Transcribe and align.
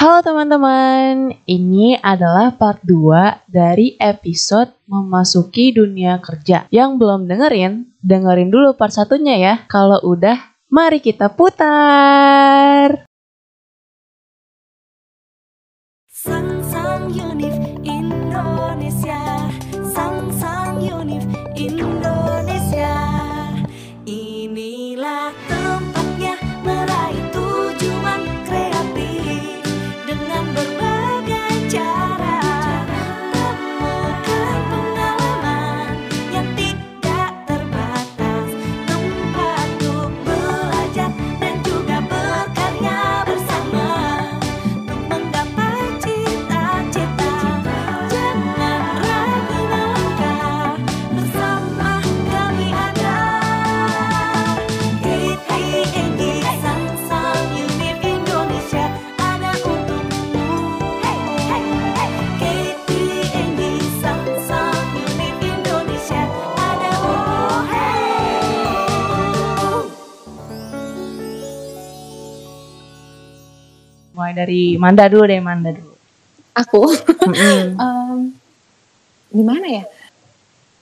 Halo 0.00 0.24
teman-teman, 0.24 1.44
ini 1.44 1.92
adalah 2.00 2.56
part 2.56 2.80
2 2.88 3.44
dari 3.44 4.00
episode 4.00 4.72
memasuki 4.88 5.76
dunia 5.76 6.16
kerja. 6.24 6.64
Yang 6.72 6.90
belum 6.96 7.28
dengerin, 7.28 7.84
dengerin 8.00 8.48
dulu 8.48 8.80
part 8.80 8.96
satunya 8.96 9.36
ya. 9.36 9.54
Kalau 9.68 10.00
udah, 10.00 10.56
mari 10.72 11.04
kita 11.04 11.28
putar. 11.36 13.09
Mulai 74.30 74.46
dari 74.46 74.62
Manda 74.76 75.10
dulu 75.10 75.26
deh, 75.26 75.42
Manda 75.42 75.70
dulu. 75.74 75.90
aku 76.52 76.82
Mm-mm. 77.26 77.62
em, 77.82 78.18
gimana 79.28 79.66
ya 79.66 79.84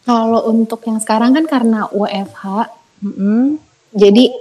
kalau 0.03 0.49
untuk 0.49 0.81
yang 0.83 0.97
sekarang 0.97 1.33
kan 1.33 1.45
karena 1.45 1.89
WFH 1.89 2.45
Mm-mm. 3.01 3.57
jadi 3.91 4.33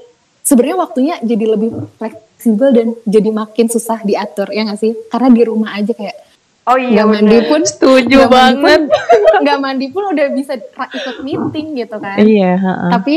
sebenarnya 0.41 0.77
waktunya 0.77 1.15
jadi 1.21 1.45
lebih 1.49 1.69
fleksibel 1.95 2.69
dan 2.71 2.87
jadi 3.05 3.29
makin 3.29 3.67
susah 3.67 3.99
diatur 4.01 4.47
ya 4.49 4.63
nggak 4.63 4.75
sih 4.77 4.95
karena 5.05 5.27
di 5.29 5.43
rumah 5.43 5.71
aja 5.73 5.91
kayak 5.91 6.15
Oh 6.65 6.75
iya 6.75 6.91
nggak 6.97 7.07
mandi 7.13 7.37
pun 7.45 7.61
Setuju 7.63 8.17
mandi 8.17 8.31
banget. 8.59 8.81
pun- 8.83 8.87
nggak 9.39 9.59
mandi 9.61 9.87
pun 9.87 10.03
udah 10.05 10.25
bisa 10.31 10.53
ikut 10.89 11.17
meeting 11.21 11.75
gitu 11.77 11.95
kan 11.97 12.17
Iya, 12.17 12.51
heeh. 12.55 12.89
tapi 12.89 13.15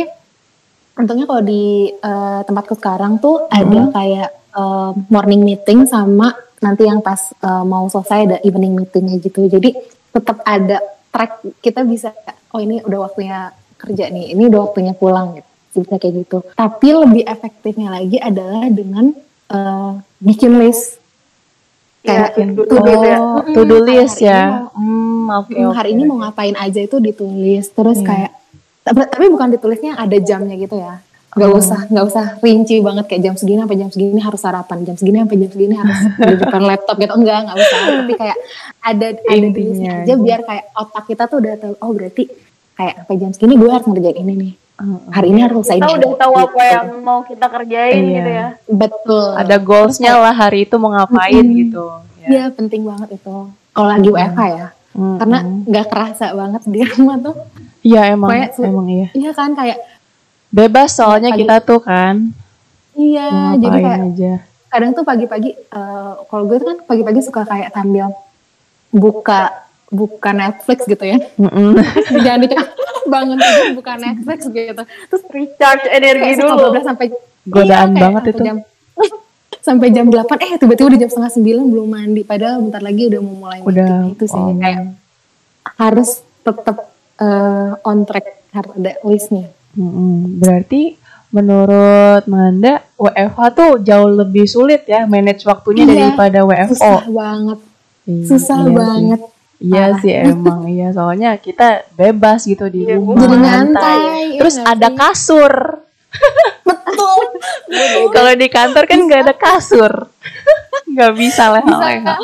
untungnya 0.96 1.26
kalau 1.26 1.42
di 1.42 1.62
eh, 1.90 2.40
tempatku 2.40 2.74
sekarang 2.76 3.18
tuh 3.18 3.46
ada 3.48 3.90
kayak 3.92 4.30
eh, 4.52 4.90
morning 5.06 5.42
meeting 5.42 5.84
sama 5.84 6.32
nanti 6.58 6.84
yang 6.84 7.00
pas 7.00 7.32
eh, 7.32 7.64
mau 7.64 7.86
selesai 7.86 8.18
ada 8.24 8.36
evening 8.40 8.76
meetingnya 8.76 9.16
gitu 9.18 9.46
jadi 9.46 9.74
tetap 10.10 10.42
ada 10.42 10.78
track 11.08 11.32
kita 11.58 11.80
bisa 11.82 12.10
oh 12.48 12.58
ini 12.58 12.80
udah 12.80 12.98
waktunya 13.02 13.50
kerja 13.76 14.06
nih 14.06 14.32
ini 14.32 14.46
udah 14.46 14.60
waktunya 14.66 14.92
pulang 14.92 15.34
gitu 15.34 15.48
bisa 15.80 15.96
kayak 15.96 16.14
gitu 16.20 16.38
tapi 16.52 16.88
lebih 16.92 17.22
efektifnya 17.24 17.88
lagi 17.90 18.16
adalah 18.16 18.66
dengan 18.66 19.14
eh, 19.48 19.90
bikin 20.18 20.58
list 20.58 20.98
kayak 22.00 22.32
Iya, 22.32 22.46
to 22.56 22.64
to-do 22.64 22.80
do 22.80 22.88
list 22.88 23.04
ya. 23.04 23.18
Oh, 23.20 23.44
Mm, 23.44 23.52
to 23.52 23.60
do 23.62 23.76
kayak 23.76 23.84
list 23.84 24.16
hari 24.16 24.24
ya. 24.24 24.40
ini 24.40 24.48
mau- 24.48 24.72
Hmm, 24.72 24.88
Hmm, 25.20 25.28
oke. 25.38 25.74
hari 25.74 25.90
ini 25.92 26.02
mau 26.02 26.18
ngapain 26.18 26.56
aja 26.56 26.80
itu 26.80 26.96
ditulis 26.98 27.64
terus 27.68 27.98
Iya. 27.98 28.06
kayak 28.06 28.32
tapi, 28.80 29.00
tapi 29.06 29.26
bukan 29.28 29.48
ditulisnya 29.50 29.92
ada 29.94 30.16
jamnya 30.18 30.56
gitu 30.56 30.74
ya 30.74 31.04
nggak 31.40 31.50
Oh. 31.50 31.56
usah 31.56 31.80
nggak 31.86 32.04
usah 32.04 32.24
rinci 32.38 32.76
banget 32.78 33.04
kayak 33.06 33.22
jam 33.22 33.34
segini 33.34 33.58
sampai 33.58 33.76
jam 33.76 33.88
segini 33.88 34.20
harus 34.20 34.36
sarapan 34.38 34.78
jam 34.82 34.94
segini 34.94 35.16
sampai 35.18 35.36
jam 35.38 35.50
segini 35.50 35.74
harus 35.74 35.98
di 36.20 36.34
depan 36.36 36.62
laptop 36.62 36.96
gitu 36.96 37.14
enggak 37.14 37.38
nggak 37.42 37.56
usah 37.56 37.78
tapi 37.96 38.12
kayak 38.14 38.36
ada 38.78 39.06
ada 39.08 39.32
Intinya 39.32 39.50
tulisnya 39.56 39.92
aja 39.98 40.14
biar 40.14 40.40
kayak 40.42 40.64
otak 40.74 41.04
kita 41.06 41.22
tuh 41.24 41.36
udah 41.38 41.52
tahu 41.56 41.72
oh 41.74 41.90
berarti 41.90 42.24
kayak 42.74 42.94
sampai 42.98 43.16
jam 43.16 43.30
segini 43.30 43.54
gue 43.54 43.68
harus 43.68 43.86
ngerjain 43.86 44.18
ini 44.18 44.34
nih 44.34 44.52
Heeh. 44.76 44.98
hari 45.10 45.28
ini 45.30 45.40
harus 45.40 45.56
selesai 45.60 45.76
Kita 45.78 45.88
udah 45.94 46.12
tahu 46.18 46.32
apa 46.34 46.48
Gitu. 46.50 46.64
yang 46.70 46.86
mau 47.02 47.18
kita 47.22 47.46
kerjain 47.48 47.94
Iya. 47.98 48.12
gitu 48.14 48.30
ya. 48.30 48.46
betul 48.66 49.26
Ada 49.34 49.56
goalsnya 49.58 50.12
lah 50.14 50.34
hari 50.34 50.58
itu 50.62 50.74
mau 50.74 50.90
ngapain 50.90 51.40
Mm-mm. 51.42 51.58
gitu. 51.58 51.84
Iya 52.22 52.48
penting 52.50 52.82
banget 52.82 53.08
itu 53.14 53.34
kalau 53.70 53.88
lagi 53.88 54.08
WFH 54.08 54.40
ya 54.50 54.68
Mm-mm. 54.90 55.16
karena 55.16 55.38
nggak 55.62 55.86
kerasa 55.86 56.26
banget 56.32 56.62
di 56.64 56.80
rumah 56.86 57.16
tuh 57.18 57.36
Iya 57.80 58.00
emang, 58.10 58.28
Kayak 58.30 58.48
emang 58.58 58.86
iya. 58.88 59.08
iya 59.14 59.30
kan 59.30 59.50
kayak 59.52 59.78
Bebas 60.50 60.90
soalnya 60.92 61.30
Pagi- 61.30 61.46
kita 61.46 61.56
tuh 61.60 61.80
kan. 61.80 62.34
iya 62.92 63.54
jadi 63.54 63.78
kayak 63.80 64.00
aja. 64.04 64.32
kadang 64.68 64.90
tuh 64.92 65.02
pagi-pagi 65.02 65.50
eh, 65.54 66.12
kalau 66.26 66.44
gue 66.44 66.56
tuh 66.58 66.68
kan 66.68 66.78
pagi-pagi 66.84 67.20
suka 67.22 67.42
kayak 67.42 67.70
sambil 67.70 68.10
buka 68.90 69.50
buka 69.88 70.30
Netflix 70.30 70.84
gitu 70.84 71.00
ya 71.00 71.18
Mm-mm. 71.36 71.74
jangan 72.24 72.40
dicek 72.40 72.58
bangun 73.06 73.38
tidur 73.38 73.66
buka 73.74 73.94
Netflix 73.96 74.46
gitu 74.46 74.82
terus 75.06 75.22
Recharge 75.28 75.86
energi 75.88 76.38
dulu. 76.38 76.76
sampai 76.76 77.06
Godaan 77.42 77.90
kayak 77.90 78.02
banget 78.04 78.22
sampai 78.22 78.32
itu. 78.32 78.42
jam, 78.44 78.56
sampai 79.66 79.88
jam 79.88 80.06
8 80.06 80.18
eh 80.36 80.52
tiba-tiba 80.56 80.86
udah 80.90 81.00
jam 81.00 81.10
setengah 81.10 81.32
sembilan 81.32 81.64
belum 81.66 81.88
mandi 81.88 82.22
padahal 82.22 82.58
bentar 82.60 82.80
lagi 82.80 83.02
udah 83.06 83.20
mau 83.20 83.34
mulai 83.40 83.58
Udah. 83.60 83.86
meeting 83.86 84.12
itu 84.12 84.24
sih 84.26 84.38
oh. 84.40 84.54
kayak 84.56 84.80
harus 85.76 86.10
tetap 86.40 86.76
eh, 87.16 87.72
on 87.82 87.98
track 88.02 88.26
harus 88.50 88.72
ada 88.76 88.92
listnya 89.02 89.46
Mm-mm. 89.72 90.36
Berarti 90.36 90.98
menurut 91.30 92.26
Manda 92.26 92.82
WFH 92.94 93.38
tuh 93.52 93.70
jauh 93.78 94.10
lebih 94.10 94.44
sulit 94.44 94.82
ya 94.84 95.04
manage 95.04 95.44
waktunya 95.44 95.84
Iya, 95.84 95.94
daripada 96.10 96.38
WFO. 96.42 96.74
susah 96.74 97.02
banget 97.06 97.58
Iya, 98.02 98.24
susah 98.26 98.58
iya 98.58 98.66
sih. 98.66 98.74
banget 98.74 99.20
Iya 99.60 99.76
Parah. 99.84 100.00
sih 100.00 100.12
emang 100.16 100.60
iya 100.66 100.88
soalnya 100.90 101.30
kita 101.36 101.68
bebas 101.92 102.40
gitu 102.44 102.66
di 102.66 102.82
Iya, 102.82 102.96
rumah 102.96 103.14
jadi 103.14 103.28
santai. 103.28 103.44
nyantai 103.44 103.98
iya 104.26 104.40
Terus 104.40 104.54
nggak 104.56 104.72
ada 104.72 104.88
kasur. 104.90 105.54
betul 106.60 107.20
Kalau 108.16 108.32
di 108.34 108.48
kantor 108.48 108.84
kan 108.84 108.98
nggak 109.00 109.22
ada 109.22 109.34
kasur. 109.36 109.92
Nggak 110.90 111.12
bisa 111.14 111.44
bisa 111.46 111.54
leha-leha. 111.54 112.16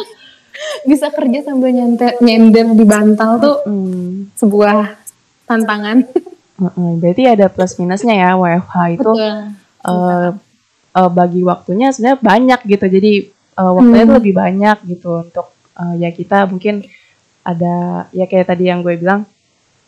bisa 0.82 1.06
kerja 1.08 1.38
sambil 1.44 1.70
nyender 1.70 2.18
nyender 2.18 2.66
di 2.72 2.82
bantal 2.82 3.38
tuh 3.38 3.56
Hmm. 3.62 4.26
sebuah 4.34 4.98
tantangan 5.44 6.02
Heeh, 6.56 6.90
Berarti 6.96 7.22
ada 7.24 7.46
plus 7.46 7.76
minusnya 7.76 8.14
ya 8.14 8.30
WFH 8.34 8.74
itu 8.94 9.10
eh, 9.18 10.30
eh, 10.94 11.10
bagi 11.12 11.40
waktunya 11.42 11.92
sebenarnya 11.92 12.18
banyak 12.18 12.60
gitu. 12.66 12.86
Jadi 12.86 13.12
eh, 13.30 13.70
waktunya 13.72 14.02
Hmm. 14.02 14.10
tuh 14.10 14.16
lebih 14.18 14.34
banyak 14.34 14.76
gitu 14.86 15.10
untuk 15.20 15.46
eh, 15.74 15.94
ya 15.98 16.10
kita 16.10 16.46
mungkin 16.46 16.80
ada 17.42 17.74
ya 18.10 18.24
kayak 18.24 18.50
tadi 18.50 18.66
yang 18.66 18.80
gue 18.80 18.96
bilang 18.96 19.22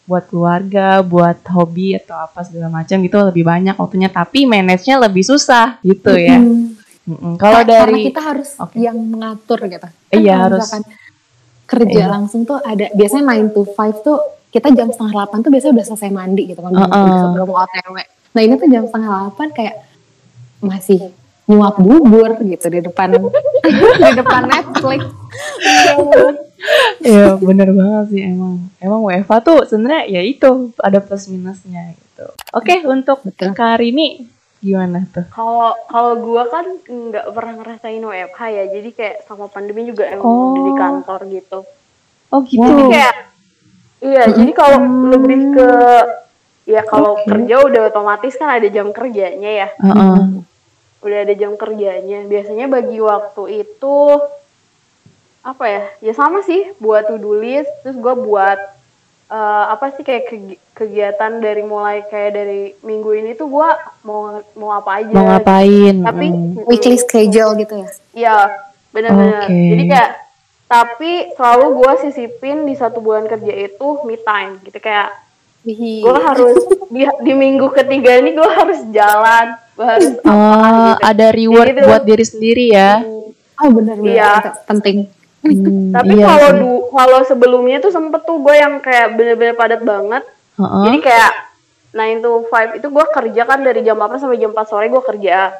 buat 0.04 0.24
keluarga, 0.24 1.00
buat 1.00 1.36
hobi 1.48 1.92
atau 1.94 2.16
apa 2.16 2.40
segala 2.40 2.72
macam 2.74 2.96
gitu 2.98 3.16
lebih 3.22 3.44
banyak 3.44 3.74
waktunya. 3.74 4.08
Tapi 4.08 4.44
manage-nya 4.44 4.96
lebih 4.98 5.20
susah 5.22 5.76
gitu 5.82 6.12
ya. 6.12 6.36
Hmm. 6.36 6.76
Mm-mm. 7.08 7.34
Kalau 7.36 7.64
Karena 7.64 7.72
dari 7.88 8.04
kita 8.04 8.20
harus 8.20 8.52
Oke. 8.60 8.76
yang 8.76 9.00
mengatur 9.00 9.64
gitu 9.64 9.88
Iya, 10.12 10.44
kalau 10.44 10.60
harus. 10.60 10.68
kerja 11.64 12.00
Iya. 12.00 12.06
langsung 12.08 12.44
tuh 12.44 12.60
ada 12.60 12.88
biasanya 12.92 13.24
9 13.32 13.48
to 13.50 13.62
5 13.66 13.96
tuh 14.00 14.18
kita 14.48 14.68
jam 14.72 14.88
setengah 14.88 15.28
8 15.28 15.44
tuh 15.44 15.50
biasanya 15.50 15.72
udah 15.76 15.86
selesai 15.86 16.10
mandi 16.10 16.42
gitu 16.48 16.60
kan 16.60 16.72
belum 16.72 16.88
Heeh. 16.88 17.18
sebelum 17.22 17.48
OTW 17.48 17.96
nah 18.28 18.40
ini 18.40 18.54
tuh 18.56 18.68
jam 18.68 18.84
setengah 18.84 19.10
8 19.32 19.56
kayak 19.56 19.76
masih 20.58 20.98
nyuap 21.48 21.80
bubur 21.80 22.36
gitu 22.40 22.66
di 22.68 22.80
depan 22.80 23.08
di 24.00 24.10
depan 24.14 24.42
Netflix 24.44 25.00
Iya 26.98 27.38
bener 27.38 27.70
banget 27.70 28.04
sih 28.10 28.22
emang 28.26 28.66
Emang 28.82 29.06
WFH 29.06 29.32
tuh 29.40 29.58
sebenarnya 29.62 30.10
ya 30.10 30.22
itu 30.26 30.74
Ada 30.74 30.98
plus 30.98 31.30
minusnya 31.30 31.94
gitu 31.94 32.26
Oke 32.50 32.82
untuk 32.82 33.22
Betul. 33.22 33.54
Kak 33.54 33.78
Rini 33.78 34.26
Gimana 34.58 35.06
tuh? 35.06 35.22
Kalau 35.30 35.70
kalau 35.86 36.18
gua 36.18 36.50
kan 36.50 36.66
nggak 36.82 37.30
pernah 37.30 37.54
ngerasain 37.62 38.02
WFH 38.02 38.40
ya, 38.50 38.64
jadi 38.74 38.88
kayak 38.90 39.16
sama 39.22 39.46
pandemi 39.46 39.86
juga 39.86 40.10
emang 40.10 40.26
Oh. 40.26 40.58
di 40.58 40.72
kantor 40.74 41.20
gitu. 41.30 41.58
Oh 42.34 42.42
gitu 42.42 42.58
Jadi 42.58 42.82
kayak 42.90 43.14
iya, 44.00 44.22
jadi 44.30 44.52
kalau 44.52 44.78
lebih 45.10 45.54
ke 45.54 45.70
ya 46.68 46.82
kalau 46.84 47.16
Oke. 47.16 47.26
kerja 47.26 47.54
udah 47.64 47.82
otomatis 47.88 48.36
kan 48.36 48.60
ada 48.60 48.68
jam 48.68 48.92
kerjanya 48.92 49.50
ya. 49.64 49.68
Heeh. 49.80 50.44
Udah 51.00 51.18
ada 51.24 51.34
jam 51.34 51.56
kerjanya. 51.56 52.26
Biasanya 52.26 52.66
bagi 52.68 52.98
waktu 53.00 53.64
itu 53.64 53.96
apa 55.40 55.64
ya? 55.64 55.82
Ya 56.04 56.12
sama 56.12 56.44
sih 56.44 56.68
buat 56.76 57.08
to-do 57.08 57.38
list, 57.38 57.70
terus 57.80 57.96
gua 57.96 58.12
buat 58.12 58.60
eh, 59.28 59.64
apa 59.68 59.92
sih 59.92 60.04
kayak 60.04 60.24
kegi- 60.28 60.60
kegiatan 60.72 61.40
dari 61.40 61.60
mulai 61.60 62.00
kayak 62.04 62.30
dari 62.32 62.62
minggu 62.80 63.12
ini 63.12 63.32
tuh 63.32 63.48
gua 63.48 63.76
mau 64.04 64.40
mau 64.52 64.70
apa 64.72 65.00
aja. 65.00 65.12
Mau 65.12 65.24
ngapain? 65.24 65.94
Tapi 66.04 66.26
Mm. 66.28 66.64
weekly 66.68 66.96
schedule 66.96 67.56
gitu 67.56 67.74
ya 67.80 67.90
ya 68.18 68.36
bener-bener 68.88 69.46
Oke. 69.46 69.52
jadi 69.52 69.84
kayak 69.84 70.10
tapi 70.68 71.32
selalu 71.32 71.66
gue 71.74 71.92
sisipin 72.02 72.62
di 72.62 72.74
satu 72.74 73.00
bulan 73.00 73.24
kerja 73.24 73.50
itu 73.66 73.86
me 74.02 74.16
time 74.16 74.60
gitu 74.62 74.76
kayak 74.78 75.16
gue 75.66 76.16
harus 76.18 76.60
di, 76.94 77.02
di 77.02 77.32
minggu 77.34 77.72
ketiga 77.72 78.14
ini 78.14 78.32
gue 78.32 78.48
harus 78.50 78.84
jalan 78.88 79.56
gue 79.74 79.86
harus 79.86 80.08
apa 80.18 80.28
Oh, 80.28 80.36
gitu 80.92 81.02
ada 81.02 81.26
reward 81.30 81.68
Gitu. 81.70 81.84
buat 81.84 82.02
diri 82.02 82.24
sendiri 82.24 82.66
ya. 82.70 83.00
Oh 83.56 83.68
benar-benar 83.68 84.12
Iya. 84.12 84.32
penting. 84.64 85.08
Hmm, 85.38 85.90
tapi 85.90 86.14
iya 86.14 86.26
kalau 86.26 86.50
du- 86.52 86.84
kalau 86.90 87.20
sebelumnya 87.22 87.78
tuh 87.78 87.88
sempet 87.88 88.22
tuh 88.22 88.38
gue 88.38 88.54
yang 88.54 88.78
kayak 88.78 89.14
bener-bener 89.14 89.54
padat 89.54 89.80
banget 89.80 90.26
Heeh. 90.56 90.82
jadi 90.84 90.98
kayak 91.00 91.32
9 91.90 92.20
to 92.20 92.30
5 92.44 92.74
itu 92.74 92.86
gue 92.86 93.04
kerja 93.08 93.42
kan 93.44 93.58
dari 93.60 93.80
jam 93.80 93.94
8 93.94 94.18
sampai 94.18 94.36
jam 94.36 94.50
4 94.50 94.66
sore 94.66 94.86
gue 94.86 94.98
kerja 95.00 95.54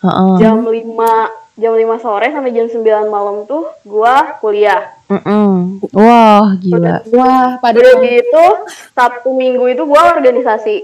Heeh. 0.00 0.32
jam 0.38 0.60
5 0.60 1.41
jam 1.54 1.72
5 1.72 1.84
sore 1.98 2.26
sampai 2.26 2.50
jam 2.50 2.64
9 2.64 2.80
malam 3.06 3.44
tuh 3.44 3.68
gue 3.82 4.14
kuliah 4.38 4.96
Mm-mm. 5.06 5.84
Wah, 5.92 6.56
gila. 6.56 7.04
Wah, 7.06 7.52
Udah 7.52 7.60
padahal 7.60 8.00
gitu 8.00 8.44
Sabtu 8.90 9.30
Minggu 9.30 9.68
itu 9.68 9.82
gue 9.82 10.00
organisasi 10.00 10.76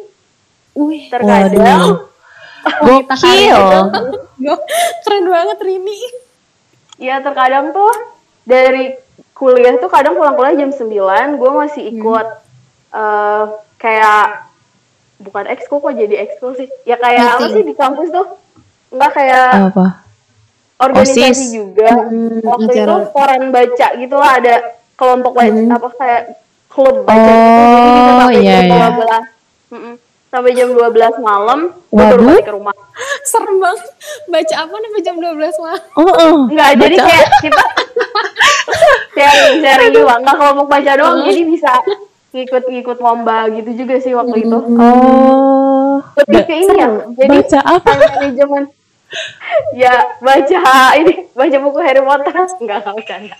wih, 0.74 1.08
terkadang 1.08 2.04
Gokil. 2.60 3.58
Go- 4.38 4.64
keren 5.02 5.24
banget 5.26 5.58
Rini. 5.58 5.98
ya 6.98 7.18
terkadang 7.18 7.70
tuh 7.70 7.88
dari 8.42 8.92
kuliah 9.32 9.78
tuh 9.78 9.86
kadang 9.86 10.12
pulang 10.12 10.34
kuliah 10.34 10.58
jam 10.58 10.70
9 10.70 10.84
gue 11.34 11.50
masih 11.54 11.82
ikut 11.88 12.26
eh, 12.90 13.44
kayak 13.76 14.50
bukan 15.16 15.44
ekskul 15.48 15.78
kok 15.78 15.94
jadi 15.94 16.14
ekskul 16.20 16.52
sih 16.52 16.68
ya 16.82 16.94
kayak 16.94 17.24
apa 17.32 17.40
Meeting. 17.40 17.54
sih 17.54 17.62
di 17.64 17.74
kampus 17.74 18.08
tuh 18.08 18.26
enggak 18.90 19.12
kayak 19.14 19.48
Apa? 19.70 19.86
Organisasi 20.78 21.20
OSIS. 21.20 21.38
juga 21.52 21.90
Hmm, 22.00 22.38
waktu 22.40 22.70
acara. 22.72 22.86
itu 22.86 22.94
koran 23.10 23.42
baca 23.48 23.88
gitu 23.94 24.14
lah 24.14 24.32
ada 24.36 24.54
kelompok 24.94 25.32
baca 25.32 25.60
apa 25.68 25.88
kayak 25.94 26.22
klub 26.68 26.96
baca 27.02 27.18
gitu 27.18 27.32
jadi 27.78 28.00
Oh, 28.00 28.18
sampai 28.20 28.36
iya, 28.36 28.52
jam 28.52 28.64
iya. 28.64 28.88
12 28.88 29.22
Mm-mm. 29.68 29.94
sampai 30.28 30.50
jam 30.52 30.68
12 30.70 30.88
malam 31.20 31.60
baru 31.88 32.14
Waduh. 32.14 32.26
balik 32.28 32.44
ke 32.44 32.52
rumah 32.52 32.74
Serem 33.24 33.56
banget. 33.58 33.84
Baca 34.26 34.54
apa 34.58 34.74
nih 34.74 35.02
jam 35.02 35.16
12 35.16 35.36
malam? 35.58 35.82
Oh, 35.94 36.08
oh. 36.08 36.34
Enggak, 36.48 36.70
jadi 36.78 36.96
kayak 36.98 37.28
kita 37.40 37.62
sharing 39.14 39.54
sharing 39.60 39.92
juga, 39.92 40.14
enggak 40.16 40.36
kelompok 40.36 40.66
baca 40.66 40.92
doang, 40.94 41.18
jadi 41.22 41.42
bisa 41.44 41.72
ngikut-ngikut 42.30 42.98
lomba 42.98 43.48
gitu 43.50 43.70
juga 43.74 43.94
sih 43.98 44.12
waktu 44.12 44.36
itu. 44.42 44.58
Oh. 44.74 46.00
Lebih 46.16 46.42
ke 46.42 46.54
ini 46.56 46.74
ya, 46.74 46.88
jadi 47.14 47.36
Baca 47.38 47.58
apa? 47.66 47.90
manajemen. 47.92 48.64
ya 49.82 49.94
baca 50.20 50.60
ini, 51.00 51.32
baca 51.32 51.56
buku 51.60 51.78
Harry 51.80 52.02
Potter. 52.04 52.34
Enggak, 52.60 52.84
enggak 52.84 52.94
bercanda. 52.94 53.36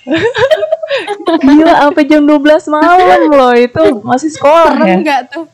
Gila, 1.44 1.74
sampai 1.84 2.04
jam 2.08 2.22
12 2.24 2.72
malam 2.72 3.20
loh 3.28 3.52
itu 3.52 3.84
masih 4.00 4.30
sekolah 4.32 4.72
ya? 4.74 4.84
Serem 4.84 5.00
nggak 5.04 5.20
tuh? 5.28 5.44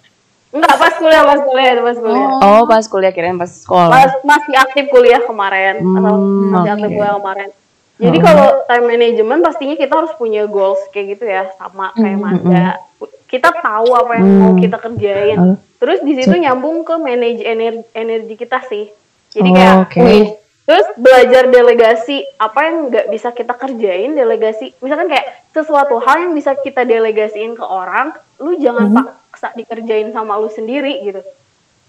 Enggak, 0.54 0.74
pas 0.78 0.94
kuliah, 1.02 1.22
pas 1.26 1.40
kuliah, 1.42 1.72
pas 1.82 1.98
kuliah. 1.98 2.28
Oh, 2.38 2.62
pas 2.70 2.84
kuliah 2.86 3.10
kirain 3.10 3.34
pas 3.34 3.50
sekolah. 3.50 3.90
Pas 3.90 4.12
masih 4.22 4.54
aktif 4.54 4.86
kuliah 4.86 5.18
kemarin 5.26 5.82
atau 5.82 6.14
Hmm, 6.14 6.50
masih 6.54 6.70
aktif 6.78 6.90
oke. 6.90 6.96
kuliah 6.96 7.14
kemarin. 7.18 7.50
Jadi 7.94 8.18
kalau 8.18 8.48
time 8.66 8.86
management 8.90 9.40
pastinya 9.42 9.76
kita 9.78 9.94
harus 9.94 10.10
punya 10.18 10.50
goals 10.50 10.82
kayak 10.90 11.18
gitu 11.18 11.24
ya, 11.30 11.46
sama 11.54 11.94
kayak 11.94 12.18
Manda. 12.18 12.78
Kita 13.30 13.50
tahu 13.50 13.98
apa 13.98 14.12
yang 14.18 14.28
mau 14.38 14.52
kita 14.54 14.78
kerjain. 14.78 15.38
Oh. 15.38 15.56
Terus 15.82 16.02
di 16.06 16.14
situ 16.14 16.34
nyambung 16.38 16.86
ke 16.86 16.94
manage 16.98 17.42
energi, 17.42 17.82
energi 17.94 18.34
kita 18.38 18.62
sih. 18.66 18.90
Jadi 19.34 19.50
Oh, 19.50 19.54
kayak 19.58 19.74
oke. 19.82 19.98
wih, 19.98 20.26
terus 20.64 20.86
belajar 20.94 21.42
delegasi 21.50 22.22
apa 22.38 22.58
yang 22.70 22.76
nggak 22.88 23.06
bisa 23.10 23.28
kita 23.34 23.52
kerjain 23.58 24.14
delegasi. 24.14 24.70
Misalkan 24.78 25.10
kayak 25.10 25.26
sesuatu 25.50 25.98
hal 25.98 26.30
yang 26.30 26.32
bisa 26.38 26.54
kita 26.54 26.86
delegasiin 26.86 27.58
ke 27.58 27.64
orang, 27.66 28.14
lu 28.38 28.54
jangan 28.62 28.94
paksa 28.94 29.50
dikerjain 29.58 30.14
sama 30.14 30.38
lu 30.38 30.46
sendiri 30.46 31.02
gitu. 31.02 31.20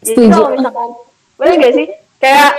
Jadi 0.02 0.26
Setuju. 0.26 0.34
kalau 0.34 0.48
misalkan, 0.58 0.90
bener 1.38 1.54
gak 1.62 1.74
sih? 1.78 1.88
Kayak 2.18 2.52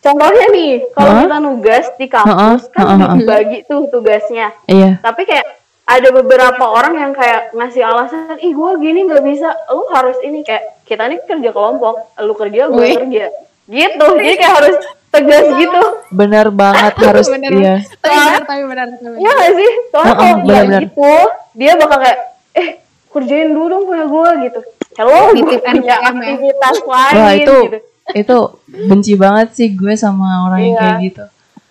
contohnya 0.00 0.46
nih, 0.52 0.72
kalau 0.96 1.12
Hah? 1.12 1.22
kita 1.28 1.38
nugas 1.44 1.86
di 2.00 2.06
kampus 2.08 2.62
Heeh, 2.64 2.72
kan 2.72 2.84
heeh, 2.84 2.98
heeh. 2.98 3.12
dibagi 3.20 3.58
tuh 3.68 3.80
tugasnya. 3.92 4.46
Iya. 4.64 5.00
Tapi 5.00 5.22
kayak 5.28 5.46
ada 5.90 6.08
beberapa 6.14 6.64
orang 6.64 6.94
yang 6.96 7.12
kayak 7.12 7.50
ngasih 7.50 7.82
alasan, 7.82 8.38
ih 8.38 8.54
gue 8.54 8.70
gini 8.78 9.10
nggak 9.10 9.24
bisa, 9.26 9.50
lu 9.74 9.84
harus 9.90 10.14
ini 10.22 10.46
kayak 10.46 10.86
kita 10.86 11.02
nih 11.10 11.18
kerja 11.26 11.50
kelompok, 11.50 12.14
lu 12.22 12.34
kerja 12.38 12.70
gue 12.70 12.86
kerja, 12.94 13.26
gitu. 13.70 14.06
Jadi 14.18 14.34
kayak 14.34 14.54
harus 14.58 14.74
tegas 15.08 15.46
gitu. 15.54 15.82
Bener 16.10 16.46
banget 16.50 16.94
harus 16.98 17.26
Bener. 17.26 17.50
iya. 17.52 17.74
Tapi 17.96 18.10
benar, 18.12 18.42
tapi 18.44 18.62
benar, 18.64 18.86
tapi 18.88 19.04
benar. 19.06 19.18
Iya 19.18 19.30
gak 19.32 19.50
sih? 19.54 19.70
Soalnya 19.88 20.12
kalau 20.12 20.26
dia 20.26 20.42
benar-benar. 20.44 20.80
gitu, 20.82 21.12
dia 21.52 21.72
bakal 21.74 21.98
kayak, 21.98 22.18
eh 22.52 22.68
kerjain 23.08 23.48
dulu 23.50 23.66
dong 23.68 23.84
punya 23.84 24.04
gue 24.06 24.28
gitu. 24.44 24.60
Hello, 24.92 25.18
gue 25.28 25.34
Titip 25.40 25.60
punya 25.62 25.86
ya. 25.88 25.96
aktivitas 26.04 26.76
lain 26.82 27.14
Wah, 27.16 27.32
itu 27.32 27.56
gitu. 27.64 27.78
itu 28.10 28.36
benci 28.68 29.12
banget 29.14 29.48
sih 29.52 29.68
gue 29.70 29.94
sama 29.94 30.44
orang 30.44 30.60
yang 30.60 30.72
Iya. 30.72 30.80
kayak 30.80 30.96
gitu. 31.00 31.24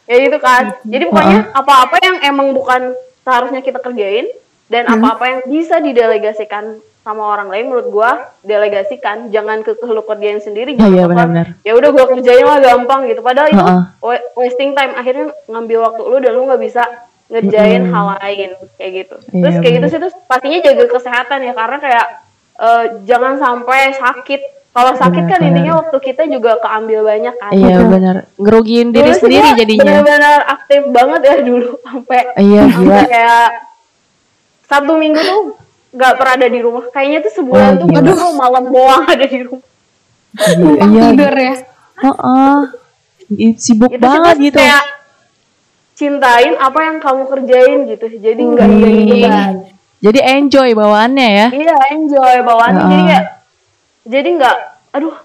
ya 0.05 0.15
itu 0.17 0.37
kan 0.39 0.63
jadi 0.81 1.03
pokoknya 1.05 1.41
apa-apa 1.53 1.95
yang 1.99 2.15
emang 2.25 2.47
bukan 2.49 2.81
seharusnya 3.21 3.59
kita 3.59 3.77
kerjain 3.77 4.25
dan 4.65 4.83
Hmm. 4.83 4.97
apa-apa 4.97 5.23
yang 5.27 5.39
bisa 5.45 5.77
didelegasikan 5.77 6.81
sama 6.99 7.23
orang 7.25 7.47
lain 7.47 7.65
menurut 7.67 7.87
gua 7.89 8.11
delegasikan. 8.41 9.29
Jangan 9.29 9.61
ke 9.61 9.73
lu 9.81 10.01
kerjain 10.01 10.37
sendiri 10.37 10.73
Iya, 10.73 10.79
jangan 10.79 10.93
iya, 10.93 11.03
benar-benar. 11.05 11.47
ya 11.61 11.73
udah 11.73 11.89
gua 11.89 12.05
kerjain 12.07 12.43
lah 12.43 12.57
gampang 12.59 13.01
gitu. 13.07 13.21
Padahal 13.21 13.47
itu 13.47 13.57
Heeh. 13.57 13.81
wa- 13.99 14.25
wasting 14.35 14.71
time. 14.71 14.93
Akhirnya 14.93 15.25
ngambil 15.45 15.77
waktu 15.81 16.01
lu 16.03 16.17
dan 16.19 16.31
lu 16.33 16.45
nggak 16.45 16.61
bisa 16.61 16.83
ngerjain 17.27 17.83
hal 17.87 18.17
lain. 18.17 18.49
Kayak 18.75 18.91
gitu. 18.95 19.15
Iya, 19.29 19.41
terus 19.41 19.55
kayak 19.57 19.71
gitu 19.71 19.79
benar. 19.79 19.89
sih 19.89 19.99
terus 19.99 20.15
pastinya 20.23 20.59
jaga 20.59 20.85
kesehatan 20.87 21.39
ya. 21.41 21.53
Karena 21.53 21.77
kayak 21.77 22.05
eh, 22.59 22.83
jangan 23.03 23.33
sampai 23.35 23.81
sakit. 23.93 24.41
Kalau 24.69 24.93
sakit 24.93 25.25
Benar, 25.25 25.31
kan 25.33 25.39
benar. 25.41 25.49
intinya 25.49 25.73
waktu 25.81 25.97
kita 25.99 26.23
juga 26.29 26.51
keambil 26.61 27.01
banyak 27.01 27.35
kan. 27.35 27.51
Iya 27.51 27.77
benar. 27.81 28.15
Ngerugiin 28.37 28.93
diri 28.93 29.01
Dulu 29.01 29.17
sih 29.17 29.21
sendiri 29.25 29.49
jadinya. 29.57 29.83
Bener-bener 29.83 30.39
aktif 30.45 30.81
banget 30.87 31.21
ya 31.25 31.35
dulu 31.41 31.69
sampai 31.81 32.19
Iya 32.37 32.63
sampai 32.69 33.01
kayak 33.09 33.47
satu 34.63 34.93
minggu 34.93 35.17
tuh 35.17 35.41
nggak 35.89 36.13
pernah 36.15 36.33
ada 36.35 36.47
di 36.47 36.59
rumah. 36.59 36.83
Kayaknya 36.89 37.19
tuh 37.21 37.33
sebulan 37.35 37.69
Wah, 37.69 37.79
tuh 37.79 37.87
gila. 37.87 37.99
aduh 38.03 38.31
malam 38.33 38.63
doang 38.67 39.03
ada 39.05 39.25
di 39.25 39.39
rumah. 39.41 39.67
Iya. 40.29 40.85
Tidur 41.09 41.35
ya. 41.35 41.55
Heeh. 41.99 42.57
I- 43.29 43.57
Sibuk 43.57 43.91
Itu 43.91 44.01
banget 44.01 44.35
gitu. 44.39 44.57
Kayak 44.57 44.83
cintain 45.93 46.53
apa 46.55 46.79
yang 46.81 46.97
kamu 46.97 47.23
kerjain 47.27 47.79
gitu. 47.87 48.05
Jadi 48.15 48.41
nggak 48.47 48.67
Wih. 48.67 48.79
iya 48.79 49.03
gitu 49.05 49.27
kan. 49.27 49.53
Jadi 49.99 50.19
enjoy 50.23 50.69
bawaannya 50.73 51.27
ya. 51.29 51.47
Iya 51.51 51.75
enjoy 51.91 52.35
bawaannya 52.41 52.83
jadi 52.83 52.95
Heeh. 52.95 53.07
kayak 53.09 53.25
jadi 54.05 54.29
nggak 54.31 54.57
aduh 54.89 55.15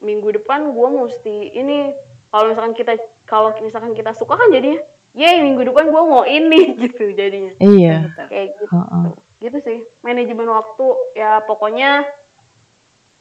minggu 0.00 0.28
depan 0.34 0.72
gua 0.72 0.88
mesti 0.88 1.52
ini 1.52 1.92
kalau 2.26 2.48
misalkan 2.48 2.72
kita 2.72 2.96
kalau 3.22 3.52
misalkan 3.60 3.92
kita 3.92 4.10
suka 4.10 4.34
kan 4.34 4.48
jadinya 4.48 4.80
Yeay 5.10 5.42
minggu 5.42 5.66
depan 5.66 5.90
gua 5.90 6.02
mau 6.02 6.24
ini 6.24 6.72
gitu 6.80 7.12
jadinya 7.12 7.52
Iya. 7.58 8.08
kayak 8.16 8.56
gitu 8.56 8.72
Heeh. 8.72 9.04
Gitu 9.40 9.58
sih 9.58 9.78
manajemen 10.00 10.46
waktu 10.46 10.86
ya 11.16 11.40
pokoknya 11.40 12.04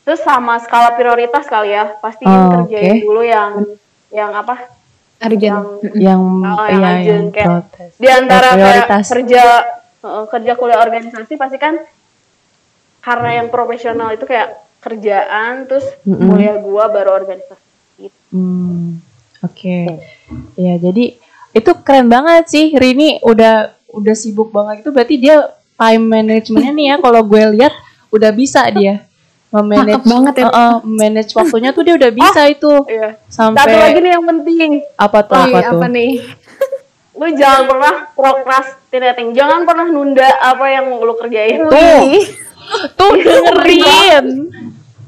terus 0.03 0.19
sama 0.19 0.59
skala 0.59 0.93
prioritas 0.93 1.47
kali 1.47 1.71
ya 1.71 1.95
pasti 1.97 2.23
Oh, 2.23 2.65
kerjain 2.65 2.99
oke. 2.99 3.03
dulu 3.03 3.21
yang 3.23 3.51
yang 4.09 4.31
apa 4.33 4.67
Arjen. 5.19 5.39
yang 5.43 5.63
Yang 5.95 6.21
Oh, 6.43 6.67
yang 6.67 6.83
urgent, 6.83 7.07
yang 7.07 7.25
kayak 7.29 7.47
protes. 7.47 7.91
di 7.95 8.07
antara 8.07 8.49
kayak 8.53 8.85
kerja 9.05 9.43
uh, 10.01 10.25
kerja 10.27 10.51
kuliah 10.55 10.79
organisasi 10.79 11.33
pasti 11.35 11.55
kan 11.55 11.75
karena 12.99 13.39
yang 13.39 13.47
profesional 13.47 14.11
itu 14.11 14.23
kayak 14.23 14.59
kerjaan 14.79 15.67
terus 15.67 15.87
Mm-mm. 16.03 16.23
kuliah 16.25 16.55
gua 16.59 16.87
baru 16.87 17.15
organisasi 17.15 17.67
gitu. 17.99 18.17
Hmm, 18.31 19.03
Oke. 19.39 19.99
Ya, 20.55 20.75
jadi 20.75 21.15
itu 21.51 21.71
keren 21.83 22.07
banget 22.07 22.47
sih. 22.47 22.71
Rini 22.71 23.19
udah 23.23 23.71
udah 23.91 24.15
sibuk 24.15 24.51
banget 24.51 24.83
itu 24.83 24.89
berarti 24.91 25.15
dia 25.15 25.51
time 25.79 26.03
managementnya 26.03 26.71
nih 26.75 26.85
ya 26.91 26.95
kalau 26.99 27.23
gue 27.23 27.43
lihat 27.55 27.73
udah 28.11 28.31
bisa 28.35 28.67
dia 28.75 29.07
memanage. 29.49 29.97
Cakep 29.97 30.05
banget 30.05 30.33
ya. 30.37 30.45
Heeh, 30.45 30.73
manage 30.85 31.31
waktunya 31.33 31.69
tuh 31.73 31.81
dia 31.81 31.95
udah 31.97 32.11
bisa 32.13 32.41
itu. 32.45 32.73
Iya. 32.85 33.09
sampai 33.25 33.57
Satu 33.65 33.77
lagi 33.81 33.99
nih 34.03 34.11
yang 34.13 34.25
penting, 34.25 34.71
apa 34.93 35.19
tuh 35.25 35.35
Wih, 35.41 35.53
apa 35.53 35.59
tuh? 35.65 35.79
apa 35.81 35.87
nih? 35.89 36.11
lu 37.19 37.27
jangan 37.35 37.63
pernah 37.67 37.95
procrastinating, 38.15 39.35
jangan 39.35 39.67
pernah 39.67 39.87
nunda 39.91 40.29
apa 40.39 40.65
yang 40.71 40.87
lu 40.87 41.13
kerjain. 41.19 41.67
tuh. 41.67 41.99
Tuh 42.95 43.11
dengerin. 43.17 44.25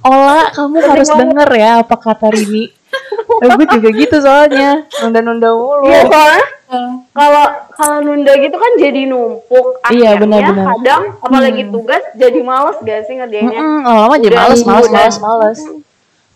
Ola 0.02 0.50
kamu 0.50 0.82
harus 0.82 1.10
denger 1.14 1.50
ya 1.62 1.86
apa 1.86 1.94
kata 1.94 2.34
Rini 2.34 2.74
eh, 3.44 3.50
gue 3.56 3.68
juga 3.80 3.90
gitu 3.96 4.16
soalnya. 4.22 4.72
Nunda-nunda 5.04 5.50
mulu. 5.54 5.88
Iya 5.88 6.02
soalnya 6.08 6.46
kalau 7.12 7.46
kalau 7.76 7.98
nunda 8.00 8.32
gitu 8.40 8.56
kan 8.56 8.72
jadi 8.80 9.04
numpuk 9.04 9.84
Iya, 9.92 10.16
akhirnya 10.16 10.22
benar-benar. 10.24 10.66
kadang 10.80 11.04
apalagi 11.20 11.64
tugas 11.68 12.04
jadi 12.16 12.40
males 12.40 12.80
gak 12.80 13.02
sih 13.12 13.20
ngerjainnya. 13.20 13.60
Mm-mm, 13.60 13.84
lama 13.84 14.16
jadi 14.16 14.36
Udah 14.40 14.44
males, 14.48 14.62
males, 14.64 14.88
udah. 14.88 14.96
males, 14.96 15.18
males. 15.20 15.60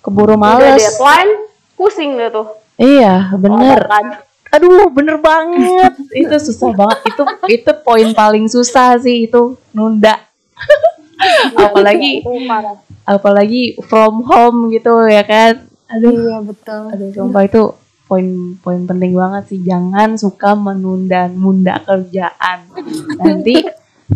Keburu 0.04 0.36
udah 0.36 0.40
males. 0.44 0.76
deadline 0.84 1.32
pusing 1.80 2.20
deh 2.20 2.30
tuh? 2.36 2.48
Iya, 2.76 3.32
bener. 3.40 3.80
kan 3.88 4.08
aduh 4.56 4.88
bener 4.88 5.20
banget. 5.20 6.00
Itu 6.16 6.36
susah 6.40 6.72
banget. 6.76 7.00
Itu 7.12 7.24
itu 7.52 7.72
poin 7.84 8.12
paling 8.12 8.48
susah 8.48 9.00
sih 9.00 9.28
itu 9.28 9.56
nunda. 9.72 10.20
Apalagi 11.56 12.24
apalagi 13.08 13.80
from 13.88 14.20
home 14.28 14.68
gitu 14.74 15.08
ya 15.08 15.24
kan 15.24 15.64
aduh 15.88 16.12
Iya 16.12 16.38
betul. 16.42 16.84
aduh 16.90 17.10
sumpah 17.12 17.44
itu 17.44 17.62
poin-poin 18.06 18.82
penting 18.84 19.14
banget 19.14 19.44
sih 19.48 19.60
jangan 19.60 20.14
suka 20.16 20.54
menunda-nunda 20.54 21.82
kerjaan 21.82 22.70
nanti 23.18 23.66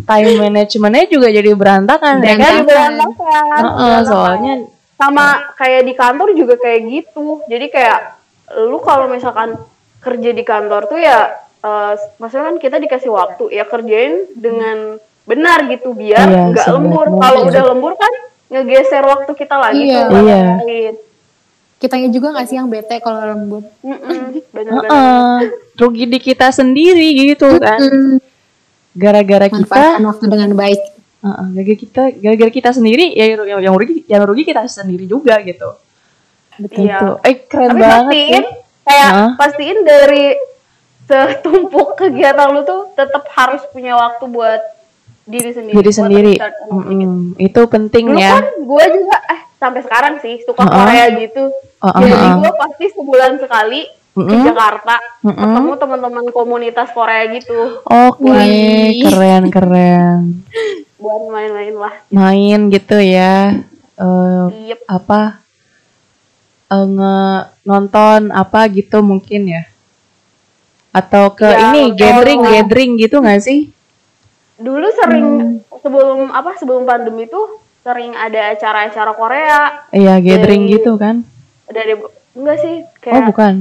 time 0.00 0.32
managementnya 0.40 1.06
juga 1.08 1.28
jadi 1.28 1.50
berantakan 1.52 2.20
ya 2.20 2.34
kan 2.34 2.54
Berantakan. 2.62 2.90
Heeh, 2.92 3.10
Berantakan. 3.58 4.02
soalnya 4.04 4.52
sama 4.94 5.26
kayak 5.54 5.82
di 5.82 5.94
kantor 5.94 6.28
juga 6.32 6.54
kayak 6.56 6.80
gitu 6.86 7.42
jadi 7.44 7.66
kayak 7.66 7.98
lu 8.62 8.78
kalau 8.78 9.06
misalkan 9.06 9.58
kerja 9.98 10.30
di 10.30 10.42
kantor 10.42 10.86
tuh 10.86 10.98
ya 10.98 11.30
eh, 11.60 11.92
maksudnya 12.16 12.46
kan 12.46 12.56
kita 12.58 12.76
dikasih 12.78 13.10
waktu 13.10 13.50
ya 13.50 13.64
kerjain 13.64 14.30
dengan 14.32 14.98
benar 15.22 15.66
gitu 15.66 15.92
biar 15.92 16.26
Iya, 16.26 16.42
nggak 16.48 16.64
sebenar 16.64 16.78
lembur 16.80 17.06
kalau 17.16 17.40
udah 17.44 17.62
lembur 17.64 17.92
kan 17.94 18.12
ngegeser 18.48 19.02
waktu 19.02 19.30
kita 19.32 19.56
lagi 19.56 19.82
Iya. 19.84 20.02
tuh 20.04 20.18
Iya. 20.20 20.42
lain. 20.58 20.94
Kitanya 21.80 22.12
juga 22.12 22.36
nggak 22.36 22.46
sih 22.46 22.56
yang 22.60 22.68
bete 22.68 23.00
kalau 23.00 23.24
lembut. 23.24 23.64
Bener-bener 24.54 24.90
Heeh, 24.92 25.36
rugi 25.80 26.04
di 26.04 26.18
kita 26.20 26.52
sendiri 26.52 27.16
gitu 27.16 27.56
kan 27.56 27.80
gara-gara 28.92 29.48
kita 29.48 29.64
Manfaatkan 29.64 30.04
waktu 30.04 30.24
dengan 30.28 30.50
baik. 30.52 30.80
Heeh, 31.24 31.46
gara-gara 31.56 31.78
kita 31.80 32.02
gara-gara 32.20 32.52
kita 32.52 32.70
sendiri 32.76 33.16
ya 33.16 33.24
yang, 33.32 33.60
yang 33.64 33.74
rugi 33.76 34.04
yang 34.04 34.22
rugi 34.28 34.44
kita 34.44 34.68
sendiri 34.68 35.08
juga 35.08 35.40
gitu 35.40 35.76
Betul. 36.60 36.84
Iya. 36.84 36.96
gitu 37.00 37.08
eh 37.24 37.36
keren 37.48 37.68
tapi 37.72 37.80
banget 37.80 38.04
pastiin 38.04 38.44
sih 38.44 38.56
kayak 38.84 39.10
Hah? 39.12 39.30
pastiin 39.40 39.78
dari 39.84 40.24
setumpuk 41.10 41.88
kegiatan 41.98 42.48
lu 42.54 42.62
tuh 42.62 42.92
tetap 42.94 43.24
harus 43.34 43.62
punya 43.72 43.96
waktu 43.96 44.24
buat 44.30 44.62
diri 45.30 45.50
sendiri 45.54 45.74
diri 45.78 45.92
sendiri 45.94 46.34
gitu. 46.36 46.66
Mm-mm, 46.68 47.14
itu 47.38 47.60
penting 47.66 48.04
Dulu 48.10 48.18
ya 48.18 48.34
kan 48.36 48.46
gue 48.58 48.84
juga 48.90 49.16
eh 49.30 49.40
sampai 49.56 49.80
sekarang 49.80 50.14
sih 50.18 50.34
suka 50.42 50.60
Heeh. 50.60 50.74
Korea 50.74 51.04
gitu. 51.16 51.44
Heeh, 51.80 52.00
Jadi 52.02 52.12
heeh. 52.18 52.34
gue 52.36 52.50
pasti 52.58 52.84
sebulan 52.92 53.32
sekali 53.38 53.80
ke 54.10 54.18
Mm-mm. 54.20 54.42
Jakarta 54.42 54.96
Mm-mm. 55.22 55.38
ketemu 55.38 55.72
teman-teman 55.78 56.26
komunitas 56.34 56.90
Korea 56.90 57.30
gitu 57.30 57.78
oke 57.86 58.26
Wih. 58.26 59.06
keren 59.06 59.44
keren 59.48 60.42
buat 60.98 61.22
main-main 61.30 61.74
lah. 61.78 61.94
main 62.10 62.60
gitu 62.68 62.98
ya 62.98 63.54
eh 63.96 64.44
Yep. 64.74 64.80
apa 64.90 65.40
eh, 66.68 66.84
nge 66.84 67.16
nonton 67.62 68.20
apa 68.34 68.60
gitu 68.68 68.98
mungkin 69.00 69.46
ya 69.46 69.62
atau 70.90 71.30
ke 71.30 71.46
Ya, 71.46 71.70
ini 71.70 71.94
gathering 71.94 72.40
gathering 72.42 72.90
gitu 72.98 73.22
nggak 73.22 73.40
sih 73.40 73.70
Dulu 74.60 74.86
sering 74.92 75.26
sebelum 75.80 76.28
apa 76.28 76.52
sebelum 76.60 76.84
pandemi 76.84 77.24
tuh 77.24 77.58
sering 77.80 78.12
ada 78.12 78.52
acara-acara 78.52 79.12
Korea. 79.16 79.60
Iya 79.88 80.20
gathering 80.20 80.68
Dari- 80.68 80.74
gitu 80.76 80.92
kan? 81.00 81.24
Dari 81.64 81.96
enggak 82.36 82.58
sih 82.60 82.84
oh 82.84 83.00
kayak 83.00 83.26
bukan. 83.26 83.54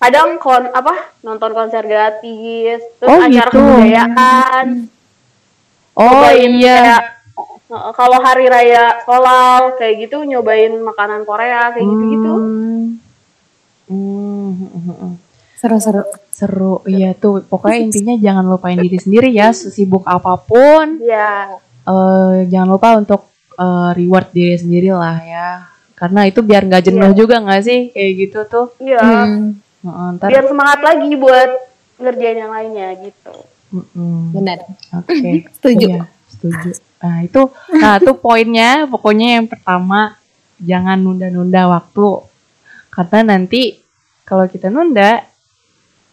kadang 0.00 0.36
kon 0.36 0.68
apa 0.68 1.16
nonton 1.20 1.52
konser 1.52 1.80
gratis 1.80 2.80
terus 3.00 3.08
Oh, 3.08 3.20
acara 3.20 3.48
gitu. 3.48 3.56
kebudayaan 3.56 4.66
oh 5.96 6.04
nyobain 6.04 6.52
iya. 6.60 6.76
kayak, 6.76 7.02
kalau 7.96 8.18
hari 8.20 8.44
raya 8.52 9.00
kolal 9.08 9.72
kayak 9.80 10.04
gitu 10.04 10.20
nyobain 10.28 10.76
makanan 10.76 11.24
Korea 11.24 11.72
kayak 11.72 11.88
gitu-gitu. 11.88 12.34
Hmm. 12.36 12.84
Hmm. 13.88 15.16
Seru-seru. 15.64 16.04
seru. 16.28 16.74
Iya 16.84 17.16
tuh 17.16 17.40
pokoknya 17.48 17.78
intinya 17.88 18.14
jangan 18.20 18.44
lupain 18.44 18.76
diri 18.76 19.00
sendiri 19.00 19.32
ya 19.32 19.48
sesibuk 19.56 20.04
apa 20.04 20.36
pun. 20.36 21.00
Ya 21.00 21.56
eh 21.84 22.48
jangan 22.48 22.68
lupa 22.76 22.88
untuk 23.00 23.32
eh, 23.56 23.90
reward 23.96 24.28
diri 24.36 24.56
sendiri 24.60 24.92
lah 24.92 25.16
ya. 25.24 25.48
Karena 25.96 26.28
itu 26.28 26.44
biar 26.44 26.68
nggak 26.68 26.84
jenuh 26.84 27.16
juga 27.16 27.40
nggak 27.40 27.62
sih? 27.64 27.80
Kayak 27.96 28.12
gitu 28.20 28.38
tuh. 28.44 28.66
Iya. 28.82 29.00
Hmm, 29.00 29.56
Heeh, 29.88 30.06
ntar. 30.20 30.28
Biar 30.28 30.44
semangat 30.44 30.80
lagi 30.84 31.10
buat 31.16 31.50
ngerjain 31.96 32.38
yang 32.44 32.52
lainnya 32.52 32.88
gitu. 33.00 33.34
Mm-mm. 33.74 34.30
benar. 34.36 34.58
oke. 34.94 35.30
Setuju. 35.58 35.86
Iya, 35.90 36.02
setuju. 36.30 36.70
Nah 37.02 37.16
itu 37.24 37.42
nah 37.74 37.94
itu 37.96 38.12
poinnya. 38.18 38.70
Pokoknya 38.90 39.40
yang 39.40 39.46
pertama 39.48 40.18
jangan 40.60 40.98
nunda-nunda 41.00 41.66
waktu. 41.72 42.26
Karena 42.92 43.34
nanti 43.34 43.80
kalau 44.22 44.46
kita 44.46 44.70
nunda 44.70 45.33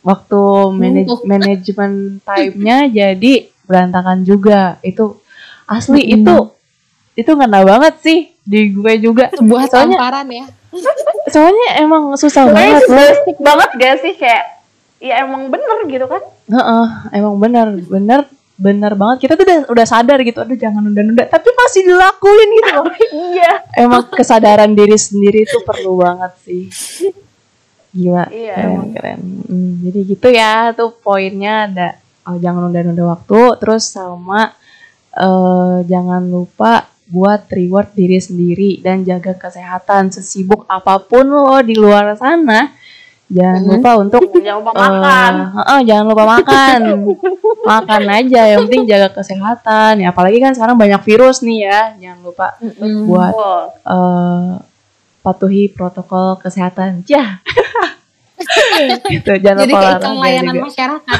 waktu 0.01 0.41
manaj 0.73 1.07
manajemen 1.23 1.91
time-nya 2.27 2.77
jadi 2.89 3.33
berantakan 3.65 4.25
juga. 4.25 4.77
Itu 4.81 5.21
asli 5.69 6.11
Mm-mm. 6.11 6.15
itu 6.21 6.35
itu 7.15 7.31
ngena 7.35 7.61
banget 7.63 7.95
sih 8.01 8.19
di 8.43 8.73
gue 8.73 8.93
juga. 8.99 9.29
Sebuah 9.31 9.69
soalnya 9.69 9.97
tamparan 9.97 10.27
ya. 10.29 10.45
soalnya 11.27 11.69
emang 11.83 12.15
susah 12.15 12.47
Pokoknya 12.47 12.79
banget 12.79 12.83
basic 12.87 13.37
banget 13.39 13.69
gak 13.77 13.95
sih? 14.03 14.13
Kayak 14.15 14.43
ya 15.01 15.13
emang 15.25 15.51
bener 15.51 15.77
gitu 15.87 16.05
kan? 16.07 16.21
Heeh, 16.51 16.87
emang 17.15 17.35
bener 17.37 17.67
bener 17.85 18.21
bener 18.61 18.91
banget. 18.95 19.27
Kita 19.27 19.33
tuh 19.35 19.43
udah 19.45 19.59
udah 19.69 19.85
sadar 19.85 20.19
gitu 20.23 20.39
aduh 20.39 20.55
jangan 20.55 20.81
nunda-nunda. 20.85 21.27
Tapi 21.27 21.49
masih 21.51 21.81
dilakuin 21.87 22.49
gitu 22.57 22.71
loh. 22.75 22.85
Iya. 23.31 23.51
Emang 23.75 24.07
kesadaran 24.11 24.71
diri 24.75 24.95
sendiri 24.95 25.43
itu 25.47 25.59
perlu 25.63 25.99
banget 25.99 26.31
sih 26.43 26.67
gila 27.91 28.25
Iya, 28.27 28.55
keren 28.55 28.71
emang. 28.71 28.89
keren 28.91 29.19
Hmm, 29.45 29.71
jadi 29.83 29.99
gitu 30.07 30.27
ya 30.29 30.53
tuh 30.71 30.95
poinnya 30.95 31.67
ada 31.67 31.89
oh, 32.23 32.35
jangan 32.35 32.65
nunda-nunda 32.65 33.03
waktu 33.09 33.39
terus 33.57 33.83
sama 33.85 34.55
eh, 35.13 35.77
jangan 35.83 36.23
lupa 36.23 36.87
buat 37.05 37.51
reward 37.51 37.91
diri 37.91 38.17
sendiri 38.17 38.79
dan 38.79 39.03
jaga 39.03 39.35
kesehatan 39.35 40.07
sesibuk 40.09 40.63
apa 40.65 40.95
pun 40.97 41.27
lo 41.27 41.59
di 41.59 41.75
luar 41.75 42.15
sana 42.15 42.71
jangan 43.27 43.59
Mhm. 43.59 43.69
lupa 43.69 43.91
untuk 43.97 44.21
jangan 44.45 44.59
lupa 44.59 44.73
makan 44.73 45.33
Eh, 45.33 45.47
heeh, 45.53 45.79
jangan 45.83 46.05
lupa 46.05 46.23
makan. 46.29 46.79
makan 47.71 48.01
aja, 48.09 48.41
yang 48.47 48.65
penting 48.65 48.83
jaga 48.85 49.09
kesehatan. 49.13 50.01
Ya, 50.01 50.09
apalagi 50.09 50.41
kan 50.41 50.49
sekarang 50.51 50.75
banyak 50.75 50.97
virus 51.05 51.39
nih 51.39 51.69
ya. 51.69 51.81
Jangan 51.95 52.19
lupa 52.25 52.47
Mm-mm. 52.57 53.05
buat 53.05 53.33
Wow. 53.85 54.65
Patuhi 55.21 55.69
protokol 55.69 56.37
kesehatan. 56.41 57.05
Ya. 57.05 57.39
gitu, 59.13 59.31
jangan 59.37 59.63
Jadi 59.63 59.73
lupa 59.73 59.81
kayak 59.81 59.97
olahraga 60.01 60.21
layanan 60.21 60.55
juga. 60.57 60.65
masyarakat. 60.67 61.17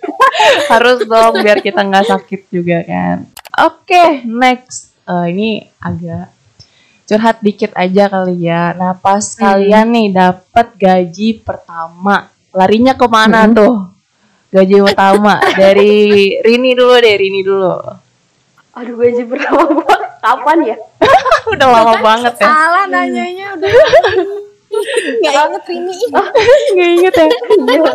Harus 0.72 0.98
dong 1.04 1.34
biar 1.44 1.58
kita 1.60 1.80
nggak 1.84 2.06
sakit 2.08 2.40
juga 2.48 2.78
kan. 2.84 3.16
Oke, 3.62 4.24
next. 4.24 4.96
Eh, 5.06 5.26
ini 5.30 5.48
agak 5.78 6.34
curhat 7.06 7.38
dikit 7.38 7.70
aja 7.78 8.10
kali 8.10 8.50
ya. 8.50 8.74
Nah, 8.74 8.98
pas 8.98 9.22
kalian 9.22 9.94
nih 9.94 10.08
dapat 10.10 10.74
gaji 10.74 11.38
pertama, 11.38 12.26
larinya 12.50 12.98
ke 12.98 13.06
mana 13.06 13.46
tuh? 13.46 13.94
Gaji 14.50 14.76
pertama 14.82 15.38
dari 15.60 16.34
Rini 16.42 16.72
dulu 16.74 16.94
deh, 16.98 17.14
Rini 17.14 17.40
dulu. 17.46 17.74
Aduh 18.76 18.94
gaji 18.94 19.22
pertama 19.24 19.62
gua 19.72 19.96
kapan 20.24 20.58
ya 20.66 20.76
Udah 21.46 21.68
lama 21.70 21.94
banget 21.98 22.34
ya. 22.36 22.44
Salah 22.44 22.84
nanyanya 22.84 23.54
udah. 23.54 23.70
Gak 25.22 25.32
inget 25.32 25.64
ini. 25.70 25.94
Gak 26.74 26.88
inget 26.92 27.14
ya. 27.14 27.26
Iya, 27.30 27.92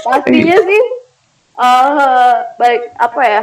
pastinya 0.00 0.56
sih 0.58 0.82
eh 1.58 2.32
baik 2.54 2.82
apa 2.94 3.22
ya 3.24 3.42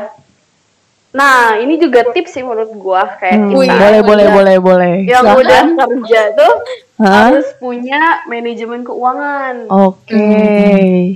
nah 1.11 1.55
ini 1.55 1.75
juga 1.75 2.03
tips 2.09 2.31
sih 2.31 2.43
menurut 2.43 2.75
gua 2.75 3.07
kayak 3.15 3.37
Hmm, 3.37 3.51
kita 3.51 3.71
boleh, 3.71 4.01
boleh, 4.01 4.25
udah- 4.25 4.35
boleh, 4.35 4.55
boleh. 4.57 4.93
yang 5.05 5.23
Silahkan. 5.23 5.39
udah 5.41 5.61
kerja 5.85 6.21
tuh 6.33 6.53
Hah? 6.97 7.11
harus 7.31 7.47
punya 7.55 8.01
manajemen 8.25 8.81
keuangan 8.81 9.55
Oke. 9.67 10.27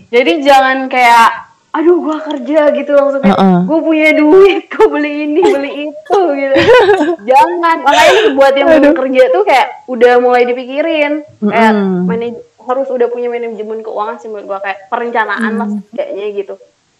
jadi 0.07 0.31
jangan 0.39 0.87
kayak 0.87 1.48
aduh 1.79 1.97
gua 2.03 2.17
kerja 2.19 2.75
gitu 2.75 2.91
langsung 2.91 3.23
kayak 3.23 3.39
Heeh. 3.39 3.59
gua 3.63 3.79
punya 3.79 4.09
duit 4.11 4.67
gua 4.67 4.87
beli 4.91 5.13
ini 5.23 5.41
beli 5.41 5.71
itu 5.87 6.19
gitu. 6.35 6.55
Jangan. 7.29 7.77
Makanya 7.87 8.11
ini 8.11 8.29
buat 8.35 8.53
yang 8.53 8.67
belum 8.69 8.93
kerja 8.93 9.23
tuh 9.31 9.43
kayak 9.47 9.67
udah 9.87 10.13
mulai 10.19 10.43
dipikirin. 10.43 11.23
Kayak 11.39 11.73
Mm-mm. 11.73 12.03
manaj- 12.03 12.43
harus 12.59 12.87
udah 12.91 13.07
punya 13.07 13.31
manajemen 13.31 13.79
keuangan 13.79 14.19
sih 14.19 14.27
menurut 14.27 14.45
gua 14.45 14.59
kayak 14.59 14.91
perencanaan 14.91 15.53
lah 15.55 15.69
kayaknya 15.89 16.25
gitu. 16.35 16.55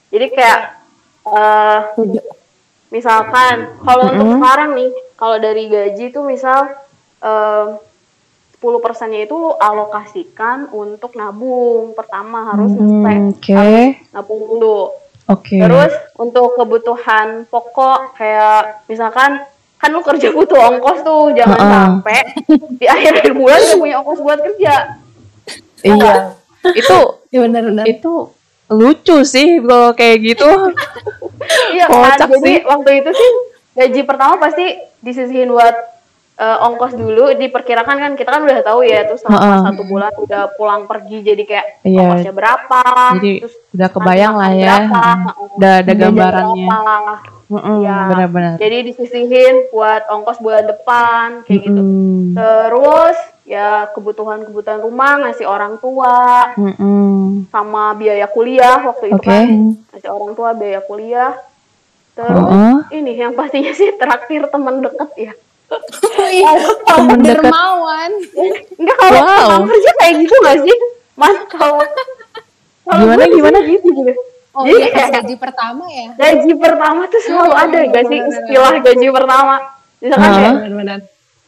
Jadi 0.10 0.26
kayak 0.32 0.60
Setuju. 1.94 2.22
misalkan 2.90 3.78
kalau 3.84 4.10
untuk 4.10 4.42
sekarang 4.42 4.74
nih 4.74 4.90
kalau 5.14 5.38
dari 5.38 5.70
gaji 5.70 6.10
tuh 6.10 6.26
misal 6.26 6.74
eh, 7.22 7.66
10 8.60 8.84
persennya 8.84 9.24
itu 9.24 9.32
lu 9.32 9.52
alokasikan 9.54 10.68
untuk 10.70 11.16
nabung 11.16 11.96
pertama 11.96 12.52
harus 12.52 12.72
Hmm, 12.72 13.32
harus 13.32 13.96
nabung 14.12 14.42
dulu 14.46 14.92
Oke. 15.26 15.56
terus 15.56 15.96
untuk 16.14 16.54
kebutuhan 16.54 17.48
pokok 17.48 18.14
kayak 18.14 18.84
misalkan 18.86 19.40
kan 19.76 19.90
lu 19.90 20.04
kerja 20.04 20.30
butuh 20.30 20.60
ongkos 20.70 21.00
tuh 21.02 21.32
jangan 21.32 21.56
Heeh. 21.56 21.72
sampai 21.72 22.20
di 22.76 22.86
akhir 22.86 23.32
bulan 23.32 23.60
gak 23.62 23.80
punya 23.80 23.96
ongkos 23.98 24.20
buat 24.20 24.40
kerja 24.42 24.74
Iya. 25.80 26.36
itu 26.70 27.00
Ya 27.32 27.40
benar-benar. 27.40 27.86
itu 27.86 28.34
lucu 28.68 29.18
sih 29.24 29.58
kalau 29.60 29.94
kayak 29.94 30.18
gitu. 30.20 30.50
Iya 31.72 31.86
kan, 31.88 32.18
Kocak 32.20 32.28
jadi 32.36 32.42
sih. 32.44 32.58
waktu 32.64 32.90
itu 33.00 33.12
sih 33.12 33.30
gaji 33.72 34.02
pertama 34.04 34.36
pasti 34.38 34.66
disisihin 35.00 35.50
buat 35.50 35.74
eh, 36.40 36.58
ongkos 36.64 36.96
dulu. 36.96 37.36
Diperkirakan 37.36 37.98
kan 38.00 38.12
kita 38.16 38.30
kan 38.32 38.42
udah 38.42 38.64
tahu 38.64 38.82
ya, 38.82 39.04
terus 39.04 39.20
selama 39.22 39.40
Heeh. 39.44 39.62
satu 39.68 39.84
bulan 39.84 40.12
udah 40.16 40.42
pulang 40.56 40.88
pergi 40.88 41.18
jadi 41.22 41.44
kayak 41.44 41.66
Iya. 41.84 42.00
ongkosnya 42.00 42.34
berapa, 42.34 42.82
Jadi 43.20 43.32
terus 43.44 43.56
udah 43.70 43.90
kebayang 43.92 44.34
lah 44.34 44.52
ya. 44.52 44.66
berapa, 44.88 45.04
Udah 45.60 45.72
ada 45.78 45.92
jajan 45.92 46.00
gambarannya. 46.16 46.66
berapa. 46.66 47.16
Mm-mm, 47.50 47.78
Iya. 47.82 47.98
Benar-benar. 48.08 48.54
Jadi 48.58 48.78
disisihin 48.86 49.56
buat 49.70 50.06
ongkos 50.08 50.38
bulan 50.38 50.66
depan 50.66 51.42
kayak 51.44 51.60
gitu. 51.66 51.82
Mm-mm. 51.82 52.38
Terus 52.38 53.18
ya 53.44 53.90
kebutuhan-kebutuhan 53.90 54.78
rumah 54.80 55.26
ngasih 55.26 55.50
orang 55.50 55.82
tua 55.82 56.54
Mm-mm. 56.54 57.50
sama 57.50 57.98
biaya 57.98 58.30
kuliah 58.30 58.78
waktu 58.86 59.10
itu 59.10 59.18
Oke. 59.18 59.26
kan 59.26 59.50
ngasih 59.90 60.10
orang 60.10 60.32
tua 60.38 60.54
biaya 60.54 60.86
kuliah. 60.86 61.34
Terus 62.14 62.38
Heeh. 62.38 62.74
ini 62.94 63.18
yang 63.18 63.34
pastinya 63.34 63.74
sih 63.74 63.98
traktir 63.98 64.46
teman 64.46 64.86
deket 64.86 65.10
ya. 65.18 65.34
Iya, 66.20 66.52
deket. 66.56 67.24
dermawan. 67.26 68.12
Enggak 68.76 68.98
kalau 68.98 69.22
Wow. 69.22 69.66
kerja 69.66 69.92
kayak 69.96 70.14
gitu 70.20 70.36
gak 70.40 70.58
sih? 70.62 70.78
Mas 71.14 71.38
kalau 71.48 71.82
kalau 72.84 73.02
Gimana, 73.06 73.24
gimana? 73.28 73.60
gitu 73.62 73.88
gitu. 73.94 74.22
Oh 74.50 74.66
Jadi 74.66 74.82
iya, 74.88 75.06
gaji 75.12 75.36
pertama 75.38 75.86
ya. 75.88 76.10
gaji 76.16 76.52
pertama 76.56 77.02
tuh 77.06 77.22
selalu 77.22 77.52
Hmm, 77.52 77.64
ada 77.64 77.80
gak 77.88 78.04
sih 78.08 78.20
istilah 78.20 78.74
gaji 78.80 79.08
pertama. 79.10 79.56
Misalkan 80.00 80.30
kayak 80.32 80.54
Benar-benar. 80.58 81.00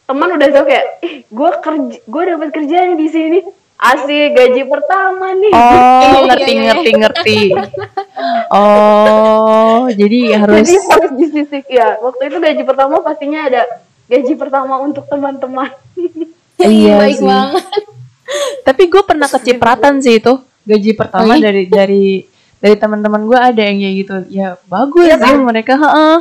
teman 0.04 0.28
udah 0.30 0.48
tau 0.50 0.64
kayak, 0.64 0.86
ih 1.00 1.14
gue 1.24 1.50
kerja, 1.58 1.96
gue 2.00 2.22
dapat 2.28 2.48
kerjaan 2.52 2.94
di 2.94 3.08
sini. 3.08 3.40
Asik 3.76 4.28
gaji 4.32 4.62
pertama 4.62 5.34
nih. 5.34 5.50
Oh, 5.50 5.58
Iya, 6.04 6.18
ngerti 6.24 6.42
iya, 6.44 6.54
iya. 6.54 6.66
ngerti 6.70 6.90
ngerti. 6.94 7.38
Oh, 8.52 9.88
jadi 9.90 10.36
harus 10.36 10.62
Jadi 10.62 10.74
harus 10.86 11.10
disisik 11.16 11.64
ya. 11.66 11.96
Waktu 11.98 12.28
itu 12.28 12.36
gaji 12.38 12.62
pertama 12.62 13.00
pastinya 13.00 13.48
ada 13.48 13.64
gaji 14.12 14.34
pertama 14.34 14.76
untuk 14.78 15.04
teman-teman. 15.06 15.72
Iya 16.60 16.94
baik 17.00 17.16
sih. 17.16 17.26
banget. 17.26 17.64
Tapi 18.62 18.82
gue 18.86 19.02
pernah 19.02 19.26
kecipratan 19.26 19.98
sih 19.98 20.16
itu 20.16 20.30
gaji 20.62 20.94
pertama 20.94 21.26
Oh, 21.26 21.34
iya? 21.34 21.42
dari 21.42 21.62
dari 21.66 22.04
dari 22.56 22.76
teman-teman 22.76 23.24
gue 23.24 23.34
ada 23.34 23.58
yang 23.58 23.76
kayak 23.76 23.94
gitu. 23.98 24.14
Ya 24.30 24.48
bagus 24.64 25.02
Iya 25.02 25.16
sih 25.16 25.26
kan? 25.26 25.42
mereka. 25.42 25.74
heeh. 25.74 26.16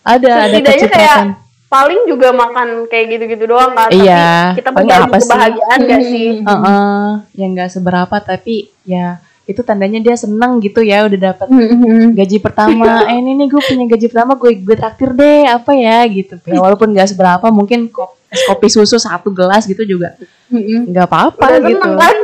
Ada 0.00 0.30
ada 0.48 0.56
kayak 0.56 0.64
kecipratan. 0.80 1.26
paling 1.68 2.00
juga 2.04 2.32
makan 2.32 2.68
kayak 2.88 3.06
gitu-gitu 3.10 3.44
doang 3.46 3.76
kan. 3.76 3.92
Iya, 3.92 4.26
Tapi 4.48 4.56
kita 4.56 4.70
berbagi 4.72 4.96
apa 4.96 5.14
sih? 5.14 5.22
kebahagiaan 5.22 5.78
gak 5.84 6.02
sih? 6.02 6.28
Heeh, 6.40 7.04
yang 7.36 7.50
nggak 7.52 7.70
seberapa 7.70 8.16
tapi 8.18 8.54
ya 8.82 9.20
itu 9.50 9.60
tandanya 9.66 9.98
dia 9.98 10.14
seneng 10.14 10.62
gitu 10.62 10.78
ya 10.80 11.02
udah 11.10 11.34
dapat 11.34 11.46
Mm-mm. 11.50 12.14
gaji 12.14 12.38
pertama. 12.38 13.02
eh 13.10 13.18
ini 13.18 13.34
nih 13.34 13.46
gue 13.50 13.58
punya 13.58 13.84
gaji 13.90 14.06
pertama 14.06 14.32
gue 14.38 14.50
gue 14.62 14.76
traktir 14.78 15.10
deh 15.10 15.50
apa 15.50 15.74
ya 15.74 16.06
gitu. 16.06 16.38
Ya 16.46 16.62
walaupun 16.62 16.94
nggak 16.94 17.10
seberapa 17.10 17.46
mungkin 17.50 17.90
kop, 17.90 18.14
es 18.30 18.46
kopi 18.46 18.70
susu 18.70 18.96
satu 18.96 19.34
gelas 19.34 19.66
gitu 19.66 19.82
juga 19.82 20.14
nggak 20.54 21.06
apa-apa 21.10 21.46
Udah 21.50 21.58
gitu. 21.66 21.82
seneng 21.82 21.94
kan? 21.98 22.16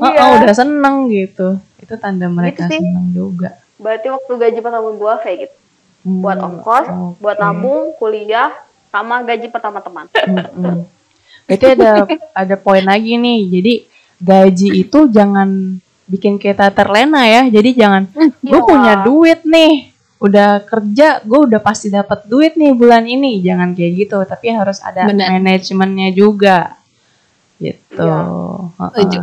Oh, 0.00 0.08
oh, 0.08 0.30
udah 0.40 0.54
seneng 0.56 0.96
gitu. 1.12 1.48
Itu 1.76 1.94
tanda 2.00 2.24
mereka 2.32 2.64
sih. 2.72 2.80
seneng 2.80 3.12
juga. 3.12 3.60
Berarti 3.76 4.08
waktu 4.08 4.32
gaji 4.32 4.58
pertama 4.64 4.88
gua 4.96 5.20
kayak 5.20 5.36
gitu. 5.44 5.56
Hmm, 6.00 6.24
Buat 6.24 6.38
ongkos, 6.40 6.86
oke. 6.88 7.20
buat 7.20 7.36
nabung, 7.36 7.92
kuliah, 8.00 8.48
sama 8.88 9.20
gaji 9.20 9.52
pertama 9.52 9.84
teman. 9.84 10.08
Mm-mm. 10.08 10.88
Berarti 11.44 11.66
ada 11.76 11.90
ada 12.32 12.56
poin 12.56 12.80
lagi 12.80 13.20
nih. 13.20 13.40
Jadi 13.52 13.74
gaji 14.16 14.68
itu 14.80 15.08
jangan 15.08 15.76
bikin 16.10 16.34
kita 16.36 16.74
terlena 16.74 17.22
ya. 17.22 17.46
Jadi 17.46 17.70
jangan 17.78 18.10
gue 18.42 18.50
Iya. 18.50 18.66
punya 18.66 18.94
duit 19.06 19.40
nih. 19.46 19.94
Udah 20.20 20.60
kerja, 20.60 21.22
gue 21.24 21.40
udah 21.48 21.60
pasti 21.62 21.88
dapat 21.88 22.26
duit 22.26 22.52
nih 22.52 22.74
bulan 22.74 23.06
ini. 23.06 23.40
Jangan 23.40 23.72
kayak 23.72 23.92
gitu, 24.04 24.18
tapi 24.26 24.52
harus 24.52 24.82
ada 24.82 25.06
manajemennya 25.08 26.10
juga. 26.12 26.76
Gitu. 27.56 28.10
Setuju. 28.76 29.18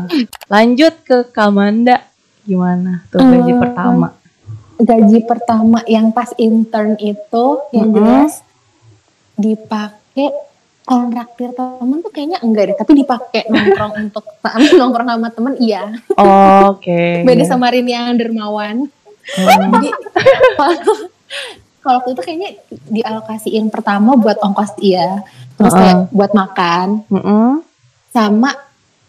Lanjut 0.47 0.93
ke 1.03 1.17
Kamanda. 1.29 2.01
Gimana 2.41 3.03
tuh 3.11 3.19
gaji 3.19 3.51
Eh, 3.51 3.59
pertama? 3.59 4.07
Gaji 4.77 5.19
pertama 5.25 5.79
yang 5.85 6.09
pas 6.09 6.31
intern 6.37 6.95
itu 6.97 7.45
yang 7.69 7.91
Mm-mm. 7.91 7.97
jelas 7.97 8.33
dipakai 9.35 10.33
kalau 10.87 11.11
traktir 11.11 11.51
temen 11.51 11.99
tuh 11.99 12.11
kayaknya 12.15 12.39
enggak 12.39 12.71
deh, 12.71 12.77
tapi 12.79 12.91
dipakai 13.03 13.51
nongkrong 13.51 13.93
untuk 14.07 14.23
nongkrong 14.79 15.07
sama 15.11 15.29
temen 15.35 15.53
iya. 15.59 15.83
Oke. 16.71 17.03
Beda 17.27 17.43
sama 17.43 17.67
Rini 17.67 17.91
yang 17.91 18.15
dermawan. 18.15 18.87
Hmm. 19.35 19.67
Jadi 19.75 19.91
kalau 21.83 21.99
itu 22.07 22.21
kayaknya 22.23 22.55
dialokasiin 22.87 23.67
pertama 23.67 24.15
buat 24.15 24.39
ongkos 24.39 24.79
iya, 24.79 25.27
terus 25.59 25.75
Heeh. 25.75 25.83
kayak 25.83 25.97
buat 26.15 26.31
makan 26.31 27.03
Mm-mm. 27.11 27.63
sama 28.15 28.55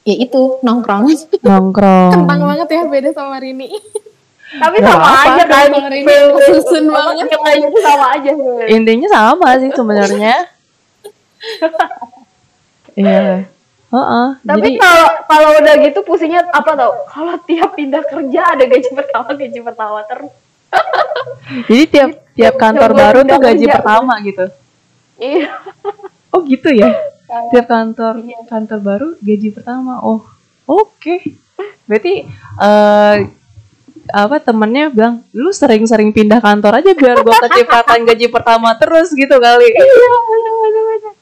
ya 0.02 0.18
itu 0.18 0.58
nongkrong. 0.66 1.06
Nongkrong. 1.46 2.10
Kentang 2.10 2.40
banget 2.42 2.68
ya 2.74 2.82
beda 2.90 3.10
sama 3.14 3.38
Rini. 3.38 3.70
Tapi 4.48 4.76
sama 4.80 5.06
apa-apa, 5.06 5.30
aja 5.38 5.44
kan. 5.46 5.68
Rini 5.86 6.14
susun 6.50 6.84
banget. 6.90 7.30
Sama 7.78 8.06
aja. 8.18 8.30
Intinya 8.66 9.08
sama 9.10 9.48
sih 9.62 9.70
sebenarnya. 9.70 10.57
Iya. 12.98 13.46
Heeh. 13.88 14.28
Tapi 14.44 14.58
Jadi 14.60 14.70
kalau 14.76 15.08
kalau 15.24 15.48
udah 15.64 15.74
gitu 15.80 16.00
pusingnya 16.04 16.44
apa 16.52 16.76
tau? 16.76 16.92
Kalau 17.08 17.34
tiap 17.48 17.72
pindah 17.72 18.04
kerja 18.04 18.52
ada 18.52 18.64
gaji 18.68 18.90
pertama, 18.92 19.32
gaji 19.32 19.60
pertama 19.64 19.98
terus. 20.04 20.32
jadi 21.72 21.84
tiap 21.88 22.10
tiap 22.36 22.54
kantor 22.60 22.90
Coba 22.92 23.00
baru 23.00 23.18
tuh 23.24 23.38
gaji 23.40 23.64
kerja. 23.64 23.74
pertama 23.80 24.12
gitu. 24.20 24.44
Iya. 25.16 25.48
Oh 26.28 26.40
gitu 26.44 26.68
ya. 26.68 26.90
Tiap 27.48 27.66
kantor 27.66 28.14
kantor 28.44 28.78
baru 28.84 29.08
gaji 29.24 29.48
pertama. 29.56 30.04
Oh, 30.04 30.20
oke. 30.68 31.24
Berarti 31.88 32.28
eh 32.60 33.16
apa 34.08 34.40
temennya 34.40 34.88
bilang 34.88 35.20
lu 35.36 35.52
sering-sering 35.52 36.16
pindah 36.16 36.40
kantor 36.40 36.80
aja 36.80 36.96
biar 36.96 37.20
gua 37.20 37.36
kecipratan 37.44 38.08
gaji 38.08 38.28
pertama 38.28 38.76
terus 38.76 39.12
gitu 39.16 39.36
kali. 39.40 39.68
Iya. 39.72 39.84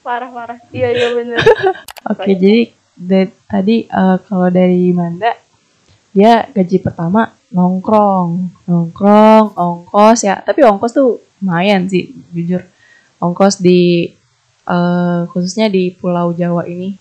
Parah, 0.06 0.30
parah. 0.30 0.58
Iya, 0.70 0.88
iya 0.94 1.08
bener. 1.18 1.42
Oke, 2.14 2.38
jadi 2.38 2.70
da- 2.94 3.34
tadi 3.50 3.90
eh, 3.90 4.16
kalau 4.22 4.46
dari 4.54 4.94
Manda 4.94 5.34
dia 6.14 6.46
gaji 6.48 6.78
pertama 6.78 7.34
nongkrong, 7.50 8.28
nongkrong, 8.70 9.46
ongkos 9.58 10.18
ya. 10.22 10.38
Tapi 10.46 10.62
ongkos 10.62 10.92
tuh 10.94 11.18
lumayan 11.42 11.90
sih, 11.90 12.14
jujur. 12.30 12.62
Ongkos 13.18 13.58
di 13.58 14.06
eh, 14.66 15.20
khususnya 15.34 15.66
di 15.66 15.90
Pulau 15.90 16.30
Jawa 16.30 16.70
ini 16.70 16.94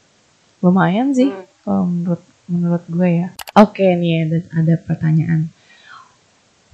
lumayan 0.66 1.14
sih 1.14 1.30
Hmm. 1.30 1.46
kalau 1.62 1.84
menurut 1.86 2.22
menurut 2.50 2.84
gue 2.90 3.10
ya. 3.22 3.28
Oke 3.54 3.86
nih 3.86 4.26
ada 4.26 4.38
ada 4.66 4.76
pertanyaan. 4.82 5.54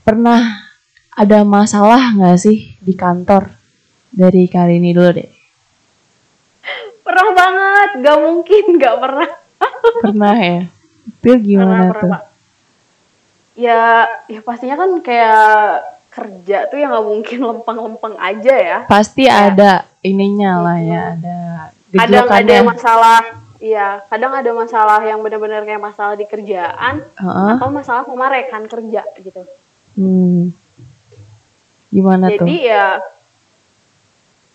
Pernah 0.08 0.63
ada 1.12 1.44
masalah 1.44 2.15
nggak 2.15 2.38
sih 2.39 2.80
di 2.80 2.96
kantor 2.96 3.52
dari 4.15 4.48
kali 4.48 4.80
ini 4.80 4.96
dulu 4.96 5.12
deh? 5.12 5.40
Pernah 7.12 7.30
banget, 7.36 7.89
gak 8.00 8.17
mungkin 8.24 8.63
gak 8.80 8.95
pernah. 9.04 9.30
Pernah 10.00 10.36
ya? 10.39 10.62
Itu 11.04 11.32
gimana 11.43 11.67
pernah, 11.67 11.84
tuh? 11.84 11.91
pernah, 11.91 12.12
Pak. 12.15 12.24
Ya, 13.52 13.82
ya 14.32 14.39
pastinya 14.39 14.80
kan 14.80 14.91
kayak 15.04 15.43
kerja 16.08 16.71
tuh 16.71 16.80
yang 16.80 16.95
gak 16.95 17.04
mungkin 17.04 17.39
lempeng-lempeng 17.52 18.15
aja 18.15 18.56
ya. 18.56 18.78
Pasti 18.88 19.28
Ya. 19.28 19.52
ada 19.52 19.84
ininya 20.00 20.63
lah 20.63 20.80
ya, 20.80 21.04
ada 21.19 21.38
Kadang 21.91 22.32
ada 22.32 22.56
masalah, 22.63 23.19
iya, 23.60 24.00
kadang 24.08 24.32
ada 24.32 24.47
masalah 24.56 25.04
yang 25.04 25.19
benar-benar 25.19 25.67
kayak 25.67 25.84
masalah 25.84 26.15
di 26.15 26.24
kerjaan 26.24 27.04
Heeh. 27.04 27.50
atau 27.60 27.67
masalah 27.67 28.08
sama 28.08 28.32
rekan 28.32 28.63
kerja 28.71 29.04
gitu. 29.19 29.43
Hmm. 30.00 30.56
Gimana 31.91 32.32
tuh? 32.32 32.47
Jadi 32.47 32.71
ya 32.71 33.04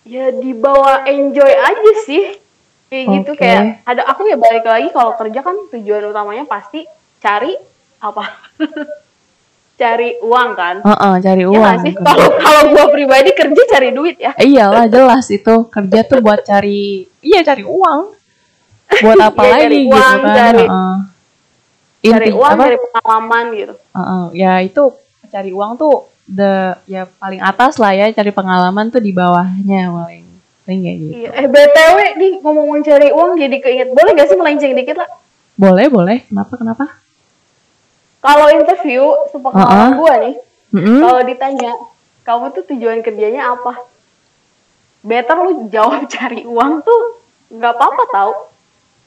ya 0.09 0.33
dibawa 0.33 1.05
enjoy 1.05 1.53
aja 1.53 1.91
sih. 2.09 2.46
Kayak 2.87 3.05
gitu 3.13 3.31
Oke. 3.33 3.41
kayak 3.41 3.63
ada 3.83 4.01
aku 4.05 4.21
ya 4.25 4.35
balik 4.35 4.63
lagi 4.63 4.87
kalau 4.89 5.11
kerja 5.13 5.39
kan 5.41 5.55
tujuan 5.69 6.03
utamanya 6.05 6.43
pasti 6.43 6.87
cari 7.17 7.51
apa? 7.99 8.23
cari 9.77 10.09
uang 10.19 10.49
kan. 10.53 10.75
Heeh, 10.81 11.13
cari 11.19 11.43
Iya 11.43 11.51
uang. 11.51 11.75
sih? 11.83 11.93
Kalau 11.93 12.27
kalau 12.33 12.61
gua 12.67 12.85
pribadi 12.89 13.29
kerja 13.31 13.61
cari 13.67 13.89
duit 13.91 14.17
ya. 14.17 14.33
Iyalah 14.35 14.87
jelas 14.87 15.27
itu 15.27 15.55
kerja 15.67 15.99
tuh 16.01 16.19
buat 16.19 16.41
cari 16.41 17.05
iya 17.19 17.43
cari 17.43 17.61
uang. 17.61 17.99
Buat 18.97 19.17
apa 19.21 19.41
Iya, 19.43 19.49
lagi 19.53 19.61
cari 19.61 19.79
gitu 19.79 19.93
kan? 19.93 20.17
cari- 20.33 20.65
Heeh. 20.65 20.95
Cari 21.99 22.25
Inti- 22.25 22.33
uang, 22.33 22.51
apa? 22.51 22.63
cari 22.63 22.77
pengalaman 22.79 23.45
gitu. 23.53 23.73
Heeh, 23.91 24.23
ya 24.33 24.53
itu 24.61 24.83
cari 25.27 25.51
uang 25.51 25.71
tuh 25.75 25.93
the 26.25 26.53
ya 26.85 27.03
paling 27.13 27.39
atas 27.39 27.75
lah 27.75 27.91
ya, 27.91 28.07
cari 28.09 28.31
pengalaman 28.31 28.87
tuh 28.87 28.99
di 28.99 29.11
bawahnya 29.11 29.91
paling 29.91 30.26
kayak 30.69 30.97
gitu. 30.97 31.11
Iya. 31.17 31.29
Eh 31.33 31.47
BTW 31.47 31.97
nih 32.15 32.31
ngomong 32.39 32.81
cari 32.81 33.07
uang 33.09 33.31
jadi 33.35 33.57
keinget. 33.57 33.87
Boleh 33.89 34.11
gak 34.13 34.27
sih 34.27 34.35
melenceng 34.35 34.73
dikit 34.73 34.97
lah? 34.97 35.09
Boleh, 35.53 35.87
boleh. 35.87 36.17
Kenapa? 36.25 36.53
Kenapa? 36.55 36.85
kalau 38.17 38.49
interview 38.49 39.01
sepengalaman 39.29 39.71
Uh-uh. 39.87 39.91
gue 39.95 40.13
nih 40.19 40.35
Mm-mm. 40.73 40.99
kalau 40.99 41.21
ditanya 41.23 41.71
kamu 42.25 42.45
tuh 42.51 42.63
tujuan 42.67 42.99
kerjanya 42.99 43.53
apa 43.53 43.87
better 44.99 45.37
lu 45.37 45.69
jawab 45.69 46.03
cari 46.11 46.43
uang 46.43 46.81
tuh 46.81 47.01
nggak 47.49 47.73
apa-apa 47.73 48.03
tau 48.09 48.31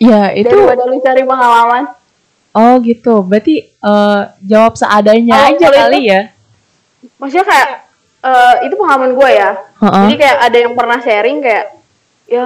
Ya 0.01 0.33
itu 0.33 0.49
daripada 0.49 0.89
lu 0.89 0.97
cari 0.97 1.21
pengalaman 1.21 1.85
oh 2.51 2.81
gitu. 2.81 3.21
Berarti 3.21 3.61
eh, 3.69 4.21
jawab 4.41 4.75
seadanya 4.75 5.37
Oh, 5.37 5.49
aja 5.53 5.67
kali 5.69 5.99
itu- 6.01 6.09
ya. 6.09 6.21
maksudnya 7.15 7.45
kayak 7.45 7.69
eh, 8.21 8.55
itu 8.69 8.75
pengalaman 8.77 9.13
gue 9.17 9.31
ya 9.33 9.51
Heeh. 9.81 10.05
jadi 10.07 10.15
kayak 10.17 10.39
ada 10.45 10.59
yang 10.59 10.73
pernah 10.77 10.99
sharing 11.01 11.39
kayak 11.41 11.67
ya 12.31 12.45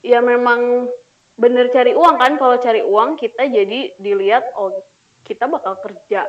ya 0.00 0.18
memang 0.24 0.90
bener 1.40 1.72
cari 1.72 1.96
uang 1.96 2.16
kan 2.20 2.32
kalau 2.36 2.56
cari 2.60 2.84
uang 2.84 3.16
kita 3.16 3.48
jadi 3.48 3.96
dilihat 3.96 4.52
oh 4.56 4.76
kita 5.24 5.48
bakal 5.48 5.76
kerja 5.80 6.28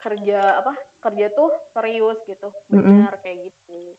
kerja 0.00 0.40
apa 0.64 0.74
kerja 1.04 1.26
tuh 1.30 1.52
serius 1.76 2.18
gitu 2.24 2.50
bener 2.66 3.14
kayak 3.20 3.52
gitu 3.52 3.94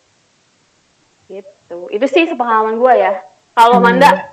gitu 1.31 1.79
itu 1.93 2.05
sih 2.09 2.27
sepengalaman 2.27 2.75
gue 2.75 2.93
ya 2.99 3.13
kalau 3.55 3.79
Manda 3.79 4.31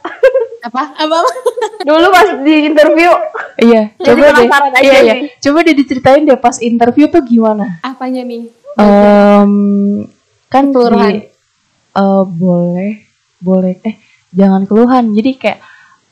Apa? 0.58 0.90
Apa? 0.98 1.18
dulu 1.86 2.06
pas 2.10 2.34
di 2.42 2.66
interview 2.66 3.14
Iya, 3.58 3.90
Jadi 3.98 4.20
coba 4.22 4.38
deh. 4.38 4.48
Iya, 4.86 4.98
iya. 5.02 5.14
Coba 5.42 5.66
deh 5.66 5.74
diceritain 5.74 6.22
deh 6.22 6.38
pas 6.38 6.62
interview 6.62 7.10
tuh 7.10 7.18
gimana? 7.26 7.82
Apanya 7.82 8.22
nih? 8.22 8.54
Em, 8.78 9.52
kan 10.46 10.64
Keluhan. 10.70 11.12
di- 11.12 11.26
eh, 11.92 12.24
boleh, 12.24 12.90
boleh. 13.38 13.74
Eh, 13.82 13.96
jangan 14.30 14.64
keluhan. 14.64 15.10
Jadi 15.10 15.30
kayak 15.34 15.60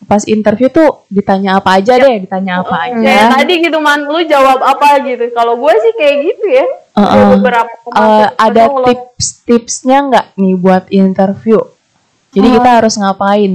pas 0.03 0.23
interview 0.25 0.69
tuh 0.69 1.09
ditanya 1.09 1.57
apa 1.57 1.81
aja 1.81 1.97
deh, 1.97 2.21
ditanya 2.21 2.61
apa 2.61 2.77
aja. 2.85 3.01
kayak 3.01 3.27
tadi 3.33 3.55
gitu 3.61 3.79
man 3.81 4.05
lu 4.05 4.21
jawab 4.23 4.61
apa 4.61 5.01
gitu 5.03 5.25
kalau 5.33 5.57
gue 5.57 5.73
sih 5.75 5.93
kayak 5.97 6.17
gitu 6.23 6.47
ya 6.47 6.67
Heeh. 6.93 7.11
Ada 7.11 7.25
beberapa 7.33 7.73
Eh, 7.73 7.81
pemasukan 7.83 8.31
ada 8.37 8.63
tips-tipsnya 8.85 9.99
nggak 10.05 10.27
nih 10.37 10.55
buat 10.55 10.85
interview? 10.91 11.59
Jadi 12.31 12.49
kita 12.53 12.71
harus 12.77 12.95
ngapain? 12.95 13.53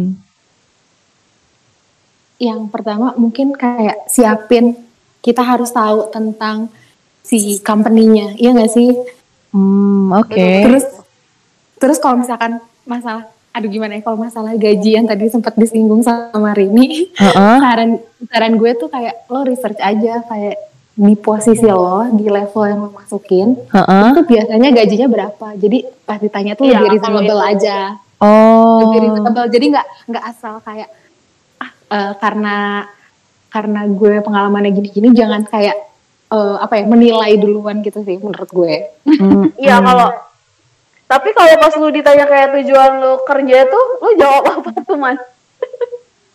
Yang 2.36 2.62
pertama 2.68 3.14
mungkin 3.16 3.54
kayak 3.54 4.10
siapin 4.10 4.74
kita 5.22 5.46
harus 5.46 5.70
tahu 5.70 6.10
tentang 6.10 6.74
si 7.22 7.38
company-nya, 7.60 8.36
iya 8.36 8.52
nggak 8.52 8.70
sih? 8.70 8.90
Hmm, 9.50 10.12
oke. 10.14 10.48
Terus 10.64 10.86
terus 11.76 11.98
kalau 11.98 12.20
misalkan 12.20 12.58
masalah 12.84 13.26
aduh 13.52 13.68
gimana 13.68 13.96
ya 13.96 14.02
kalau 14.02 14.16
masalah 14.18 14.56
gaji 14.56 14.96
yang 14.96 15.04
tadi 15.04 15.28
sempat 15.28 15.52
disinggung 15.54 16.00
sama 16.00 16.52
Rini, 16.52 17.12
Heeh. 17.12 17.58
saran 17.64 18.00
saran 18.26 18.56
gue 18.56 18.72
tuh 18.74 18.88
kayak 18.88 19.28
lo 19.28 19.44
research 19.44 19.76
aja 19.78 20.24
kayak 20.24 20.56
di 20.92 21.16
posisi 21.16 21.66
lo 21.66 22.08
di 22.10 22.28
level 22.28 22.64
yang 22.64 22.80
lo 22.80 22.90
masukin 22.92 23.60
Heeh. 23.68 24.08
itu 24.10 24.22
biasanya 24.24 24.70
gajinya 24.72 25.08
berapa 25.10 25.48
jadi 25.58 25.78
pas 26.02 26.16
ditanya 26.18 26.54
tuh 26.54 26.64
Iya, 26.64 26.80
lebih 26.80 26.90
reasonable 26.96 27.28
itu. 27.38 27.50
aja 27.52 27.78
Oh. 28.22 28.88
lebih 28.88 29.00
reasonable 29.04 29.48
jadi 29.50 29.66
nggak 29.68 29.88
nggak 30.08 30.24
asal 30.26 30.54
kayak 30.62 30.88
ah 31.58 31.72
eh, 31.90 32.14
karena 32.18 32.56
karena 33.50 33.82
gue 33.84 34.14
pengalamannya 34.22 34.72
gini-gini 34.72 35.12
jangan 35.12 35.44
kayak 35.44 35.76
eh, 36.32 36.56
apa 36.58 36.74
ya 36.80 36.84
menilai 36.88 37.36
duluan 37.38 37.84
gitu 37.84 38.02
sih 38.02 38.18
menurut 38.18 38.50
gue 38.50 38.76
Hmm, 39.06 39.52
Iya 39.64 39.78
kalau 39.84 40.10
tapi 41.12 41.30
kalau 41.36 41.52
pas 41.60 41.74
lu 41.76 41.92
ditanya 41.92 42.24
kayak 42.24 42.56
tujuan 42.56 43.04
lu 43.04 43.20
kerja 43.28 43.68
tuh 43.68 43.86
lu 44.00 44.10
jawab 44.16 44.44
apa 44.48 44.70
tuh 44.80 44.96
man? 44.96 45.18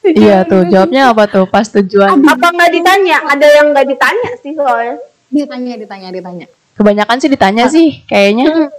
Iya 0.07 0.47
tuh, 0.47 0.63
jawabnya 0.71 1.11
apa 1.11 1.27
tuh 1.27 1.51
pas 1.51 1.67
tujuan? 1.67 2.23
Apa 2.23 2.47
nggak 2.55 2.71
ditanya? 2.79 3.27
Ada 3.27 3.47
yang 3.59 3.75
nggak 3.75 3.91
ditanya 3.91 4.31
sih 4.39 4.55
soalnya. 4.55 5.03
ditanya 5.27 5.75
ditanya 5.75 6.09
ditanya 6.15 6.47
Kebanyakan 6.79 7.19
sih 7.19 7.27
ditanya 7.27 7.65
sih 7.67 8.07
kayaknya. 8.07 8.71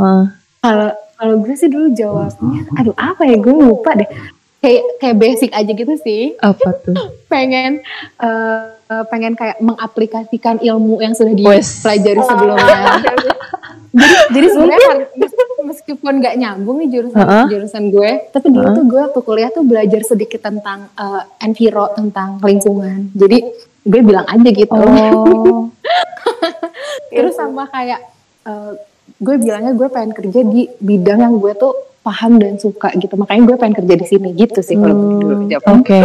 Eh, 0.00 0.24
kalau 0.64 0.88
kalau 1.20 1.34
gue 1.44 1.52
sih 1.52 1.68
dulu 1.68 1.92
jawabnya 1.92 2.64
aduh 2.80 2.96
apa 2.96 3.28
ya 3.28 3.36
gue 3.36 3.52
lupa 3.52 3.92
deh 3.92 4.08
kayak 4.64 4.82
kayak 5.04 5.16
basic 5.20 5.50
aja 5.52 5.68
gitu 5.68 5.94
sih 6.00 6.32
apa 6.40 6.72
tuh? 6.80 6.96
pengen 7.32 7.84
eh, 8.16 8.64
eh, 8.90 9.04
pengen 9.06 9.38
kayak 9.38 9.62
mengaplikasikan 9.62 10.58
ilmu 10.58 10.98
yang 10.98 11.14
sudah 11.14 11.32
dipelajari 11.32 12.22
sebelumnya. 12.26 12.78
Jadi 13.90 14.20
jadi 14.30 14.46
sebenarnya 14.54 14.90
meskipun 15.66 16.22
nggak 16.22 16.38
nyambung 16.38 16.78
nih 16.78 16.88
jurusan 16.94 17.18
Heeh. 17.26 17.46
jurusan 17.50 17.84
gue 17.90 18.10
tapi 18.30 18.46
dulu 18.54 18.66
tuh 18.70 18.84
gue 18.86 19.00
waktu 19.02 19.20
kuliah 19.26 19.50
tuh 19.50 19.66
belajar 19.66 20.06
sedikit 20.06 20.46
tentang 20.46 20.86
eh, 20.94 21.22
enviro 21.42 21.90
tentang 21.98 22.38
lingkungan. 22.38 23.10
Jadi 23.18 23.38
gue 23.82 24.00
bilang 24.06 24.26
aja 24.30 24.46
gitu. 24.46 24.78
Oh. 24.78 25.74
terus 27.10 27.34
sama 27.34 27.66
kayak 27.66 27.98
eh, 28.46 28.72
gue 29.18 29.34
bilangnya 29.42 29.74
gue 29.74 29.88
pengen 29.90 30.14
kerja 30.14 30.40
di 30.46 30.70
bidang 30.78 31.26
yang 31.26 31.34
gue 31.42 31.52
tuh 31.58 31.74
paham 32.06 32.38
dan 32.38 32.62
suka 32.62 32.94
gitu. 32.94 33.18
Makanya 33.18 33.42
gue 33.42 33.56
pengen 33.58 33.74
kerja 33.82 33.94
di 33.98 34.06
sini 34.06 34.28
gitu 34.38 34.62
sih 34.62 34.78
kalau 34.78 34.94
gue 34.94 35.14
dulu 35.18 35.34
Hmm, 35.34 35.50
jawab 35.50 35.82
Oke. 35.82 36.00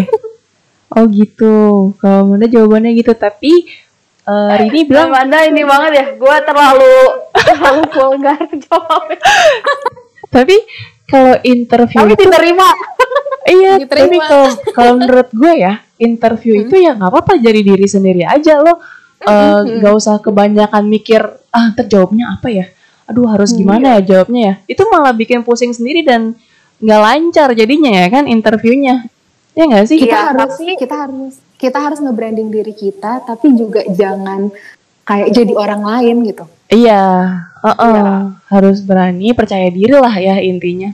Oh 0.93 1.05
gitu. 1.09 1.55
Kalau 1.97 2.29
Manda 2.29 2.45
jawabannya 2.45 2.93
gitu, 2.93 3.17
tapi 3.17 3.65
eh, 4.25 4.53
Rini 4.61 4.85
bilang 4.85 5.09
Bilang 5.09 5.23
Anda 5.25 5.37
ini 5.49 5.61
banget 5.65 5.91
ya, 5.97 6.05
gue 6.13 6.35
terlalu 6.45 6.95
terlalu 7.33 7.81
vulgar 7.89 8.39
jawabnya. 8.53 9.19
tapi 10.35 10.55
kalau 11.05 11.35
interview 11.45 12.01
Tapi 12.01 12.13
itu 12.17 12.23
diterima. 12.25 12.67
iya, 13.49 13.73
Diterima. 13.81 14.05
tapi 14.05 14.17
kalau 14.25 14.47
kalau 14.73 14.93
menurut 15.01 15.29
gue 15.33 15.53
ya, 15.57 15.73
interview 16.01 16.53
itu 16.65 16.75
ya 16.81 16.91
nggak 16.97 17.11
apa-apa 17.13 17.33
jadi 17.39 17.61
diri 17.61 17.87
sendiri 17.87 18.27
aja 18.27 18.59
lo 18.59 18.81
eh, 19.23 19.61
nggak 19.79 19.93
usah 19.95 20.19
kebanyakan 20.19 20.83
mikir 20.91 21.21
ah 21.49 21.71
ntar 21.73 21.87
jawabnya 21.87 22.35
apa 22.35 22.47
ya. 22.51 22.65
Aduh 23.05 23.29
harus 23.29 23.53
gimana 23.53 23.97
ya 23.97 24.17
jawabnya 24.17 24.41
ya. 24.41 24.53
Itu 24.65 24.89
malah 24.89 25.13
bikin 25.13 25.45
pusing 25.45 25.71
sendiri 25.71 26.01
dan 26.01 26.33
nggak 26.81 27.01
lancar 27.01 27.49
jadinya 27.53 27.89
ya 28.01 28.07
kan 28.09 28.25
interviewnya. 28.25 29.05
Ya 29.55 29.63
nggak 29.65 29.87
sih? 29.87 29.97
kita 29.97 30.11
Iya, 30.11 30.23
harus 30.29 30.51
tapi- 30.53 30.75
kita 30.75 30.95
harus 30.99 31.33
kita 31.55 31.77
harus 31.79 31.99
nge-branding 31.99 32.49
diri 32.49 32.71
kita 32.71 33.23
tapi 33.23 33.55
juga 33.55 33.79
jangan 33.87 34.51
kayak 35.01 35.31
jadi 35.31 35.53
orang 35.55 35.81
lain 35.81 36.17
gitu 36.25 36.43
Iya, 36.65 37.29
heeh. 37.61 38.09
harus 38.47 38.81
berani, 38.81 39.31
percaya 39.31 39.69
diri 39.69 39.93
lah 39.93 40.11
ya 40.11 40.37
intinya. 40.37 40.89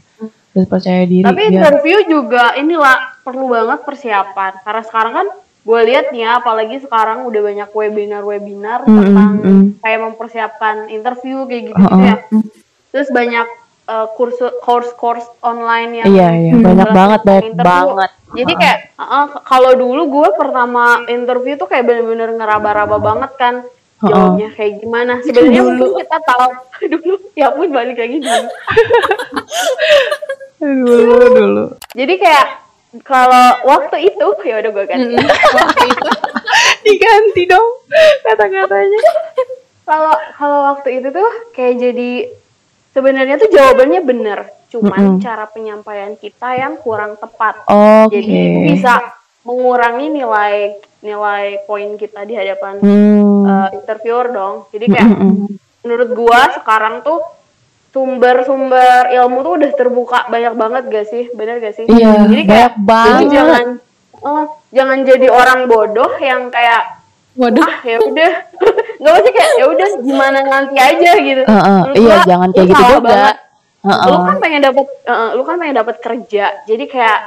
Harus 0.51 0.67
percaya 0.67 1.03
diri. 1.03 1.23
Tapi 1.23 1.47
biar- 1.47 1.55
interview 1.57 1.97
juga 2.05 2.53
inilah 2.53 3.17
perlu 3.21 3.47
banget 3.47 3.79
persiapan. 3.81 4.51
Karena 4.61 4.83
sekarang 4.83 5.13
kan 5.15 5.27
gue 5.61 5.79
lihat 5.87 6.11
nih 6.11 6.21
ya, 6.21 6.31
apalagi 6.37 6.75
sekarang 6.77 7.23
udah 7.23 7.41
banyak 7.41 7.69
webinar-webinar 7.71 8.83
Mm, 8.83 8.95
tentang 8.99 9.31
mm, 9.39 9.65
kayak 9.79 9.99
mempersiapkan 10.03 10.75
interview 10.87 11.47
kayak 11.47 11.71
gitu, 11.71 11.79
Uh-uh. 11.79 12.01
ya. 12.03 12.15
Terus 12.91 13.07
banyak 13.09 13.47
uh, 13.87 14.07
kursus 14.13 14.51
course-course 14.59 15.25
online 15.41 16.03
yang 16.03 16.07
Iya, 16.09 16.29
iya, 16.33 16.51
banyak 16.53 16.61
menjelaskan 16.65 16.93
banget, 16.93 17.19
banyak 17.23 17.45
interview. 17.49 17.65
banget. 17.65 18.11
Jadi 18.31 18.53
kayak 18.55 18.79
uh-uh, 18.95 19.27
kalau 19.43 19.71
dulu 19.75 20.01
gue 20.07 20.29
pertama 20.35 20.83
interview 21.05 21.53
tuh 21.55 21.67
kayak 21.67 21.83
bener-bener 21.83 22.31
ngeraba-raba 22.35 22.97
banget 22.97 23.31
kan 23.35 23.55
jawabnya 24.01 24.49
kayak 24.55 24.81
gimana. 24.81 25.13
Sebenarnya 25.21 25.61
mungkin 25.61 25.99
kita 25.99 26.17
tahu 26.23 26.47
dulu 26.95 27.15
ya 27.35 27.51
pun 27.51 27.67
balik 27.69 27.97
lagi 27.99 28.17
dulu. 28.25 28.47
dulu 30.61 31.15
dulu. 31.35 31.65
Jadi 31.91 32.13
kayak 32.17 32.47
kalau 33.03 33.47
waktu 33.65 33.97
itu 34.09 34.27
ya 34.49 34.55
udah 34.63 34.71
gue 34.71 34.85
ganti. 34.87 35.15
Diganti 36.81 37.41
dong 37.45 37.67
kata-katanya. 38.25 39.01
Kalau 39.83 40.13
kalau 40.33 40.59
waktu 40.71 41.03
itu 41.03 41.07
tuh 41.11 41.29
kayak 41.51 41.75
jadi 41.77 42.11
sebenarnya 42.91 43.35
tuh 43.35 43.49
jawabannya 43.49 44.01
bener, 44.01 44.39
cuman 44.67 45.17
Mm-mm. 45.17 45.21
cara 45.21 45.47
penyampaian 45.47 46.15
kita 46.15 46.55
yang 46.55 46.75
kurang 46.77 47.15
tepat. 47.15 47.63
Oke. 47.65 48.19
Jadi 48.19 48.37
bisa 48.67 48.99
mengurangi 49.41 50.07
nilai 50.07 50.75
nilai 51.01 51.65
poin 51.65 51.97
kita 51.97 52.21
di 52.23 52.37
hadapan 52.37 52.77
Hmm. 52.77 53.41
uh, 53.41 53.69
interviewer 53.73 54.29
dong. 54.29 54.55
Jadi 54.69 54.85
kayak 54.87 55.09
Mm-mm. 55.09 55.49
menurut 55.81 56.09
gua 56.13 56.53
sekarang 56.53 57.01
tuh 57.01 57.19
sumber-sumber 57.91 59.11
ilmu 59.11 59.43
tuh 59.43 59.53
udah 59.59 59.71
terbuka 59.73 60.19
banyak 60.29 60.53
banget 60.55 60.83
gak 60.87 61.07
sih? 61.09 61.23
Bener 61.33 61.59
gak 61.59 61.75
sih? 61.75 61.85
Iya, 61.89 62.23
Jadi 62.23 62.43
kayak 62.47 62.71
banyak 62.77 63.27
banget. 63.27 63.33
jangan 63.33 63.65
oh, 64.21 64.43
jangan 64.71 64.97
jadi 65.03 65.27
orang 65.27 65.59
bodoh 65.67 66.11
yang 66.21 66.47
kayak 66.47 67.00
waduh 67.33 67.63
ah 67.63 67.79
ya 67.81 67.97
udah 67.97 68.31
nggak 68.99 69.13
usah 69.15 69.31
kayak 69.31 69.51
ya 69.55 69.65
udah 69.65 69.87
gimana 69.99 70.39
nanti 70.41 70.75
aja 70.75 71.11
gitu 71.17 71.41
Heeh, 71.41 71.79
Menurut 71.81 71.95
iya, 71.97 72.13
gua, 72.13 72.27
jangan 72.27 72.49
kayak 72.51 72.67
gitu 72.67 72.83
juga. 72.85 72.99
banget. 73.01 73.37
Heeh. 73.81 74.05
lu 74.05 74.17
kan 74.21 74.37
pengen 74.37 74.61
dapat 74.61 74.85
eh, 75.03 75.29
lu 75.33 75.41
kan 75.41 75.55
pengen 75.57 75.75
dapat 75.75 75.95
kerja 75.97 76.45
jadi 76.63 76.83
kayak 76.85 77.19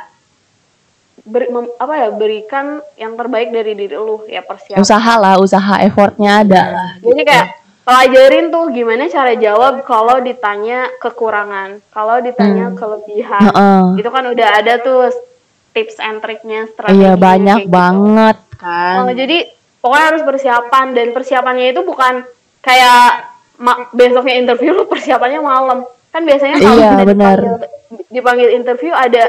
beri, 1.25 1.47
mem- 1.49 1.75
apa 1.75 1.95
ya 1.97 2.09
berikan 2.11 2.67
yang 2.95 3.15
terbaik 3.15 3.49
dari 3.49 3.73
diri 3.73 3.97
lu 3.97 4.23
ya 4.25 4.39
persiapan 4.41 4.79
Usaha 4.79 5.13
lah, 5.17 5.35
usaha 5.37 5.75
effortnya 5.81 6.45
ada 6.45 6.63
lah. 6.69 6.91
jadi 7.01 7.23
kayak 7.25 7.47
pelajarin 7.83 8.47
tuh 8.49 8.65
gimana 8.71 9.09
cara 9.09 9.33
jawab 9.35 9.83
kalau 9.83 10.21
ditanya 10.21 10.89
kekurangan 10.99 11.81
kalau 11.89 12.17
ditanya 12.19 12.71
kelebihan 12.73 13.41
Heeh. 13.43 13.83
itu 13.99 14.09
kan 14.09 14.25
udah 14.27 14.49
ada 14.55 14.75
tuh 14.79 15.11
tips 15.73 15.99
and 15.99 16.21
triknya 16.21 16.65
strategi 16.67 16.97
Iya 16.97 17.13
banyak 17.15 17.67
banget 17.67 18.39
kan. 18.55 19.03
Oh, 19.03 19.11
jadi 19.11 19.51
pokoknya 19.85 20.07
harus 20.09 20.23
persiapan 20.25 20.87
dan 20.97 21.13
persiapannya 21.13 21.77
itu 21.77 21.85
bukan 21.85 22.25
kayak 22.59 23.29
ma- 23.61 23.93
besoknya 23.93 24.41
interview 24.41 24.73
lu 24.73 24.89
persiapannya 24.93 25.45
malam 25.45 25.85
kan 26.09 26.25
biasanya 26.25 26.57
kalau 26.57 26.73
Iya, 26.75 26.89
kita 26.91 27.05
benar. 27.05 27.37
dipanggil, 27.37 27.55
dipanggil 28.09 28.49
interview 28.51 28.93
ada 28.97 29.23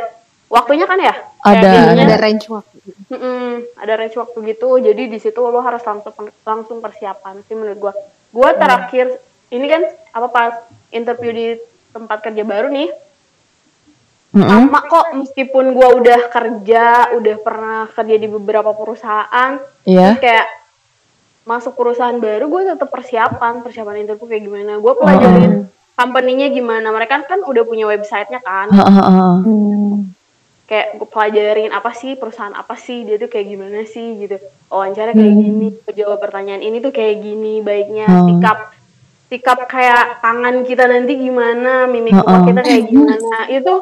waktunya 0.47 0.87
kan 0.87 0.95
ya 0.97 1.11
Ada, 1.43 1.93
ada 1.93 2.15
range 2.17 2.47
waktu. 2.47 2.77
Mm-mm, 3.05 3.49
ada 3.75 3.93
range 3.95 4.15
waktu 4.15 4.37
gitu 4.47 4.79
jadi 4.79 5.03
di 5.05 5.19
situ 5.19 5.37
lo 5.37 5.59
harus 5.59 5.83
langsung 5.83 6.13
langsung 6.41 6.77
persiapan 6.79 7.43
sih 7.45 7.53
menurut 7.53 7.77
gua 7.77 7.93
gua 8.31 8.49
terakhir 8.53 9.13
ini 9.49 9.65
kan 9.65 9.81
apa 10.09 10.27
pas 10.27 10.53
interview 10.89 11.29
di 11.29 11.47
tempat 11.91 12.21
kerja 12.21 12.41
baru 12.41 12.67
nih. 12.67 12.89
Sama 14.37 14.79
kok 14.83 15.07
meskipun 15.13 15.71
gua 15.71 15.95
udah 15.95 16.19
kerja 16.27 16.85
udah 17.13 17.35
pernah 17.37 17.79
kerja 17.89 18.15
di 18.15 18.27
beberapa 18.27 18.71
perusahaan 18.71 19.57
Iya. 19.81 20.11
terus 20.11 20.21
kayak 20.21 20.47
masuk 21.45 21.73
perusahaan 21.73 22.17
baru 22.17 22.45
gue 22.45 22.61
tetap 22.67 22.89
persiapan 22.89 23.61
persiapan 23.61 24.01
interview 24.01 24.25
kayak 24.25 24.43
gimana 24.43 24.71
gue 24.75 24.93
pelajarin 24.93 25.53
company-nya 25.93 26.49
gimana 26.49 26.89
mereka 26.89 27.21
kan 27.21 27.39
udah 27.39 27.63
punya 27.63 27.85
websitenya 27.85 28.41
kan 28.41 28.67
heeh. 28.67 29.33
Hmm. 29.39 30.09
kayak 30.65 30.97
gue 30.97 31.05
pelajarin 31.05 31.69
apa 31.69 31.93
sih 31.93 32.17
perusahaan 32.17 32.49
apa 32.51 32.73
sih 32.75 33.05
dia 33.05 33.15
tuh 33.15 33.29
kayak 33.29 33.45
gimana 33.47 33.85
sih 33.85 34.17
gitu 34.19 34.41
wawancara 34.67 35.13
kayak 35.13 35.35
gini 35.37 35.67
jawab 35.93 36.17
pertanyaan 36.17 36.59
ini 36.59 36.81
tuh 36.81 36.89
kayak 36.89 37.21
gini 37.21 37.61
baiknya 37.61 38.09
Hmm. 38.09 38.25
sikap 38.27 38.57
sikap 39.25 39.59
kayak 39.65 40.17
tangan 40.19 40.65
kita 40.65 40.85
nanti 40.85 41.13
gimana 41.15 41.85
mimik 41.85 42.11
Hmm. 42.11 42.25
muka 42.25 42.37
kita 42.43 42.61
kayak 42.63 42.85
gimana 42.89 43.37
itu 43.47 43.73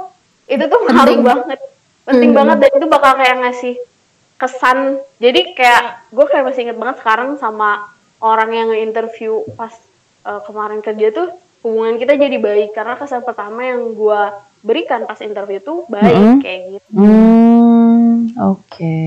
itu 0.47 0.63
tuh 0.67 0.79
ngaruh 0.87 1.19
banget 1.23 1.59
penting 2.03 2.31
banget 2.35 2.57
dan 2.59 2.71
itu 2.75 2.87
bakal 2.91 3.13
kayak 3.15 3.37
ngasih 3.47 3.75
kesan 4.35 4.99
jadi 5.23 5.55
kayak 5.55 5.83
gue 6.11 6.25
kayak 6.27 6.45
masih 6.51 6.61
inget 6.67 6.77
banget 6.77 6.97
sekarang 6.99 7.39
sama 7.39 7.87
orang 8.19 8.49
yang 8.51 8.67
nge-interview 8.71 9.43
pas 9.55 9.71
eh, 10.27 10.41
kemarin 10.43 10.83
kerja 10.83 11.07
tuh 11.15 11.27
hubungan 11.63 11.95
kita 11.95 12.19
jadi 12.19 12.37
baik 12.43 12.75
karena 12.75 12.99
kesan 12.99 13.23
pertama 13.23 13.63
yang 13.63 13.95
gue 13.95 14.21
berikan 14.63 15.07
pas 15.07 15.19
interview 15.19 15.59
tuh 15.59 15.87
baik 15.87 16.15
Mm-mm. 16.15 16.39
kayak 16.39 16.61
gitu 16.79 16.87
Hmm, 16.95 18.31
oke. 18.39 18.97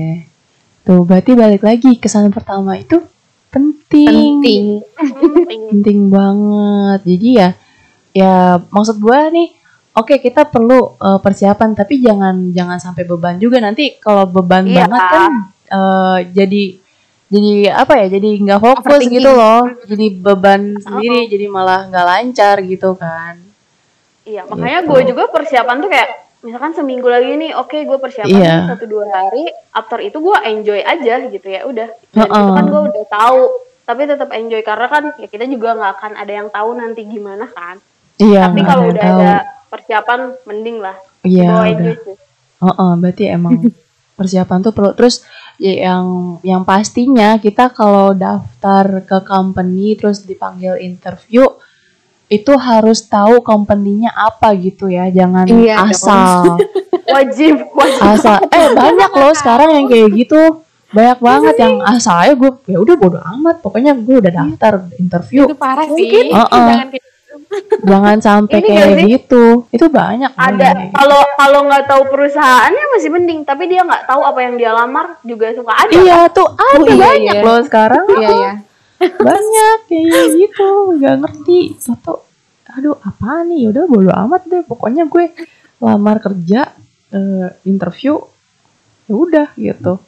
Tuh, 0.85 1.01
berarti 1.03 1.33
balik 1.33 1.65
lagi 1.65 1.97
kesan 1.97 2.29
pertama 2.29 2.77
itu 2.77 3.01
penting. 3.49 4.39
Penting. 4.39 4.65
penting 4.93 5.61
Penting 5.73 5.99
banget. 6.13 6.99
Jadi 7.03 7.29
ya 7.33 7.49
ya 8.13 8.61
maksud 8.69 9.01
gua 9.01 9.33
nih 9.33 9.56
Oke, 9.97 10.21
kita 10.21 10.45
perlu 10.45 10.93
eh, 10.95 11.19
persiapan, 11.19 11.73
tapi 11.73 11.97
jangan 11.97 12.53
jangan 12.53 12.77
sampai 12.77 13.03
beban 13.03 13.35
juga 13.35 13.57
nanti 13.57 13.97
kalau 13.97 14.23
beban 14.25 14.61
Iya. 14.63 14.85
banget 14.85 15.03
kan 15.09 15.31
eh, 15.67 16.17
jadi 16.31 16.63
jadi 17.27 17.51
apa 17.75 17.93
ya? 17.97 18.07
Jadi 18.07 18.29
nggak 18.39 18.61
fokus 18.61 19.01
gitu 19.03 19.27
loh. 19.27 19.65
Jadi 19.83 20.05
beban 20.15 20.77
sendiri, 20.77 21.27
jadi 21.27 21.45
malah 21.47 21.89
nggak 21.89 22.05
lancar 22.05 22.55
gitu 22.61 22.93
kan. 22.93 23.35
Iya, 24.23 24.45
makanya 24.45 24.79
Gitu. 24.81 24.89
gue 24.91 25.01
juga 25.09 25.23
persiapan 25.27 25.75
tuh 25.79 25.89
kayak 25.89 26.09
misalkan 26.37 26.71
seminggu 26.71 27.07
lagi 27.07 27.33
nih, 27.33 27.51
oke 27.51 27.77
gue 27.81 27.97
persiapan 27.97 28.37
Iya. 28.37 28.55
satu 28.69 28.85
dua 28.85 29.07
hari, 29.07 29.43
after 29.73 29.99
itu 29.99 30.19
gue 30.19 30.37
enjoy 30.45 30.79
aja 30.79 31.15
gitu 31.25 31.47
ya, 31.47 31.65
udah. 31.65 31.89
Dan 32.13 32.21
itu 32.21 32.35
Heeh. 32.35 32.53
kan 32.53 32.65
gue 32.67 32.81
udah 32.91 33.05
tahu, 33.09 33.41
tapi 33.83 34.01
tetap 34.05 34.29
enjoy 34.29 34.61
karena 34.61 34.87
kan 34.87 35.03
ya 35.15 35.27
kita 35.27 35.47
juga 35.47 35.73
nggak 35.73 35.91
akan 35.95 36.11
ada 36.15 36.33
yang 36.33 36.47
tahu 36.47 36.69
nanti 36.75 37.01
gimana 37.03 37.47
kan. 37.49 37.81
Iya. 38.17 38.49
tapi 38.49 38.61
kalau 38.61 38.89
udah 38.89 39.03
tahu. 39.03 39.19
ada 39.21 39.33
persiapan, 39.67 40.19
mending 40.43 40.77
lah. 40.79 40.95
Iya, 41.21 41.67
enjoy 41.67 41.95
sih. 42.03 42.15
Heeh, 42.57 42.91
berarti 42.97 43.23
emang 43.29 43.53
persiapan 44.17 44.59
tuh 44.63 44.73
perlu. 44.73 44.91
Terus 44.97 45.21
ya 45.57 45.89
yang 45.89 46.05
yang 46.41 46.61
pastinya 46.61 47.37
kita 47.37 47.69
kalau 47.73 48.13
daftar 48.13 49.01
ke 49.05 49.17
company 49.25 49.97
terus 49.97 50.21
dipanggil 50.21 50.77
interview 50.77 51.45
itu 52.27 52.51
harus 52.59 53.07
tahu 53.07 53.39
company-nya 53.39 54.11
apa 54.11 54.51
gitu 54.59 54.91
ya, 54.91 55.07
jangan 55.07 55.47
Iya 55.47 55.79
dong. 55.79 55.91
asal. 55.95 56.41
Wajib, 57.15 57.71
wajib. 57.71 58.03
asal. 58.03 58.35
Eh 58.51 58.67
banyak 58.75 59.11
loh 59.15 59.31
sekarang 59.31 59.69
yang 59.79 59.85
kayak 59.87 60.11
gitu. 60.11 60.41
Banyak 60.91 61.19
banget 61.23 61.55
yang 61.55 61.79
asal 61.83 62.19
aja 62.19 62.35
gue 62.35 62.51
ya 62.67 62.79
udah 62.83 62.95
bodo 62.99 63.19
amat, 63.19 63.63
pokoknya 63.63 63.95
gue 63.95 64.19
udah 64.19 64.31
daftar 64.31 64.73
interview. 64.99 65.47
Itu 65.47 65.55
parah 65.55 65.87
sih. 65.87 66.31
Jangan 66.31 66.91
kayak 66.91 67.06
Jangan 67.87 68.17
sampai 68.19 68.59
Ini 68.59 68.67
kayak 68.67 68.95
gitu. 69.07 69.45
Itu 69.71 69.87
banyak 69.87 70.33
ada 70.35 70.91
kalau 70.91 71.21
kalau 71.37 71.59
nggak 71.69 71.85
tahu 71.87 72.03
perusahaannya 72.11 72.85
masih 72.97 73.09
mending, 73.13 73.39
tapi 73.47 73.69
dia 73.71 73.81
nggak 73.85 74.09
tahu 74.09 74.21
apa 74.25 74.39
yang 74.43 74.55
dia 74.59 74.71
lamar 74.75 75.21
juga 75.23 75.53
suka 75.55 75.73
ada. 75.73 75.93
Iya 75.93 76.19
tuh 76.33 76.47
ada 76.53 76.91
iya, 76.91 76.97
banyak 76.99 77.35
iya. 77.39 77.45
loh 77.45 77.59
sekarang. 77.63 78.05
Iya 78.17 78.29
ya. 78.33 78.53
banyak 78.97 79.77
kayak 79.85 80.25
gitu 80.33 80.69
nggak 80.97 81.15
ngerti 81.21 81.77
Toto 81.77 82.25
aduh 82.77 82.97
apa 83.01 83.45
nih 83.45 83.69
udah 83.69 83.83
bodo 83.89 84.11
amat 84.13 84.41
deh 84.49 84.61
pokoknya 84.65 85.05
gue 85.09 85.33
lamar 85.81 86.17
kerja 86.21 86.73
eh, 87.13 87.49
interview 87.69 88.17
ya 89.07 89.13
udah 89.13 89.47
gitu 89.55 90.01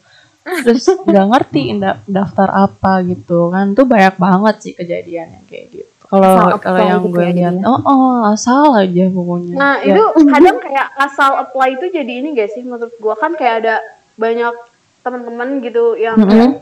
terus 0.66 0.86
nggak 0.86 1.28
ngerti 1.30 1.62
da- 1.78 2.04
daftar 2.06 2.50
apa 2.70 3.06
gitu 3.06 3.54
kan 3.54 3.74
tuh 3.78 3.86
banyak 3.86 4.16
banget 4.18 4.56
sih 4.62 4.74
kejadian 4.76 5.40
yang 5.40 5.46
kayak 5.46 5.68
gitu 5.72 5.99
kalau 6.10 6.58
kalau 6.58 6.80
yang 6.80 7.00
gitu 7.00 7.10
gue 7.12 7.22
ya 7.22 7.30
lihat 7.30 7.54
jadinya. 7.54 7.70
oh, 7.70 7.80
oh 7.84 8.18
asal 8.28 8.74
aja 8.74 9.06
pokoknya 9.08 9.54
Nah, 9.54 9.74
Ya. 9.80 9.94
itu 9.94 10.04
kadang 10.28 10.58
kayak 10.58 10.88
asal 10.98 11.32
apply 11.38 11.70
itu 11.74 11.86
jadi 11.88 12.12
ini 12.16 12.34
gak 12.34 12.50
sih 12.50 12.62
menurut 12.62 12.90
gua 12.98 13.14
kan 13.14 13.34
kayak 13.34 13.56
ada 13.62 13.76
banyak 14.16 14.52
teman-teman 15.00 15.62
gitu 15.62 15.94
yang 15.96 16.18
Mm-mm. 16.18 16.60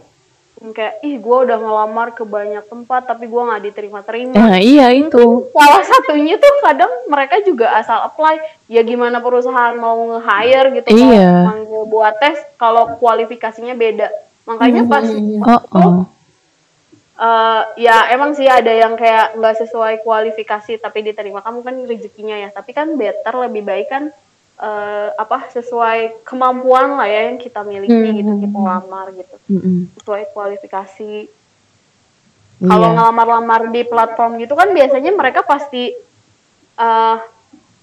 yang 0.58 0.72
kayak 0.72 1.00
ih 1.00 1.16
gua 1.18 1.44
udah 1.44 1.58
ngelamar 1.58 2.12
ke 2.12 2.24
banyak 2.24 2.66
tempat 2.66 3.06
tapi 3.06 3.26
gua 3.26 3.48
nggak 3.48 3.64
diterima-terima. 3.64 4.34
nah 4.34 4.58
iya 4.58 4.90
itu 4.90 5.48
Salah 5.50 5.82
satunya 5.82 6.36
tuh 6.36 6.54
kadang 6.62 6.90
mereka 7.06 7.40
juga 7.42 7.72
asal 7.74 8.04
apply. 8.04 8.38
Ya 8.66 8.82
gimana 8.82 9.18
perusahaan 9.18 9.74
mau 9.74 9.96
nge-hire 10.12 10.76
gitu 10.76 10.88
kalau 10.88 11.08
Iya. 11.08 11.34
manggil 11.46 11.84
buat 11.86 12.14
tes 12.18 12.38
kalau 12.56 12.98
kualifikasinya 12.98 13.74
beda. 13.74 14.10
Makanya 14.46 14.82
pas 14.86 15.06
oh 15.46 15.62
oh 15.72 15.94
eh, 17.18 17.62
ya 17.80 18.10
emang 18.10 18.34
sih 18.34 18.46
ada 18.46 18.70
yang 18.70 18.94
kayak 18.94 19.36
nggak 19.36 19.56
sesuai 19.60 20.02
kualifikasi 20.02 20.78
tapi 20.78 21.02
diterima 21.02 21.42
kamu 21.42 21.60
kan 21.62 21.76
rezekinya 21.84 22.38
ya 22.38 22.50
tapi 22.50 22.72
kan 22.72 22.94
better 22.94 23.34
lebih 23.40 23.62
baik 23.62 23.88
kan 23.88 24.04
eh, 24.58 25.10
apa 25.14 25.50
sesuai 25.50 26.22
kemampuan 26.22 26.94
lah 26.94 27.06
ya 27.06 27.30
yang 27.30 27.38
kita 27.38 27.62
miliki 27.62 27.94
Hmm. 27.94 28.16
gitu 28.16 28.32
kita 28.40 28.58
lamar 28.58 29.06
gitu 29.12 29.36
Mm-mm. 29.48 29.94
sesuai 29.98 30.24
kualifikasi 30.32 31.14
kalau 32.60 32.90
Iya. 32.90 32.96
ngelamar-lamar 32.96 33.62
di 33.70 33.82
platform 33.84 34.42
gitu 34.42 34.54
kan 34.54 34.74
biasanya 34.74 35.14
mereka 35.14 35.42
pasti 35.42 35.94
eh 36.78 37.18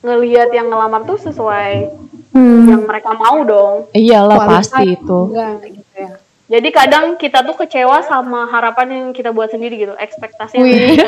ngelihat 0.02 0.50
yang 0.50 0.68
ngelamar 0.68 1.02
tuh 1.02 1.16
sesuai 1.16 1.90
Hmm. 2.34 2.66
yang 2.66 2.82
mereka 2.82 3.14
mau 3.14 3.46
dong 3.46 3.86
iyalah 3.94 4.34
Kualitas 4.36 4.66
pasti 4.74 4.98
itu 4.98 5.18
Enggak 5.30 5.70
gitu 5.70 5.94
ya. 5.94 6.12
Jadi 6.44 6.68
kadang 6.68 7.16
kita 7.16 7.40
tuh 7.40 7.56
kecewa 7.56 8.04
sama 8.04 8.44
harapan 8.46 8.86
yang 8.92 9.06
kita 9.10 9.32
buat 9.32 9.48
sendiri 9.48 9.80
gitu 9.80 9.96
ekspektasi 9.96 10.60
yang 10.60 10.64
Wih. 10.64 11.00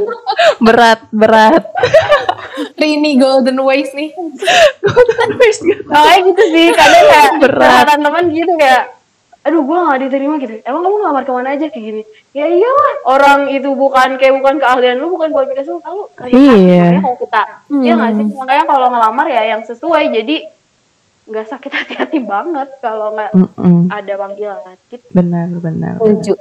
berat 0.66 1.06
berat. 1.14 1.62
Rini 2.74 3.14
Golden 3.16 3.62
Ways 3.62 3.94
nih. 3.94 4.10
Makanya 5.86 6.18
gitu 6.26 6.42
sih, 6.50 6.66
kadang 6.74 7.04
kayak 7.06 7.30
Berat. 7.40 7.86
teman 7.94 8.24
gitu 8.28 8.52
kayak 8.58 8.98
aduh 9.42 9.58
gue 9.58 9.74
gak 9.74 10.00
diterima 10.06 10.34
gitu. 10.38 10.54
Emang 10.62 10.86
kamu 10.86 10.96
ngelamar 11.02 11.22
ke 11.26 11.32
mana 11.34 11.48
aja? 11.50 11.66
Kayak 11.66 11.82
gini. 11.82 12.02
Ya 12.30 12.46
iyalah 12.46 12.92
orang 13.10 13.40
itu 13.50 13.74
bukan 13.74 14.14
kayak 14.14 14.38
bukan 14.38 14.54
keahlian 14.62 15.02
lu 15.02 15.10
bukan 15.10 15.34
kualifikasi 15.34 15.66
lu 15.66 15.82
kalau 15.82 16.06
Iya. 16.26 16.78
makanya 16.78 17.02
kalau 17.02 17.18
kita 17.18 17.42
ya 17.82 17.92
nggak 17.98 18.12
sih? 18.14 18.26
Makanya 18.38 18.64
kalau 18.66 18.86
ngelamar 18.94 19.26
ya 19.26 19.42
yang 19.46 19.62
sesuai. 19.66 20.04
Jadi 20.14 20.36
nggak 21.22 21.46
sakit 21.48 21.70
hati-hati 21.70 22.18
banget 22.18 22.68
kalau 22.82 23.14
nggak 23.14 23.30
ada 23.90 24.12
panggilan 24.18 24.58
gitu 24.90 25.06
benar 25.10 25.46
benar 25.54 25.94
Setuju. 26.02 26.34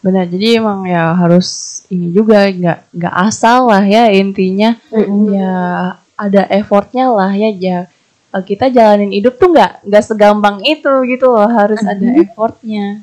benar 0.00 0.24
jadi 0.28 0.60
emang 0.60 0.84
ya 0.84 1.12
harus 1.12 1.48
ini 1.88 2.12
juga 2.12 2.48
nggak 2.48 2.78
nggak 2.94 3.14
asal 3.26 3.68
lah 3.68 3.84
ya 3.84 4.08
intinya. 4.12 4.76
Ya 5.32 5.54
ada 6.16 6.42
effortnya 6.52 7.08
lah 7.08 7.32
ya 7.32 7.88
eh, 8.30 8.42
kita 8.46 8.68
jalanin 8.68 9.10
hidup 9.10 9.40
tuh 9.40 9.50
nggak 9.52 9.84
nggak 9.88 10.04
segampang 10.04 10.60
itu 10.64 10.92
gitu 11.08 11.32
loh 11.32 11.48
harus 11.48 11.80
ada 11.82 12.04
effortnya. 12.16 13.00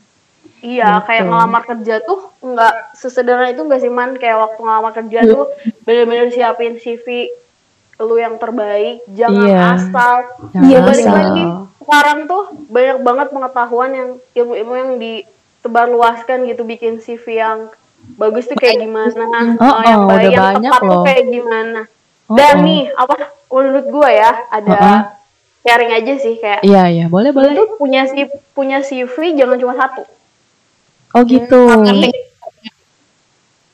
Iya, 0.58 0.90
Gitu. 0.98 1.06
kayak 1.06 1.24
ngelamar 1.30 1.62
kerja 1.70 1.96
tuh 2.02 2.34
nggak 2.42 2.74
sesederhana 2.98 3.54
itu 3.54 3.62
nggak 3.62 3.82
sih 3.82 3.92
man? 3.94 4.18
Kayak 4.18 4.38
waktu 4.42 4.60
ngelamar 4.66 4.92
kerja 4.96 5.20
tuh 5.28 5.46
bener-bener 5.86 6.34
siapin 6.34 6.82
CV 6.82 7.30
lu 7.98 8.16
yang 8.16 8.38
terbaik, 8.38 9.02
jangan 9.10 9.44
Iya. 9.44 9.60
asal. 9.74 10.16
Jangan 10.52 10.66
Iya, 10.66 10.80
balik 10.82 11.06
asal. 11.06 11.16
lagi 11.16 11.44
sekarang 11.78 12.20
tuh 12.28 12.44
banyak 12.68 12.98
banget 13.00 13.28
pengetahuan 13.32 13.92
yang 13.92 14.10
ilmu-ilmu 14.34 14.74
yang 14.76 14.92
disebarluaskan 15.00 16.38
gitu 16.46 16.62
bikin 16.64 17.00
CV 17.00 17.24
yang 17.34 17.60
bagus 18.16 18.46
tuh 18.46 18.56
kayak 18.56 18.78
gimana, 18.80 19.24
Oh, 19.56 19.74
eh, 19.74 19.88
yang 19.88 20.02
oh, 20.04 20.08
baik 20.08 20.20
udah 20.20 20.30
yang 20.30 20.44
banyak 20.54 20.68
tepat 20.70 20.82
tuh 20.82 20.92
loh. 20.92 21.04
kayak 21.04 21.24
gimana. 21.28 21.82
Oh, 22.28 22.36
Dan 22.36 22.54
oh. 22.54 22.64
nih 22.64 22.82
apa 22.92 23.16
menurut 23.48 23.86
gua 23.88 24.10
ya 24.12 24.32
ada 24.50 24.68
Oh, 24.70 24.84
oh. 24.84 25.02
sharing 25.64 25.92
aja 25.94 26.14
sih 26.18 26.36
kayak 26.38 26.62
iya 26.62 26.84
iya 26.88 27.06
boleh 27.08 27.32
boleh 27.32 27.52
itu 27.52 27.66
punya 27.76 28.04
CV, 28.04 28.28
punya 28.52 28.80
CV 28.80 29.16
jangan 29.34 29.58
cuma 29.58 29.74
satu. 29.74 30.04
Oh 31.12 31.24
gitu. 31.24 31.60
Ngerti? 31.82 32.10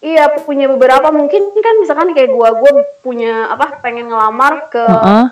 Iya 0.04 0.36
punya 0.44 0.68
beberapa 0.68 1.16
mungkin 1.16 1.56
kan 1.56 1.76
misalkan 1.80 2.12
kayak 2.12 2.36
gua 2.36 2.52
gua 2.52 2.76
punya 3.00 3.48
apa 3.48 3.80
pengen 3.80 4.12
ngelamar 4.12 4.68
ke 4.68 4.84
Heeh. 4.84 5.28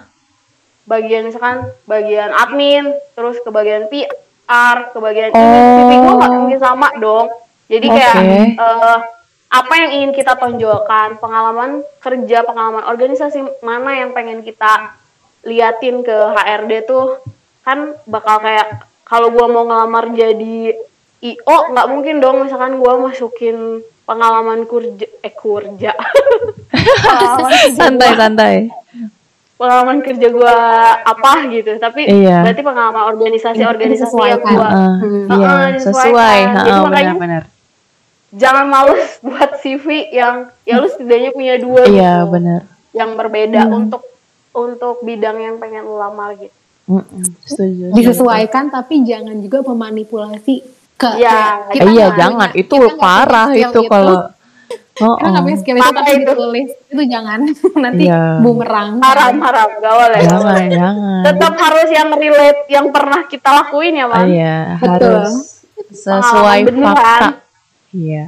bagian 0.87 1.27
misalkan 1.27 1.67
bagian 1.83 2.31
admin 2.31 2.87
terus 3.11 3.43
ke 3.43 3.51
bagian 3.51 3.91
PR 3.91 4.77
ke 4.95 4.97
bagian 5.03 5.35
ini 5.35 5.43
Oh. 5.43 5.75
CV 5.75 5.91
gua 5.99 6.13
nggak 6.15 6.31
mungkin 6.39 6.59
sama 6.63 6.87
dong 7.03 7.27
jadi 7.67 7.83
kayak 7.83 8.15
Oke. 8.15 8.39
eh, 8.63 8.97
apa 9.51 9.73
yang 9.75 9.91
ingin 9.91 10.11
kita 10.15 10.39
tonjolkan 10.39 11.19
pengalaman 11.19 11.83
kerja 11.99 12.47
pengalaman 12.47 12.87
organisasi 12.87 13.43
mana 13.59 13.99
yang 13.99 14.15
pengen 14.15 14.39
kita 14.39 14.95
liatin 15.43 15.99
ke 15.99 16.15
HRD 16.31 16.87
tuh 16.87 17.19
kan 17.67 17.91
bakal 18.07 18.39
kayak 18.39 18.87
kalau 19.03 19.35
gua 19.35 19.51
mau 19.51 19.67
ngelamar 19.67 20.15
jadi 20.15 20.79
IO 21.19 21.57
nggak 21.75 21.89
mungkin 21.91 22.23
dong 22.23 22.47
misalkan 22.47 22.79
gua 22.79 22.95
masukin 22.95 23.83
pengalaman 24.03 24.63
kurja 24.63 25.07
eh 25.17 25.31
kurja 25.31 25.91
pengalaman 26.67 27.51
kerja 27.61 27.75
Santai 27.75 28.09
gua- 28.09 28.19
santai. 28.19 28.55
pengalaman 29.53 29.97
kerja 29.99 30.27
gua 30.27 30.55
apa 30.99 31.31
gitu 31.47 31.77
tapi 31.77 32.01
Iya. 32.03 32.41
berarti 32.41 32.61
pengalaman 32.61 33.03
organisasi 33.07 33.61
organisasi 33.61 34.15
yang 34.17 34.41
gua 34.41 34.67
Heeh. 34.67 34.93
Hmm. 34.97 35.25
Iya, 35.29 35.47
Heeh, 35.47 35.69
sesuai. 35.79 36.09
disesuaikan. 36.09 36.53
Jadi 36.55 36.65
Heeh, 36.67 36.81
makanya- 36.81 37.13
benar-benar. 37.13 37.43
jangan 38.33 38.65
males 38.65 39.05
buat 39.25 39.51
CV 39.57 39.85
yang 40.09 40.35
ya 40.61 40.75
lu 40.75 40.87
setidaknya 40.87 41.29
punya 41.29 41.55
dua 41.57 41.81
Iya, 41.83 42.13
gitu 42.17 42.31
benar. 42.31 42.61
yang 42.91 43.11
berbeda 43.13 43.61
untuk 43.69 44.01
untuk 44.51 44.99
bidang 45.01 45.37
yang 45.37 45.55
pengen 45.57 45.83
lu 45.83 45.95
lamar 45.95 46.35
gitu 46.35 46.51
Mm-mm, 46.83 47.23
Setuju. 47.41 47.93
disesuaikan 47.93 48.67
tapi 48.67 48.99
jangan 49.01 49.37
juga 49.37 49.61
memanipulasi 49.61 50.59
ke 51.01 51.09
Iya, 51.17 51.65
kayak 51.67 51.81
Eh, 51.81 51.91
iya, 51.91 52.07
jangan. 52.13 52.47
punya- 52.47 52.61
Itu 52.61 52.75
kita 52.77 52.95
parah 52.95 53.47
itu 53.51 53.79
kalau 53.87 54.17
Oh, 54.99 55.17
kita 55.17 55.27
nggak 55.27 55.43
punya 55.43 55.57
skill 55.57 55.75
itu 55.75 55.89
tapi 55.89 56.11
itu. 56.13 56.19
ditulis 56.21 56.69
itu 56.85 57.03
jangan 57.07 57.39
nanti 57.83 58.05
Iya. 58.05 58.21
bumerang 58.37 59.01
haram 59.01 59.33
haram 59.41 59.69
gak 59.75 59.93
boleh 59.97 60.13
gak 60.15 60.29
jangan, 60.29 60.45
boleh. 60.45 60.67
jangan. 60.77 61.21
tetap 61.25 61.53
harus 61.57 61.87
yang 61.89 62.09
relate 62.13 62.61
yang 62.69 62.85
pernah 62.87 63.21
kita 63.25 63.49
lakuin 63.51 63.93
ya 63.95 64.05
man 64.05 64.25
iya, 64.29 64.57
Betul. 64.77 64.93
harus 65.17 65.33
sesuai 65.89 66.59
fakta. 66.69 67.27
Iya, 67.91 68.25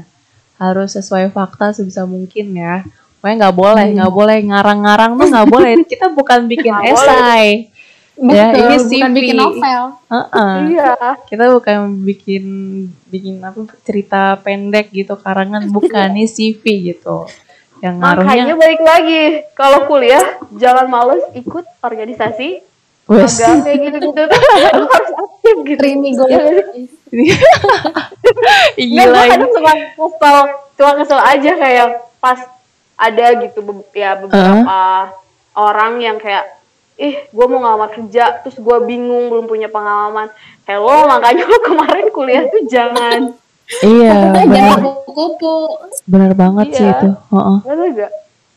harus 0.57 0.89
sesuai 0.91 1.29
fakta 1.29 1.71
sebisa 1.71 2.03
mungkin 2.03 2.51
ya. 2.53 2.83
Pokoknya 3.17 3.35
nggak 3.39 3.55
boleh, 3.55 3.85
Hmm. 3.85 3.95
nggak 3.95 4.13
boleh 4.13 4.37
ngarang-ngarang 4.43 5.11
tuh 5.13 5.27
nggak 5.29 5.47
boleh. 5.47 5.71
Kita 5.87 6.05
bukan 6.09 6.39
bikin 6.45 6.73
Nggak 6.73 6.91
esai. 8.13 8.29
Ya, 8.29 8.45
Betul, 8.47 8.61
ini 8.61 8.75
bukan 8.77 9.09
CV. 9.09 9.17
bikin 9.17 9.35
novel 9.35 9.81
Heeh. 10.07 10.55
iya 10.69 10.93
Kita 11.25 11.43
bukan 11.49 11.77
bikin 12.03 12.45
bikin 13.09 13.35
apa 13.41 13.59
cerita 13.81 14.21
pendek 14.37 14.89
gitu 14.89 15.17
karangan 15.17 15.65
bukan 15.67 16.13
ini 16.13 16.25
CV 16.25 16.61
gitu. 16.93 17.25
Yang 17.81 17.95
makanya 17.99 18.23
ngaruhnya 18.23 18.55
balik 18.55 18.81
lagi 18.81 19.21
kalau 19.53 19.79
kuliah 19.85 20.23
jangan 20.53 20.87
males 20.87 21.25
ikut 21.33 21.65
organisasi 21.81 22.61
wes. 23.03 23.35
kayak 23.35 23.77
gitu 23.83 23.97
gitu 23.99 24.21
tuh 24.23 24.39
harus 24.63 24.89
aktif 25.11 25.55
gitu 25.67 25.79
Trimi 25.81 26.09
gue 26.15 26.27
Iya. 27.13 27.35
Gue 29.03 29.19
ini. 29.19 29.29
kadang 29.29 29.51
suka 29.51 29.73
kesel, 29.93 30.37
cuma 30.73 30.91
kesel 30.97 31.19
aja 31.19 31.51
kayak 31.53 31.87
pas 32.17 32.39
ada 32.95 33.25
gitu 33.41 33.59
ya 33.91 34.15
beberapa 34.15 35.11
orang 35.53 35.99
yang 35.99 36.17
kayak 36.17 36.62
ih 36.95 37.25
gue 37.25 37.45
mau 37.45 37.59
ngelamar 37.59 37.89
kerja 37.91 38.23
terus 38.39 38.55
gue 38.55 38.77
bingung 38.83 39.27
belum 39.27 39.45
punya 39.45 39.67
pengalaman 39.67 40.29
hello 40.63 41.07
makanya 41.07 41.43
lo 41.43 41.57
kemarin 41.59 42.07
kuliah 42.09 42.43
tuh 42.45 42.63
jangan 42.65 43.33
Iya, 43.79 44.35
jangan 44.35 44.45
benar. 44.45 44.77
kupu-kupu 44.77 45.55
Benar 46.03 46.31
banget 46.33 46.67
sih 46.69 46.83
Iya. 46.83 46.93
itu. 46.93 47.09
Heeh. 47.31 47.57
Gak 47.63 47.73
tau 47.73 47.87
gak 47.95 48.11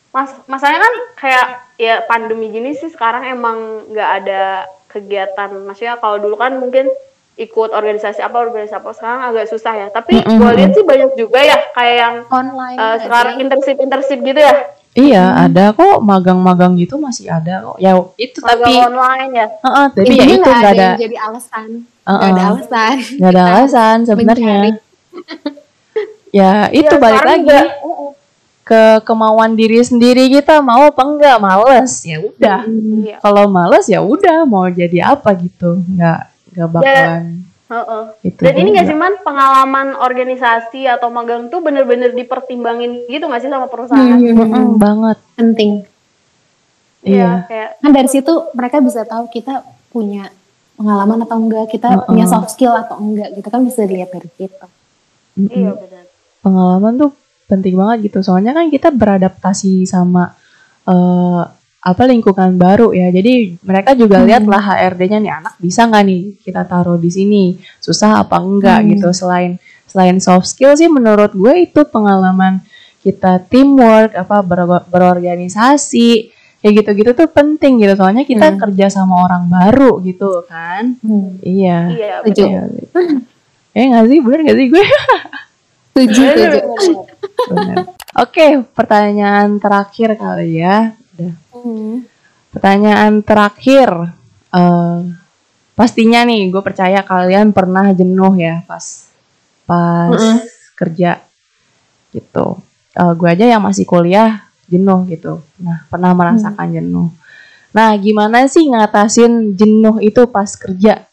mas 0.09 0.31
masalahnya 0.45 0.81
kan 0.81 0.93
kayak 1.15 1.45
ya 1.75 1.95
pandemi 2.03 2.49
gini 2.49 2.73
sih 2.73 2.87
sekarang 2.87 3.23
emang 3.23 3.57
nggak 3.87 4.09
ada 4.17 4.41
kegiatan 4.87 5.49
maksudnya 5.61 5.95
kalau 5.95 6.17
dulu 6.17 6.35
kan 6.35 6.55
mungkin 6.55 6.89
ikut 7.35 7.69
organisasi 7.69 8.19
apa 8.19 8.33
organisasi 8.35 8.73
apa 8.73 8.89
sekarang 8.91 9.21
agak 9.23 9.45
susah 9.45 9.73
ya 9.75 9.87
tapi 9.87 10.17
Mm-mm. 10.17 10.37
gue 10.37 10.51
lihat 10.55 10.71
sih 10.71 10.81
banyak 10.83 11.11
juga 11.15 11.39
ya 11.39 11.59
kayak 11.71 11.95
yang 11.95 12.15
online 12.31 12.73
Eh, 12.73 12.81
nggak 12.81 12.99
sekarang 13.03 13.33
sih? 13.33 13.41
internship 13.43 13.77
internship 13.77 14.19
gitu 14.21 14.39
ya 14.39 14.53
Iya, 14.97 15.45
ada 15.45 15.77
kok 15.77 16.01
magang-magang 16.01 16.73
gitu 16.73 16.97
masih 16.97 17.29
ada 17.29 17.61
kok. 17.61 17.77
Ya 17.77 17.93
itu 18.17 18.41
tapi 18.41 18.65
magang 18.65 18.97
online 18.97 19.31
ya. 19.31 19.47
Heeh, 19.61 19.85
tapi 19.93 20.05
ya 20.09 20.09
Intinya 20.09 20.25
itu 20.25 20.41
nggak 20.41 20.57
nggak 20.57 20.73
ada 20.73 20.81
yang 20.83 20.97
jadi 20.97 21.17
alasan. 21.21 21.67
Nggak 21.77 22.17
Heeh. 22.17 22.31
ada 22.33 22.41
alasan. 22.49 22.95
Nggak 23.13 23.31
ada 23.31 23.43
alasan 23.53 23.97
sebenarnya. 24.03 24.57
Ya 26.29 26.51
itu 26.69 26.93
Iya, 26.93 27.01
balik 27.01 27.23
lagi. 27.23 27.41
juga, 27.45 27.61
ke 28.67 28.83
kemauan 29.07 29.55
diri 29.55 29.79
sendiri 29.79 30.27
kita 30.27 30.59
mau 30.59 30.91
apa 30.91 30.99
enggak 30.99 31.37
males. 31.39 32.03
Ya 32.03 32.17
udah. 32.19 32.59
iya. 32.99 33.15
Kalau 33.23 33.47
males 33.47 33.85
ya 33.87 34.03
udah 34.03 34.43
mau 34.43 34.67
jadi 34.67 35.15
apa 35.15 35.31
gitu. 35.37 35.79
Nggak 35.87 36.19
nggak 36.51 36.69
bakalan 36.73 37.46
heeh. 37.67 38.03
itu. 38.23 38.39
dan 38.39 38.53
ini 38.55 38.67
nggak 38.71 38.87
sih 38.87 38.97
man 38.97 39.15
pengalaman 39.21 39.93
organisasi 39.93 40.87
atau 40.87 41.07
magang 41.07 41.47
tuh 41.47 41.59
bener-bener 41.59 42.11
dipertimbangin 42.11 43.07
gitu 43.07 43.27
nggak 43.27 43.43
sih 43.43 43.51
sama 43.51 43.67
perusahaan 43.67 44.15
Hmm, 44.15 44.35
Mm-mm, 44.35 44.67
banget. 44.77 45.17
penting 45.35 45.83
Iya. 47.03 47.47
kayak 47.47 47.69
kan 47.79 47.91
dari 47.93 48.09
situ 48.09 48.33
mereka 48.51 48.83
bisa 48.83 49.07
tahu 49.07 49.31
kita 49.31 49.63
punya 49.87 50.27
pengalaman 50.75 51.23
atau 51.23 51.37
enggak 51.39 51.71
kita 51.71 51.87
Heeh. 51.89 52.05
punya 52.05 52.25
soft 52.27 52.51
skill 52.51 52.75
atau 52.75 52.99
enggak 52.99 53.31
gitu 53.33 53.47
kan 53.47 53.63
bisa 53.63 53.87
dilihat 53.87 54.11
dari 54.11 54.27
Mm-mm. 54.27 55.47
iya 55.47 55.71
benar 55.71 56.05
pengalaman 56.43 56.93
tuh 56.97 57.11
penting 57.47 57.79
banget 57.79 58.11
gitu 58.11 58.19
soalnya 58.21 58.51
kan 58.51 58.67
kita 58.67 58.91
beradaptasi 58.91 59.87
sama 59.87 60.35
eh, 60.83 61.43
apa 61.87 62.03
lingkungan 62.03 62.55
baru 62.55 62.91
ya 62.91 63.07
jadi 63.09 63.55
mereka 63.61 63.95
juga 63.95 64.19
Hmm. 64.19 64.27
lihat 64.27 64.43
lah 64.43 64.59
HRD-nya 64.59 65.19
nih 65.19 65.31
anak 65.33 65.53
bisa 65.55 65.83
nggak 65.83 66.03
nih 66.03 66.21
kita 66.37 66.61
taruh 66.63 66.95
di 66.95 67.07
sini 67.07 67.43
susah 67.77 68.19
apa 68.19 68.37
enggak 68.37 68.79
Hmm. 68.81 68.89
gitu 68.91 69.07
selain 69.11 69.55
selain 69.85 70.19
soft 70.19 70.45
skill 70.45 70.75
sih 70.75 70.87
menurut 70.87 71.31
gue 71.31 71.63
itu 71.63 71.81
pengalaman 71.85 72.59
kita 72.99 73.39
teamwork 73.41 74.11
apa 74.13 74.41
ber- 74.41 74.83
berorganisasi 74.85 76.27
kayak 76.57 76.73
gitu-gitu 76.77 77.11
tuh 77.15 77.29
penting 77.29 77.79
gitu 77.79 77.95
soalnya 77.95 78.23
kita 78.23 78.51
Hmm. 78.51 78.59
kerja 78.59 78.89
sama 78.89 79.23
orang 79.23 79.47
baru 79.47 80.01
gitu 80.01 80.43
kan 80.43 80.99
iya 81.39 81.87
iya 81.87 82.13
Setuju. 82.21 82.43
Iya. 82.43 82.61
eh 83.71 83.85
nggak 83.85 84.05
sih 84.05 84.19
bener 84.19 84.39
nggak 84.43 84.57
sih 84.57 84.67
gue 84.67 84.85
setuju. 85.93 86.23
Oke, 88.15 88.45
pertanyaan 88.71 89.57
terakhir 89.57 90.13
kali 90.13 90.57
ya. 90.57 90.93
Hmm. 91.67 92.07
Pertanyaan 92.55 93.19
terakhir. 93.19 94.15
Eh, 94.55 94.97
pastinya 95.75 96.23
nih, 96.23 96.47
gue 96.47 96.63
percaya 96.63 97.03
kalian 97.03 97.51
pernah 97.51 97.91
jenuh 97.91 98.39
ya 98.39 98.63
pas 98.63 99.11
pas 99.67 100.15
Mm-mm. 100.15 100.47
kerja 100.79 101.19
gitu. 102.15 102.55
Eh, 102.95 103.13
gue 103.19 103.27
aja 103.27 103.45
yang 103.45 103.59
masih 103.59 103.83
kuliah 103.83 104.47
jenuh 104.71 105.03
gitu. 105.11 105.43
Nah, 105.59 105.83
pernah 105.91 106.15
merasakan 106.15 106.71
jenuh. 106.71 107.11
Nah, 107.75 107.91
gimana 107.99 108.47
sih 108.47 108.63
ngatasin 108.71 109.53
jenuh 109.53 109.99
itu 109.99 110.23
pas 110.31 110.47
kerja? 110.55 111.03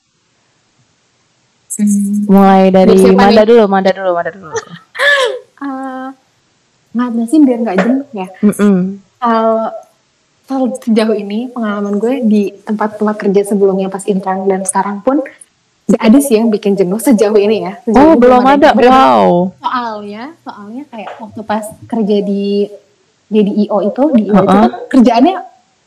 Mulai 2.31 2.71
dari 2.71 2.95
Mada 3.11 3.43
nih? 3.43 3.47
dulu, 3.51 3.65
Mada 3.67 3.91
dulu, 3.91 4.11
Mada 4.15 4.31
dulu. 4.31 4.55
Eh, 5.65 6.09
ngatasin 6.95 7.43
biar 7.43 7.59
nggak 7.65 7.79
jenuh 7.81 8.07
ya 8.13 8.29
Mm-mm. 8.45 9.01
kalau 9.17 9.73
kalau 9.73 9.73
sejauh 10.47 11.17
ini 11.17 11.49
pengalaman 11.49 11.97
gue 11.97 12.21
di 12.23 12.43
tempat-tempat 12.61 13.17
kerja 13.19 13.43
sebelumnya 13.47 13.89
pas 13.89 14.05
intern 14.05 14.45
dan 14.45 14.63
sekarang 14.63 15.01
pun 15.01 15.25
gak 15.85 16.01
ada 16.01 16.19
sih 16.19 16.37
yang 16.37 16.49
bikin 16.49 16.75
jenuh 16.75 16.97
sejauh 16.97 17.35
ini 17.35 17.63
ya 17.63 17.81
Sejauh 17.83 17.97
Oh, 17.99 18.13
ini 18.13 18.21
belum 18.21 18.43
ada. 18.43 18.69
Wow. 18.73 19.53
soalnya 19.59 20.23
soalnya 20.41 20.83
kayak 20.87 21.11
waktu 21.19 21.41
pas 21.43 21.65
kerja 21.85 22.17
di 22.21 22.69
jadi 23.27 23.51
IO 23.63 23.79
itu 23.83 24.03
di 24.13 24.23
IO 24.27 24.35
itu 24.35 24.45
Uh-uh. 24.45 24.63
kan 24.63 24.73
kerjaannya 24.91 25.37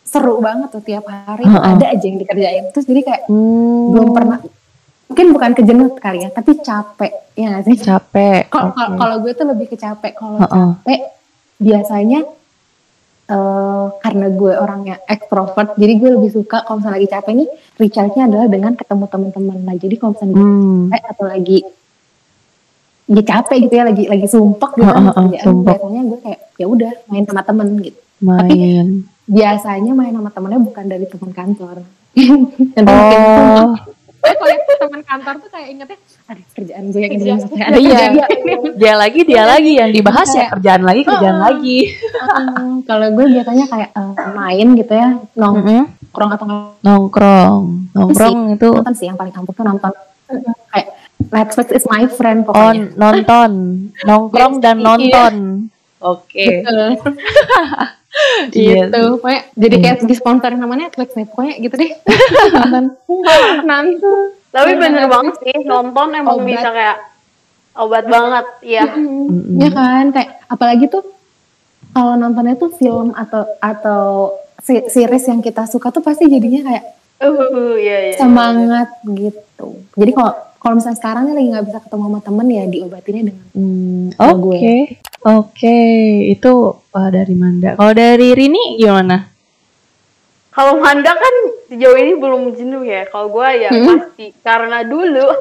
seru 0.03 0.39
banget 0.39 0.69
tuh 0.69 0.81
tiap 0.81 1.05
hari 1.05 1.43
Uh-uh. 1.43 1.73
ada 1.73 1.86
aja 1.88 2.03
yang 2.03 2.17
dikerjain 2.17 2.63
terus 2.69 2.86
jadi 2.86 3.01
kayak 3.03 3.21
Hmm. 3.25 3.93
belum 3.93 4.09
pernah 4.11 4.39
mungkin 5.07 5.27
bukan 5.31 5.51
kejenuh 5.53 5.89
kali 5.95 6.19
ya 6.19 6.29
tapi 6.29 6.57
capek 6.57 7.13
ya 7.34 7.61
sih 7.61 7.77
capek. 7.77 8.49
kalau 8.49 8.73
Oke. 8.73 8.97
kalau 8.97 9.15
gue 9.19 9.31
tuh 9.34 9.45
lebih 9.45 9.65
ke 9.67 9.77
capek 9.77 10.11
kalau 10.13 10.38
Heeh. 10.38 10.69
capek 10.75 10.99
biasanya 11.57 12.21
eh 13.28 13.86
karena 13.99 14.25
gue 14.30 14.53
orangnya 14.55 14.95
ekstrovert 15.05 15.75
jadi 15.75 15.93
gue 15.95 16.09
lebih 16.15 16.32
suka 16.32 16.63
kalau 16.63 16.80
misalnya 16.80 16.95
lagi 16.95 17.09
capek 17.09 17.34
nih 17.36 17.49
recharge-nya 17.75 18.23
adalah 18.25 18.47
dengan 18.47 18.71
ketemu 18.73 19.05
teman-teman 19.05 19.57
nah 19.61 19.75
jadi 19.75 19.95
kalau 19.95 20.11
misalnya 20.13 20.36
Hmm. 20.38 20.88
capek 20.88 21.03
atau 21.11 21.25
lagi 21.25 21.59
ya 23.05 23.21
capek 23.21 23.57
gitu 23.61 23.73
ya 23.73 23.84
lagi 23.84 24.03
lagi 24.05 24.28
sumpek 24.28 24.71
gitu 24.73 24.84
kan 24.86 24.95
Heeh, 24.97 25.03
heeh, 25.05 25.15
kerjaan 25.30 25.45
sumpek. 25.45 25.75
biasanya 25.75 26.01
gue 26.03 26.19
kayak 26.21 26.39
ya 26.53 26.65
udah 26.65 26.91
main 27.05 27.23
sama 27.23 27.41
temen 27.41 27.67
gitu 27.82 27.99
Main. 28.17 28.86
biasanya 29.25 29.91
main 29.91 30.11
sama 30.11 30.30
temennya 30.30 30.59
bukan 30.59 30.86
dari 30.86 31.05
teman 31.05 31.32
kantor 31.32 31.75
mungkin 32.17 33.67
Oh. 34.28 34.36
kalau 34.36 34.49
lihat 34.49 34.63
teman 34.78 35.01
kantor 35.01 35.34
tuh 35.39 35.49
kayak 35.49 35.67
ingetnya 35.69 35.97
ada 36.28 36.41
kerjaan 36.51 36.84
gue 36.88 36.99
yang 36.99 37.13
ini 37.13 37.32
ada 37.32 37.78
Iya. 37.78 37.99
Dia 38.78 38.93
lagi, 38.93 39.21
dia 39.23 39.43
lagi 39.43 39.71
yang 39.75 39.89
dibahas 39.89 40.30
ya 40.32 40.51
kerjaan 40.51 40.84
lagi, 40.84 41.01
kerjaan 41.01 41.38
Oh. 41.38 41.43
lagi. 41.43 41.78
Kalau 42.84 43.07
gue 43.09 43.25
biasanya 43.32 43.65
kayak 43.65 43.89
eh, 43.91 44.11
main 44.34 44.67
gitu 44.75 44.93
ya 44.93 45.09
nongkrong 45.34 46.32
atau 46.34 46.45
Nongkrong, 46.80 47.61
nongkrong 47.91 48.39
itu 48.53 48.67
nonton 48.69 48.93
sih 48.93 49.05
yang 49.05 49.15
paling 49.15 49.34
ampuh 49.34 49.53
tuh 49.53 49.63
nonton 49.63 49.91
kayak 50.69 50.88
Netflix 51.28 51.67
is 51.71 51.86
my 51.86 52.05
friend 52.05 52.45
on 52.45 52.47
pokoknya 52.47 52.84
nonton, 52.95 53.51
nongkrong 54.03 54.53
dan 54.59 54.78
Iya. 54.78 54.86
nonton. 54.86 55.34
Oke. 55.97 56.45
Iya. 58.49 58.87
gitu 58.87 59.19
pokoknya 59.19 59.41
jadi 59.53 59.75
kayak 59.77 59.97
disponsorin 60.07 60.57
sama 60.57 60.75
Netflix 60.75 61.09
nih 61.13 61.27
pokoknya 61.27 61.53
gitu 61.59 61.75
deh 61.75 61.91
nonton 62.55 62.83
Tapi 64.47 64.71
Iya, 64.73 64.79
bener 64.79 65.05
banget 65.05 65.35
sih, 65.43 65.55
nonton 65.61 66.07
emang 66.15 66.39
Obat. 66.39 66.49
bisa 66.49 66.69
kayak 66.71 66.97
obat 67.77 68.05
banget. 68.09 68.45
Iya. 68.63 68.83
Mm-mm. 68.89 69.59
ya 69.59 69.69
kan 69.69 70.05
kayak 70.09 70.29
apalagi 70.47 70.85
tuh 70.87 71.03
kalau 71.91 72.15
nontonnya 72.15 72.57
tuh 72.57 72.73
film 72.73 73.13
atau 73.13 73.45
atau 73.59 74.33
series 74.63 75.29
yang 75.29 75.39
kita 75.39 75.69
suka 75.69 75.91
tuh 75.91 76.01
pasti 76.01 76.25
jadinya 76.25 76.73
kayak 76.73 76.85
Uh, 77.17 77.73
iya, 77.81 78.13
iya. 78.13 78.15
semangat 78.15 78.93
gitu 79.03 79.73
jadi 79.97 80.11
kalau 80.13 80.37
kalau 80.57 80.73
misalnya 80.75 80.97
sekarang 80.97 81.23
nih 81.25 81.33
lagi 81.33 81.47
nggak 81.49 81.65
bisa 81.65 81.79
ketemu 81.79 82.03
sama 82.03 82.19
temen 82.19 82.47
ya 82.47 82.63
diobatinnya 82.65 83.23
dengan 83.25 83.45
Hmm, 83.51 84.05
Oke, 84.15 84.35
gue. 84.35 84.59
oke, 85.23 85.79
itu 86.27 86.51
uh, 86.73 87.09
dari 87.09 87.33
Manda. 87.33 87.73
Kalau 87.73 87.93
dari 87.93 88.29
Rini 88.31 88.75
gimana? 88.75 89.17
Kalau 90.49 90.77
Manda 90.77 91.11
kan 91.11 91.33
sejauh 91.67 91.93
ini 91.95 92.13
belum 92.13 92.51
jenuh 92.51 92.81
ya. 92.81 93.05
Kalau 93.05 93.29
gue 93.29 93.49
ya 93.59 93.69
pasti 93.69 94.33
karena 94.39 94.81
dulu 94.81 95.25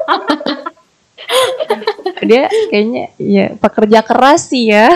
Dia 2.23 2.45
kayaknya 2.69 3.03
ya 3.17 3.45
pekerja 3.55 3.99
keras 4.01 4.47
sih 4.47 4.69
ya. 4.69 4.87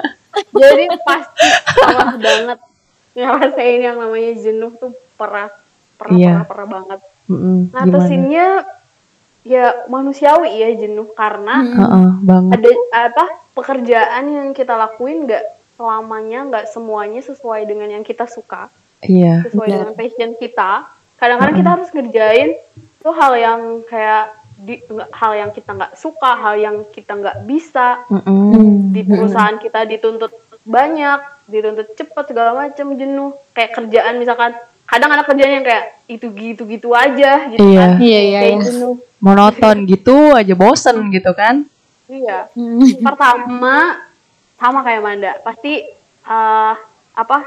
jadi 0.60 0.84
pasti 1.00 1.46
parah 1.76 2.14
banget 2.14 2.58
ngerasain 3.12 3.80
yang 3.80 3.96
namanya 3.98 4.32
jenuh 4.36 4.70
tuh 4.72 4.90
parah 5.14 5.50
parah 5.94 6.14
Iya. 6.14 6.30
parah, 6.32 6.46
parah 6.46 6.68
banget. 6.68 7.00
Mm-mm, 7.26 7.56
gimana? 7.68 7.78
Ngatasinnya 7.86 8.46
ya 9.42 9.64
manusiawi 9.86 10.52
ya 10.54 10.68
jenuh 10.76 11.08
karena 11.12 11.64
Heeh, 11.64 12.06
banget. 12.20 12.52
ada 12.56 12.70
apa 13.08 13.24
pekerjaan 13.52 14.24
yang 14.26 14.48
kita 14.50 14.74
lakuin 14.74 15.24
nggak 15.24 15.44
selamanya 15.74 16.38
nggak 16.44 16.66
semuanya 16.68 17.20
sesuai 17.20 17.64
dengan 17.64 17.88
yang 17.90 18.04
kita 18.04 18.24
suka 18.24 18.68
Iya. 19.00 19.48
sesuai 19.48 19.64
Benar. 19.64 19.76
dengan 19.80 19.94
passion 19.94 20.30
kita 20.36 20.70
kadang-kadang 21.16 21.56
kita 21.56 21.70
harus 21.72 21.88
ngerjain 21.88 22.50
tuh 23.00 23.12
hal 23.12 23.32
yang 23.34 23.60
kayak 23.84 24.36
di 24.54 24.76
hal 25.10 25.32
yang 25.34 25.50
kita 25.50 25.72
nggak 25.72 25.96
suka 25.96 26.36
hal 26.36 26.54
yang 26.54 26.76
kita 26.86 27.16
nggak 27.16 27.48
bisa 27.48 28.04
Mm-mm. 28.12 28.92
di 28.92 29.00
perusahaan 29.02 29.56
kita 29.56 29.88
dituntut 29.88 30.28
banyak 30.62 31.16
dituntut 31.48 31.96
cepet 31.96 32.24
segala 32.28 32.52
macam 32.54 32.92
jenuh 32.92 33.32
kayak 33.50 33.72
kerjaan 33.72 34.20
misalkan 34.20 34.52
kadang 34.84 35.08
ada 35.08 35.24
kerjaan 35.24 35.54
yang 35.54 35.64
kayak 35.64 35.96
itu 36.04 36.28
gitu 36.28 36.68
gitu 36.68 36.92
aja 36.92 37.48
gitu 37.48 37.56
Iya. 37.58 37.80
kan 37.80 37.90
iya 37.98 38.20
iya 38.20 38.38
kayak 38.38 38.52
iya 38.52 38.64
jenuh 38.68 38.94
Monoton 39.20 39.84
gitu 39.84 40.32
aja 40.32 40.54
bosen 40.56 41.12
gitu 41.12 41.30
kan? 41.36 41.68
iya. 42.10 42.50
Hmm. 42.56 42.82
pertama 43.04 44.02
sama 44.58 44.80
kayak 44.82 45.02
Manda. 45.04 45.32
Pasti 45.44 45.86
eh, 46.26 46.74
apa 47.14 47.38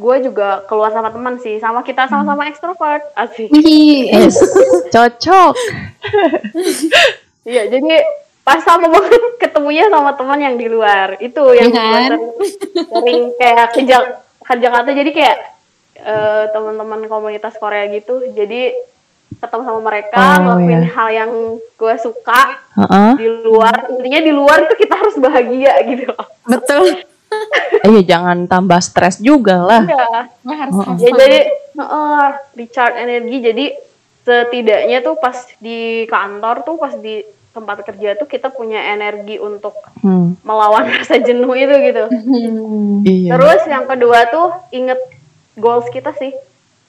gue 0.00 0.16
juga 0.32 0.64
keluar 0.64 0.90
sama 0.90 1.12
teman 1.12 1.36
sih. 1.38 1.60
Sama 1.60 1.84
kita 1.84 2.08
sama-sama 2.08 2.48
ekstrovert. 2.48 3.04
Asik. 3.14 3.52
Yes, 3.52 4.40
cocok. 4.92 5.54
iya 7.48 7.68
jadi 7.68 8.04
pas 8.40 8.60
sama 8.64 8.88
banget 8.88 9.22
ketemunya 9.38 9.86
sama 9.92 10.16
teman 10.16 10.40
yang 10.40 10.56
di 10.56 10.66
luar. 10.66 11.20
Itu 11.20 11.52
yang 11.54 11.70
Iya 11.70 11.76
kan? 11.78 12.10
gua 12.18 12.46
sering, 12.90 13.22
kayak 13.36 13.66
kerja 13.76 13.96
kerja 14.40 14.68
kata 14.72 14.90
jadi 14.90 15.10
kayak 15.14 15.38
eh, 16.00 16.44
teman-teman 16.50 17.06
komunitas 17.06 17.54
Korea 17.60 17.86
gitu. 17.92 18.24
Jadi 18.34 18.72
ketemu 19.32 19.62
sama 19.62 19.80
mereka 19.80 20.18
Oh, 20.18 20.36
ngelakuin 20.42 20.80
iya. 20.80 20.90
hal 20.90 21.08
yang 21.12 21.30
gue 21.56 21.94
suka 21.96 22.42
Heeh. 22.74 23.10
di 23.14 23.26
luar 23.40 23.74
intinya 23.88 24.20
di 24.20 24.32
luar 24.32 24.58
tuh 24.64 24.76
kita 24.76 24.94
harus 24.94 25.16
bahagia 25.16 25.72
gitu 25.86 26.08
loh 26.08 26.26
betul 26.44 26.84
Iya, 27.80 28.02
jangan 28.04 28.44
tambah 28.44 28.82
stres 28.82 29.22
juga 29.22 29.54
lah. 29.56 29.86
Iya. 29.86 30.26
Harus 30.44 30.74
Oh, 30.74 30.98
ya 30.98 31.10
jadi 31.14 31.38
heeh, 31.72 32.24
recharge 32.52 32.96
energi 32.98 33.36
jadi 33.40 33.64
setidaknya 34.20 34.98
tuh 35.00 35.14
pas 35.14 35.32
di 35.56 35.78
kantor 36.04 36.56
tuh 36.60 36.76
pas 36.76 36.90
di 36.92 37.22
tempat 37.50 37.82
kerja 37.82 38.14
tuh 38.14 38.26
kita 38.26 38.50
punya 38.50 38.82
energi 38.88 39.38
untuk 39.38 39.74
Hmm, 40.00 40.34
melawan 40.42 40.90
rasa 40.96 41.18
jenuh 41.18 41.52
itu 41.52 41.74
gitu 41.84 42.04
Hmm. 42.08 43.02
iya. 43.04 43.30
terus 43.30 43.62
yang 43.64 43.84
kedua 43.84 44.26
tuh 44.26 44.50
inget 44.70 44.98
goals 45.54 45.86
kita 45.88 46.10
sih 46.12 46.34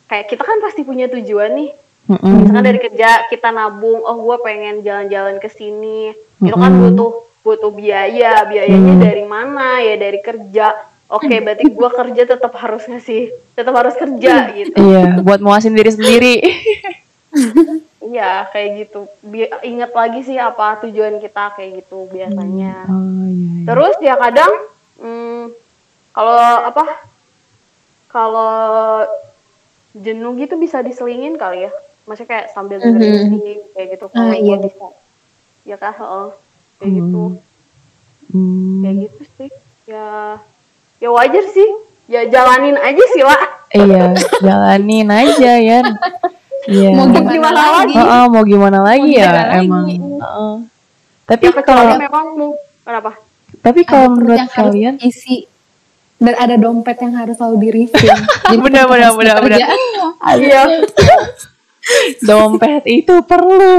kayak 0.06 0.26
kita 0.26 0.42
kan 0.42 0.58
pasti 0.60 0.82
punya 0.82 1.06
tujuan 1.08 1.54
nih 1.54 1.70
Mm-mm. 2.04 2.34
misalkan 2.44 2.66
dari 2.66 2.80
kerja 2.82 3.10
kita 3.28 3.50
nabung 3.50 4.02
oh 4.02 4.18
gue 4.18 4.38
pengen 4.42 4.82
jalan-jalan 4.82 5.38
ke 5.38 5.48
sini 5.48 6.12
itu 6.42 6.56
kan 6.56 6.74
butuh 6.74 7.12
butuh 7.42 7.72
biaya 7.72 8.42
biayanya 8.44 8.94
dari 9.00 9.24
mana 9.24 9.80
ya 9.80 9.96
dari 9.96 10.20
kerja 10.20 10.74
oke 11.08 11.30
berarti 11.30 11.66
gue 11.66 11.90
kerja 11.92 12.24
tetap 12.26 12.54
harus 12.56 12.84
ngasih 12.86 13.30
tetap 13.54 13.74
harus 13.74 13.94
kerja 13.94 14.50
gitu 14.52 14.76
Iya, 14.76 15.22
buat 15.22 15.40
muasin 15.40 15.74
diri 15.74 15.92
sendiri. 15.92 16.36
Iya, 18.02 18.50
kayak 18.52 18.70
gitu. 18.76 19.08
Bi- 19.24 19.48
ingat 19.64 19.96
lagi 19.96 20.28
sih 20.28 20.36
apa 20.36 20.84
tujuan 20.84 21.24
kita 21.24 21.56
kayak 21.56 21.80
gitu 21.80 22.12
biasanya. 22.12 22.90
Oh 22.92 23.24
iya. 23.24 23.32
iya. 23.32 23.64
Terus 23.64 23.96
ya 24.04 24.16
kadang 24.20 24.52
hmm, 25.00 25.56
kalau 26.12 26.36
apa? 26.68 27.08
Kalau 28.12 28.52
jenuh 29.96 30.36
gitu 30.36 30.60
bisa 30.60 30.84
diselingin 30.84 31.40
kali 31.40 31.70
ya. 31.70 31.72
Maksudnya 32.04 32.30
kayak 32.30 32.46
sambil 32.50 32.78
dengerin 32.78 33.08
Mhm. 33.08 33.30
musik 33.32 33.60
kayak 33.72 33.88
gitu. 33.92 34.06
Kalau 34.08 34.26
Ah, 34.26 34.34
iya. 34.34 34.44
gua 34.44 34.58
bisa. 34.60 34.88
Ya 35.64 35.76
kah? 35.76 35.94
Heeh. 35.94 36.28
Kayak 36.78 36.92
gitu. 36.96 37.24
Hmm, 38.28 38.80
Kayak 38.82 38.96
gitu 39.02 39.22
sih. 39.36 39.50
Ya 39.86 40.06
ya 40.98 41.10
wajar 41.10 41.46
sih. 41.48 41.70
Ya 42.06 42.22
jalanin 42.26 42.76
aja 42.76 43.04
sih, 43.08 43.24
Wak. 43.24 43.42
iya, 43.72 44.12
jalanin 44.42 45.08
aja 45.08 45.52
ya. 45.56 45.80
Iya. 46.64 46.90
Mau 46.92 47.08
Gimana 47.08 47.32
gimana 47.32 47.62
lagi? 47.74 47.96
Heeh, 47.96 48.24
mau 48.28 48.44
gimana 48.44 48.80
lagi 48.82 49.08
Mau 49.08 49.16
ya 49.16 49.26
gimana 49.26 49.48
lagi? 49.48 49.64
emang. 49.64 49.86
Heeh. 50.20 50.54
Tapi 51.24 51.44
Ya 51.48 51.62
kalau 51.62 51.84
memang 51.96 52.26
mau 52.36 52.52
kenapa? 52.82 53.12
tapi 53.62 53.80
Ada 53.80 53.88
kalau 53.88 54.08
perut 54.08 54.18
menurut 54.18 54.38
yang 54.38 54.50
harus 54.50 54.58
kalian 54.68 54.96
isi 55.00 55.38
dan 56.18 56.34
ada 56.36 56.56
dompet 56.56 56.98
yang 57.00 57.14
harus 57.16 57.36
selalu 57.36 57.58
di 57.58 57.70
refill. 57.72 58.12
Jadi 58.52 58.60
Benar, 58.60 58.86
benar, 58.86 59.12
benar, 59.14 59.36
bekerja. 59.40 59.66
Iya. 60.36 60.62
dompet 62.22 62.84
itu 62.86 63.16
perlu. 63.22 63.74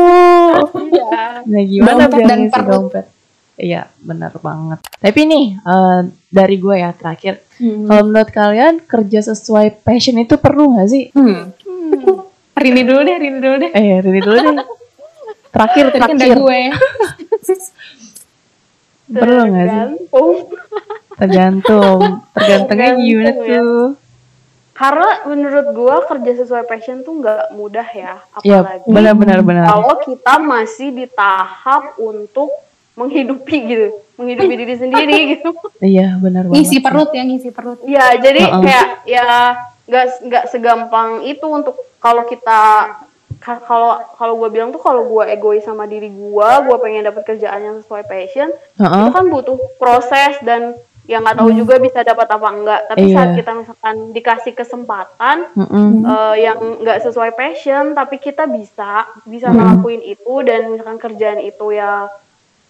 Iya. 0.88 1.42
Nah, 1.42 1.62
gimana 1.62 2.02
Dompet 2.06 2.24
dan 2.24 2.40
perut. 2.48 2.68
dompet? 2.68 3.06
Iya, 3.54 3.86
benar 3.96 4.32
banget. 4.36 4.78
Tapi 4.96 5.20
nih, 5.22 5.44
eh, 5.56 6.00
dari 6.28 6.56
gue 6.56 6.76
ya 6.76 6.90
terakhir, 6.90 7.44
Hmm. 7.56 7.86
kalau 7.86 8.02
menurut 8.04 8.30
kalian 8.30 8.74
kerja 8.82 9.20
sesuai 9.24 9.80
passion 9.80 10.18
itu 10.18 10.34
perlu 10.34 10.74
nggak 10.74 10.88
sih? 10.88 11.04
Hmm. 11.14 11.54
Rini 12.52 12.82
dulu 12.82 13.00
deh, 13.02 13.16
Rini 13.16 13.38
dulu 13.38 13.56
deh. 13.60 13.70
Eh, 13.70 14.02
dari 14.02 14.20
dulu 14.20 14.36
deh. 14.36 14.56
Terakhir, 15.52 15.84
terakhir. 15.90 16.36
gue. 16.38 16.60
Perlu 19.12 19.42
nggak 19.44 19.66
sih? 19.66 19.78
Tergantung. 20.08 20.32
Tergantung. 21.12 22.00
Tergantungnya 22.32 22.66
Tergantung 22.66 23.04
gimana 23.04 23.30
ya. 23.30 23.60
tuh? 23.60 23.86
Karena 24.82 25.08
menurut 25.24 25.66
gua 25.70 26.02
kerja 26.02 26.32
sesuai 26.36 26.66
passion 26.66 27.00
tuh 27.00 27.14
nggak 27.16 27.54
mudah 27.54 27.86
ya, 27.86 28.18
Iya, 28.42 28.66
apalagi 28.66 28.82
benar 28.84 29.14
benar 29.14 29.38
benar. 29.40 29.64
kalau 29.68 29.94
kita 30.02 30.34
masih 30.36 30.90
di 30.90 31.06
tahap 31.06 31.94
untuk 31.96 32.50
menghidupi 32.92 33.56
gitu, 33.64 33.86
menghidupi 34.16 34.54
diri 34.56 34.74
sendiri 34.74 35.16
gitu. 35.38 35.54
Iya, 35.78 36.18
benar 36.18 36.44
banget. 36.44 36.58
Ngisi 36.58 36.78
perut 36.78 37.10
ya, 37.10 37.22
ngisi 37.22 37.50
perut. 37.50 37.78
Ya 37.86 38.10
jadi 38.16 38.42
Heeh. 38.42 38.58
kayak 38.60 38.86
ya 39.06 39.26
nggak 39.82 40.04
nggak 40.20 40.44
segampang 40.48 41.10
itu 41.24 41.46
untuk 41.46 41.78
kalau 41.98 42.26
kita 42.26 42.90
ka- 43.38 43.62
kalau 43.62 44.02
kalau 44.12 44.34
gue 44.36 44.50
bilang 44.50 44.70
tuh 44.70 44.78
kalau 44.78 45.02
gue 45.04 45.24
egois 45.28 45.62
sama 45.62 45.86
diri 45.86 46.10
gue, 46.10 46.48
gue 46.60 46.76
pengen 46.78 47.02
dapet 47.04 47.22
kerjaan 47.24 47.62
yang 47.62 47.76
sesuai 47.78 48.02
passion, 48.04 48.50
Heeh. 48.76 48.98
itu 48.98 49.10
kan 49.10 49.24
butuh 49.26 49.62
proses 49.76 50.42
dan 50.42 50.74
yang 51.04 51.20
nggak 51.20 51.34
tahu 51.34 51.50
juga 51.52 51.76
bisa 51.76 52.00
dapat 52.00 52.26
apa 52.26 52.48
enggak. 52.48 52.80
Tapi 52.86 53.04
Iya. 53.04 53.14
saat 53.14 53.30
kita 53.34 53.50
misalkan 53.52 53.96
dikasih 54.12 54.52
kesempatan 54.52 55.36
Mm-mm. 55.52 55.90
eh, 56.02 56.36
yang 56.40 56.58
nggak 56.78 57.02
sesuai 57.02 57.32
passion 57.32 57.92
tapi 57.92 58.16
kita 58.16 58.46
bisa 58.46 59.10
bisa 59.24 59.46
Mm-mm. 59.46 59.58
ngelakuin 59.58 60.02
itu 60.04 60.34
dan 60.42 60.70
misalkan 60.70 60.98
kerjaan 60.98 61.38
itu 61.38 61.66
ya 61.70 62.06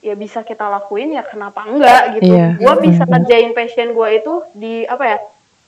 ya 0.01 0.15
bisa 0.15 0.43
kita 0.43 0.67
lakuin 0.67 1.13
ya 1.13 1.23
kenapa 1.23 1.63
enggak 1.63 2.19
gitu 2.19 2.33
Iya. 2.33 2.59
gue 2.59 2.75
bisa 2.83 3.07
kerjain 3.07 3.53
passion 3.53 3.93
gue 3.93 4.09
itu 4.13 4.35
di 4.53 4.83
apa 4.83 5.05
ya 5.07 5.19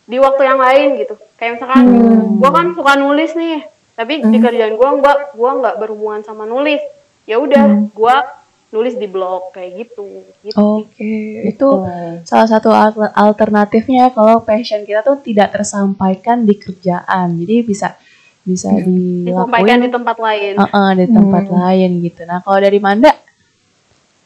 di 0.05 0.17
waktu 0.19 0.43
yang 0.43 0.59
lain 0.59 0.89
gitu 0.99 1.15
kayak 1.37 1.57
misalkan 1.57 1.85
Hmm. 1.87 2.43
gue 2.43 2.51
kan 2.51 2.67
suka 2.73 2.93
nulis 2.95 3.33
nih 3.35 3.63
Tapi 3.95 4.27
di 4.27 4.39
Hmm. 4.39 4.43
kerjaan 4.43 4.75
gue 4.75 4.89
gua 4.99 5.15
gua 5.31 5.51
nggak 5.55 5.79
berhubungan 5.79 6.27
sama 6.27 6.43
nulis. 6.43 6.83
Ya 7.25 7.39
udah, 7.39 7.63
Hmm. 7.63 7.95
gua 7.95 8.27
nulis 8.75 8.99
di 8.99 9.07
blog 9.07 9.55
kayak 9.55 9.87
gitu. 9.87 10.27
Gitu. 10.43 10.59
Oke, 10.59 11.15
itu 11.47 11.55
Betul. 11.55 12.27
salah 12.27 12.49
satu 12.51 12.75
al- 12.75 13.15
alternatifnya 13.15 14.11
kalau 14.11 14.43
passion 14.43 14.83
kita 14.83 15.01
tuh 15.01 15.23
tidak 15.23 15.55
tersampaikan 15.55 16.43
di 16.43 16.59
kerjaan. 16.59 17.39
Jadi 17.39 17.63
bisa 17.63 17.95
bisa 18.43 18.69
Disampaikan 18.77 19.79
di 19.79 19.89
tempat 19.89 20.17
lain. 20.19 20.59
uh-uh, 20.59 20.91
di 20.93 21.07
tempat 21.07 21.45
Hmm. 21.47 21.55
lain 21.55 21.91
gitu. 22.03 22.21
Nah, 22.27 22.43
kalau 22.43 22.59
dari 22.59 22.77
Manda, 22.77 23.15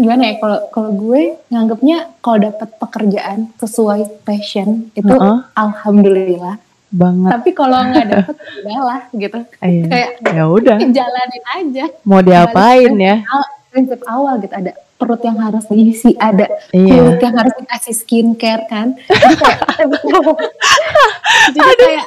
gimana 0.00 0.22
ya 0.26 0.34
kalau 0.36 0.58
kalau 0.68 0.90
gue 0.92 1.22
nganggapnya 1.48 2.18
kalau 2.18 2.38
dapat 2.42 2.68
pekerjaan 2.76 3.52
sesuai 3.56 4.24
passion 4.24 4.90
itu 4.92 5.06
Heeh. 5.06 5.38
alhamdulillah 5.54 6.56
banget. 6.92 7.30
tapi 7.32 7.50
kalau 7.50 7.78
nggak 7.88 8.06
dapet 8.06 8.36
udahlah 8.60 9.00
gitu 9.10 9.38
Iya. 9.58 9.84
kayak 9.86 10.10
Ya 10.28 10.44
udah, 10.46 10.76
jalanin 10.78 11.44
aja 11.50 11.84
mau 12.02 12.20
diapain 12.20 12.92
ya? 12.94 13.16
Awal- 13.24 13.52
prinsip 13.66 14.04
awal 14.04 14.36
gitu 14.36 14.52
ada 14.52 14.70
perut 14.94 15.18
yang 15.20 15.34
harus 15.34 15.64
diisi 15.66 16.12
ada 16.14 16.44
Iya. 16.70 16.92
kulit 16.94 17.18
yang 17.18 17.34
harus 17.34 17.54
dikasih 17.56 17.94
skincare 17.96 18.64
kan 18.66 18.92
jadi 19.08 19.34
kayak 19.34 19.88
jadi 21.50 21.72
kayak 21.74 22.04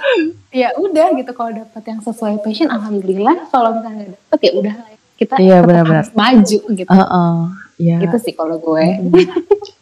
ya 0.51 0.69
udah 0.75 1.07
gitu 1.15 1.31
kalau 1.31 1.51
dapat 1.51 1.83
yang 1.83 1.99
sesuai 1.99 2.39
passion 2.39 2.69
alhamdulillah 2.69 3.49
kalau 3.49 3.73
misalnya 3.73 4.05
nggak 4.05 4.13
dapet 4.15 4.39
ya 4.39 4.51
udah 4.53 4.73
kita 5.15 5.33
Iya, 5.37 5.55
tetap 5.55 5.65
benar-benar. 5.65 5.97
harus 5.97 6.13
maju 6.13 6.59
gitu 6.71 6.91
Heeh. 6.91 7.35
Ya. 7.77 7.97
gitu 7.99 8.17
sih 8.21 8.31
kalau 8.31 8.55
gue 8.55 8.85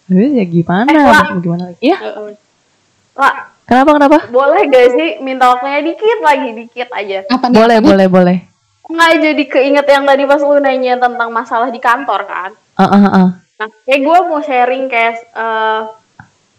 Tapi 0.03 0.23
ya 0.31 0.45
gimana? 0.45 0.89
Eh, 0.89 1.37
gimana 1.39 1.63
lagi? 1.67 1.79
Ya. 1.83 1.97
Lah, 3.13 3.52
kenapa 3.63 3.89
kenapa? 3.93 4.17
boleh 4.27 4.61
gak 4.65 4.87
sih 4.91 5.09
minta 5.19 5.49
waktunya 5.49 5.79
dikit 5.81 6.19
lagi, 6.19 6.49
dikit 6.53 6.89
aja. 6.89 7.19
apa 7.25 7.45
nih 7.45 7.55
Boleh, 7.55 7.77
boleh, 7.79 8.07
boleh. 8.07 8.37
Nggak 8.83 9.11
jadi 9.17 9.43
keinget 9.47 9.87
yang 9.87 10.03
tadi 10.03 10.23
pas 10.23 10.39
lu 10.39 10.59
nanya 10.59 10.93
tentang 10.97 11.29
masalah 11.29 11.67
di 11.67 11.79
kantor 11.79 12.21
kan. 12.23 12.51
Heeh, 12.75 13.01
heeh. 13.01 13.27
Nah, 13.53 13.67
kayak 13.81 14.01
gue 14.01 14.17
mau 14.23 14.39
sharing 14.39 14.85
kayak 14.85 15.23
eh, 15.25 15.81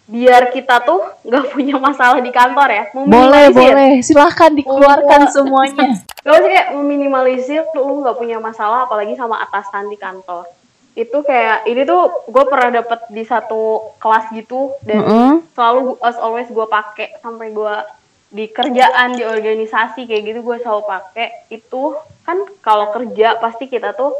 biar 0.05 0.49
kita 0.49 0.81
tuh 0.81 1.05
nggak 1.21 1.45
punya 1.55 1.77
masalah 1.77 2.19
di 2.19 2.29
kantor 2.29 2.69
ya. 2.71 2.85
Boleh, 2.91 3.05
Meminimalisir. 3.53 3.73
boleh. 3.73 3.93
Silahkan 4.01 4.51
dikeluarkan 4.53 5.21
semuanya. 5.29 5.89
Gak 6.25 6.41
sih 6.41 6.51
kayak 6.51 6.73
meminimalisir 6.73 7.69
lu 7.77 8.01
nggak 8.01 8.17
punya 8.17 8.41
masalah 8.41 8.89
apalagi 8.89 9.13
sama 9.13 9.45
atasan 9.45 9.93
di 9.93 9.99
kantor. 10.01 10.49
Itu 10.95 11.21
kayak 11.21 11.67
ini 11.67 11.83
tuh 11.83 12.07
gue 12.25 12.45
pernah 12.47 12.71
dapet 12.79 13.11
di 13.11 13.23
satu 13.23 13.93
kelas 13.99 14.31
gitu 14.31 14.71
dan 14.81 15.03
Heeh. 15.03 15.33
selalu 15.53 15.99
as 15.99 16.15
always 16.17 16.47
gue 16.47 16.63
pakai 16.65 17.19
sampai 17.19 17.51
gue 17.51 17.75
di 18.31 18.47
kerjaan 18.47 19.15
di 19.15 19.23
organisasi 19.23 20.07
kayak 20.07 20.23
gitu 20.25 20.41
gue 20.41 20.57
selalu 20.59 20.83
pakai 20.85 21.51
itu 21.51 21.95
kan 22.23 22.35
kalau 22.61 22.91
kerja 22.91 23.39
pasti 23.39 23.67
kita 23.67 23.91
tuh 23.91 24.15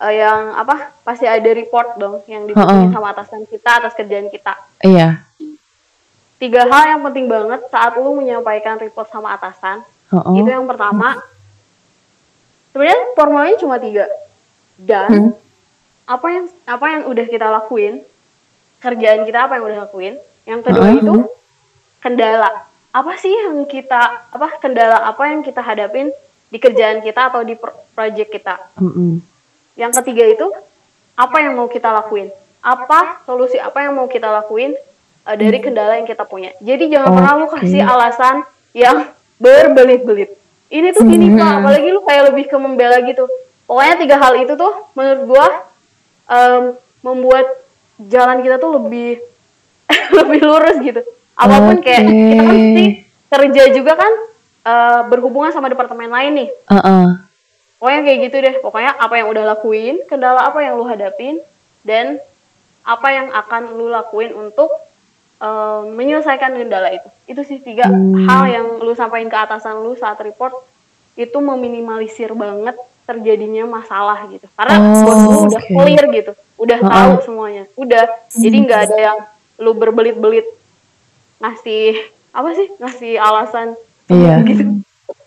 eh, 0.00 0.20
yang 0.20 0.52
apa 0.54 0.92
pasti 1.00 1.24
ada 1.24 1.44
report 1.46 1.96
dong 1.96 2.20
yang 2.24 2.44
dibutuhin 2.44 2.88
Heeh. 2.88 2.92
sama 2.92 3.12
atasan 3.12 3.44
kita 3.44 3.70
atas 3.80 3.92
kerjaan 3.92 4.28
kita 4.28 4.52
Iya. 4.80 5.24
tiga 6.36 6.64
hal 6.64 6.84
yang 6.88 7.02
penting 7.04 7.24
banget 7.24 7.64
saat 7.68 7.96
lu 7.96 8.12
menyampaikan 8.12 8.76
report 8.76 9.08
sama 9.08 9.32
atasan 9.32 9.80
Heeh. 10.08 10.34
itu 10.40 10.48
yang 10.50 10.64
pertama 10.64 11.20
sebenarnya 12.68 13.00
formulanya 13.12 13.56
cuma 13.56 13.76
tiga 13.76 14.04
dan 14.76 15.08
Hmm. 15.08 15.32
Apa 16.04 16.26
yang 16.28 16.44
apa 16.68 16.86
yang 16.92 17.02
udah 17.08 17.26
kita 17.28 17.46
lakuin? 17.48 18.04
Kerjaan 18.80 19.24
kita 19.24 19.48
apa 19.48 19.56
yang 19.56 19.64
udah 19.64 19.78
lakuin? 19.88 20.14
Yang 20.44 20.60
kedua 20.68 20.88
itu 20.92 21.14
kendala. 22.04 22.68
Apa 22.92 23.16
sih 23.16 23.32
yang 23.32 23.64
kita 23.64 24.28
apa 24.28 24.60
kendala 24.60 25.08
apa 25.08 25.32
yang 25.32 25.40
kita 25.40 25.64
hadapin 25.64 26.12
di 26.52 26.58
kerjaan 26.60 27.00
kita 27.00 27.32
atau 27.32 27.40
di 27.42 27.56
pro- 27.56 27.74
project 27.96 28.28
kita? 28.30 28.54
Yang 29.74 29.92
ketiga 30.04 30.24
itu 30.28 30.46
apa 31.16 31.36
yang 31.40 31.56
mau 31.56 31.66
kita 31.66 31.90
lakuin? 31.90 32.28
Apa 32.60 33.24
solusi 33.24 33.56
apa 33.56 33.82
yang 33.88 33.96
mau 33.96 34.06
kita 34.06 34.28
lakuin 34.28 34.76
eh, 35.24 35.36
dari 35.40 35.58
kendala 35.64 35.96
yang 35.96 36.06
kita 36.06 36.28
punya? 36.28 36.52
Jadi 36.60 36.92
jangan 36.92 37.16
pernah 37.16 37.32
lu 37.40 37.46
kasih 37.48 37.82
alasan 37.82 38.44
yang 38.76 39.08
berbelit-belit. 39.40 40.36
Ini 40.68 40.92
tuh 40.92 41.08
gini 41.08 41.32
pak. 41.34 41.40
Hmm. 41.40 41.58
apalagi 41.64 41.88
lu 41.88 42.00
kayak 42.04 42.24
lebih 42.30 42.44
ke 42.52 42.56
membela 42.60 43.00
gitu. 43.00 43.24
Pokoknya 43.64 43.94
tiga 43.96 44.16
hal 44.20 44.32
itu 44.44 44.52
tuh 44.60 44.72
menurut 44.92 45.22
gua 45.24 45.46
em, 46.26 46.62
membuat 47.00 47.46
jalan 47.98 48.40
kita 48.40 48.56
tuh 48.56 48.76
lebih 48.76 49.20
lebih 50.18 50.40
lurus 50.40 50.76
gitu 50.80 51.02
apa 51.34 51.56
pun 51.60 51.78
kayak 51.78 52.02
Oke. 52.02 52.14
kita 52.14 52.34
kan 52.34 52.46
pasti 52.48 52.84
kerja 53.28 53.62
juga 53.72 53.92
kan 53.94 54.12
eh, 54.62 55.00
berhubungan 55.08 55.50
sama 55.50 55.66
departemen 55.66 56.08
lain 56.08 56.32
nih 56.38 56.50
Heeh. 56.70 57.06
Pokoknya 57.74 58.00
kayak 58.00 58.18
gitu 58.24 58.36
deh. 58.40 58.54
Pokoknya 58.64 58.96
apa 58.96 59.14
yang 59.20 59.28
udah 59.28 59.44
lakuin, 59.44 60.00
kendala 60.08 60.48
apa 60.48 60.64
yang 60.64 60.80
lu 60.80 60.88
hadapin, 60.88 61.36
dan 61.84 62.16
apa 62.80 63.08
yang 63.12 63.28
akan 63.28 63.76
lu 63.76 63.92
lakuin 63.92 64.32
untuk 64.32 64.72
eh, 65.36 65.80
menyelesaikan 65.92 66.56
kendala 66.56 66.96
itu. 66.96 67.04
Itu 67.28 67.44
sih 67.44 67.60
tiga 67.60 67.84
Hmm. 67.84 68.24
hal 68.24 68.42
yang 68.48 68.66
lu 68.80 68.96
sampaikan 68.96 69.28
ke 69.28 69.36
atasan 69.36 69.84
lu 69.84 69.92
saat 70.00 70.16
report 70.24 70.56
itu 71.14 71.36
meminimalisir 71.36 72.32
banget 72.32 72.72
terjadinya 73.04 73.64
masalah 73.70 74.24
gitu. 74.26 74.46
Karena 74.52 74.76
Oh, 74.76 75.02
bos 75.02 75.20
lu 75.20 75.38
udah 75.48 75.62
clear 75.62 76.04
gitu, 76.10 76.32
udah 76.56 76.78
Ha-ha. 76.80 76.90
tahu 76.90 77.12
semuanya. 77.22 77.64
Udah. 77.74 78.04
Jadi 78.28 78.56
nggak 78.60 78.80
ada 78.88 78.96
yang 78.98 79.18
lu 79.56 79.72
berbelit-belit 79.72 80.48
ngasih 81.38 81.94
apa 82.30 82.48
sih? 82.52 82.68
Ngasih 82.76 83.12
alasan 83.16 83.76
Iya. 84.06 84.36
gitu. 84.42 84.64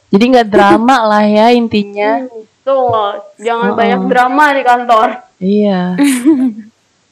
Jadi 0.07 0.23
nggak 0.27 0.47
drama 0.47 0.97
lah 1.05 1.23
ya 1.23 1.51
intinya. 1.51 2.25
Tuh, 2.61 3.15
jangan 3.37 3.71
Oh. 3.71 3.75
banyak 3.75 4.01
drama 4.05 4.45
di 4.51 4.61
kantor. 4.61 5.07
Iya. 5.37 5.81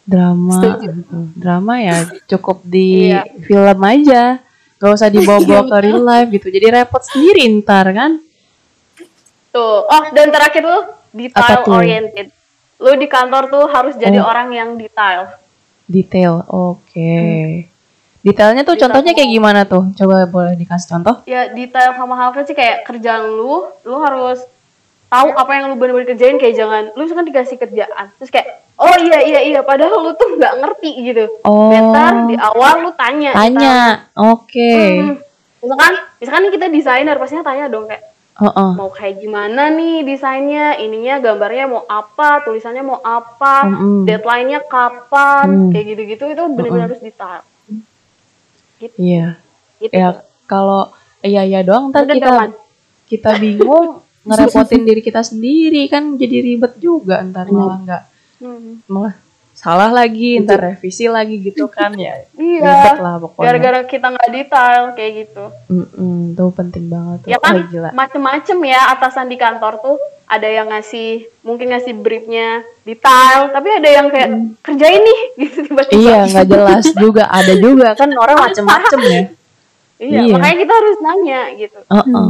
Drama, 0.06 0.62
gitu. 0.78 1.18
drama 1.34 1.82
ya 1.82 1.98
cukup 2.28 2.62
di 2.62 3.10
Iya. 3.10 3.26
film 3.42 3.80
aja, 3.82 4.38
gak 4.78 4.92
usah 4.94 5.10
dibawa-bawa 5.10 5.66
ke 5.72 5.76
real 5.82 5.98
life 6.00 6.30
gitu. 6.30 6.48
Jadi 6.48 6.66
repot 6.70 7.02
sendiri 7.02 7.42
ntar 7.58 7.90
kan? 7.90 8.22
Tuh. 9.56 9.88
Oh, 9.88 10.04
dan 10.12 10.28
terakhir 10.36 10.62
tuh 10.62 10.82
detail 11.16 11.64
oriented. 11.64 12.28
Lu 12.76 12.92
di 13.00 13.08
kantor 13.08 13.48
tuh 13.48 13.66
harus 13.72 13.96
jadi 13.96 14.20
Oh. 14.20 14.28
orang 14.28 14.52
yang 14.52 14.76
detail. 14.76 15.32
Detail, 15.88 16.44
oke. 16.52 17.16
Detailnya 18.20 18.68
tuh 18.68 18.76
Detail. 18.76 18.92
contohnya 18.92 19.14
kayak 19.16 19.32
gimana 19.32 19.62
tuh? 19.64 19.96
Coba 19.96 20.28
boleh 20.28 20.60
dikasih 20.60 20.98
contoh? 20.98 21.16
Ya, 21.24 21.48
detail 21.48 21.96
sama 21.96 22.20
hal 22.20 22.36
kecil 22.36 22.58
kayak 22.58 22.84
kerjaan 22.84 23.32
lu, 23.32 23.70
lu 23.86 23.98
harus 24.02 24.44
tahu 25.06 25.32
apa 25.32 25.52
yang 25.56 25.72
lu 25.72 25.78
bener-bener 25.80 26.10
kerjain 26.12 26.36
kayak 26.36 26.58
jangan 26.58 26.84
lu 26.98 27.06
kan 27.08 27.24
dikasih 27.24 27.56
kerjaan 27.62 28.10
terus 28.18 28.34
kayak 28.34 28.66
oh 28.76 28.98
iya 29.00 29.22
iya 29.22 29.40
iya 29.46 29.60
padahal 29.62 30.02
lu 30.02 30.12
tuh 30.18 30.36
nggak 30.36 30.54
ngerti 30.60 30.90
gitu. 31.06 31.26
Oh. 31.46 31.70
Better 31.72 32.28
di 32.28 32.36
awal 32.36 32.84
lu 32.84 32.92
tanya. 32.98 33.32
Tanya, 33.32 34.10
oke. 34.18 34.72
Hmm. 34.76 35.16
Misalkan, 35.62 35.94
misalkan 36.20 36.44
kita 36.52 36.66
desainer 36.68 37.16
pastinya 37.16 37.46
tanya 37.46 37.70
dong 37.70 37.86
kayak 37.88 38.04
Heeh. 38.36 38.72
mau 38.76 38.92
kayak 38.92 39.24
gimana 39.24 39.72
nih 39.72 40.04
desainnya, 40.04 40.76
ininya 40.76 41.24
gambarnya 41.24 41.66
mau 41.66 41.84
apa, 41.86 42.44
tulisannya 42.44 42.84
mau 42.84 43.00
apa, 43.00 43.64
Mm-mm. 43.64 44.04
deadline-nya 44.04 44.60
kapan, 44.62 45.48
Hmm. 45.48 45.72
kayak 45.72 45.86
gitu-gitu 45.90 46.26
itu 46.30 46.44
benar-benar 46.52 46.92
harus 46.92 47.00
detail. 47.00 47.42
Gitu. 48.76 48.96
Iya. 49.00 49.40
gitu. 49.78 49.92
Ya 49.92 50.10
kalau 50.44 50.92
iya 51.20 51.42
iya 51.42 51.64
doang 51.64 51.90
ntar 51.90 52.04
kita 52.06 52.52
kita 53.08 53.40
bingung 53.40 54.04
ngerepotin 54.28 54.84
diri 54.84 55.00
kita 55.00 55.22
sendiri 55.22 55.88
kan 55.88 56.16
jadi 56.16 56.44
ribet 56.44 56.76
juga 56.78 57.24
ntar 57.24 57.48
malah 57.48 57.80
nggak 57.80 58.04
Hmm. 58.36 58.84
malah 58.86 59.16
salah 59.66 59.90
lagi 59.90 60.38
ntar 60.38 60.62
revisi 60.62 61.10
lagi 61.10 61.42
gitu 61.42 61.66
kan 61.66 61.90
ya 61.98 62.22
Iya. 62.38 63.02
lah 63.02 63.18
pokoknya 63.18 63.50
Gara-gara 63.50 63.82
kita 63.84 64.08
nggak 64.08 64.30
detail 64.30 64.84
kayak 64.94 65.12
gitu. 65.18 65.46
Mm-mm, 65.68 66.38
tuh 66.38 66.54
penting 66.54 66.86
banget 66.86 67.26
tuh 67.26 67.30
Ya 67.34 67.42
kan 67.42 67.58
Oh, 67.58 67.66
gila 67.66 67.90
macem-macem 67.92 68.58
ya 68.64 68.94
atasan 68.94 69.26
di 69.26 69.36
kantor 69.36 69.74
tuh 69.80 69.98
ada 70.26 70.46
yang 70.46 70.70
ngasih 70.70 71.10
mungkin 71.42 71.70
ngasih 71.70 71.94
briefnya 71.96 72.62
detail 72.82 73.50
tapi 73.50 73.70
ada 73.72 73.90
yang 73.92 74.08
kayak 74.08 74.30
kerjain 74.60 75.02
nih 75.02 75.20
gitu 75.42 75.58
tiba-tiba 75.66 75.98
Hmm. 75.98 76.02
iya 76.04 76.18
nggak 76.28 76.46
jelas 76.48 76.86
juga 76.94 77.24
ada 77.28 77.54
juga 77.56 77.90
kan 77.94 78.10
orang 78.12 78.38
macem-macem 78.40 79.00
ya 79.02 79.22
iya, 79.98 80.20
iya. 80.22 80.22
makanya 80.30 80.58
kita 80.60 80.74
harus 80.74 80.98
nanya 81.00 81.42
gitu 81.56 81.80
Heeh. 81.88 82.30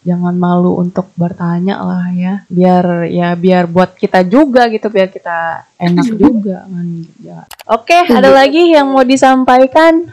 Jangan 0.00 0.32
malu 0.32 0.76
untuk 0.76 1.12
bertanya 1.14 1.76
lah 1.78 2.08
ya. 2.10 2.34
Biar 2.48 3.04
ya 3.06 3.34
biar 3.34 3.64
buat 3.66 3.94
kita 3.94 4.24
juga 4.24 4.66
gitu 4.68 4.88
biar 4.88 5.08
kita 5.08 5.68
enak 5.76 6.06
juga 6.22 6.64
kan 6.64 6.86
Ya. 7.20 7.44
oke 7.66 7.98
ada 8.08 8.32
lagi 8.32 8.72
yang 8.72 8.90
mau 8.90 9.04
disampaikan 9.04 10.08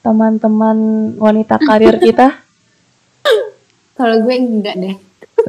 teman-teman 0.00 0.76
wanita 1.16 1.58
karir 1.58 1.98
kita? 2.06 2.38
Kalau 3.92 4.22
gue 4.22 4.34
enggak 4.34 4.76
deh. 4.78 4.94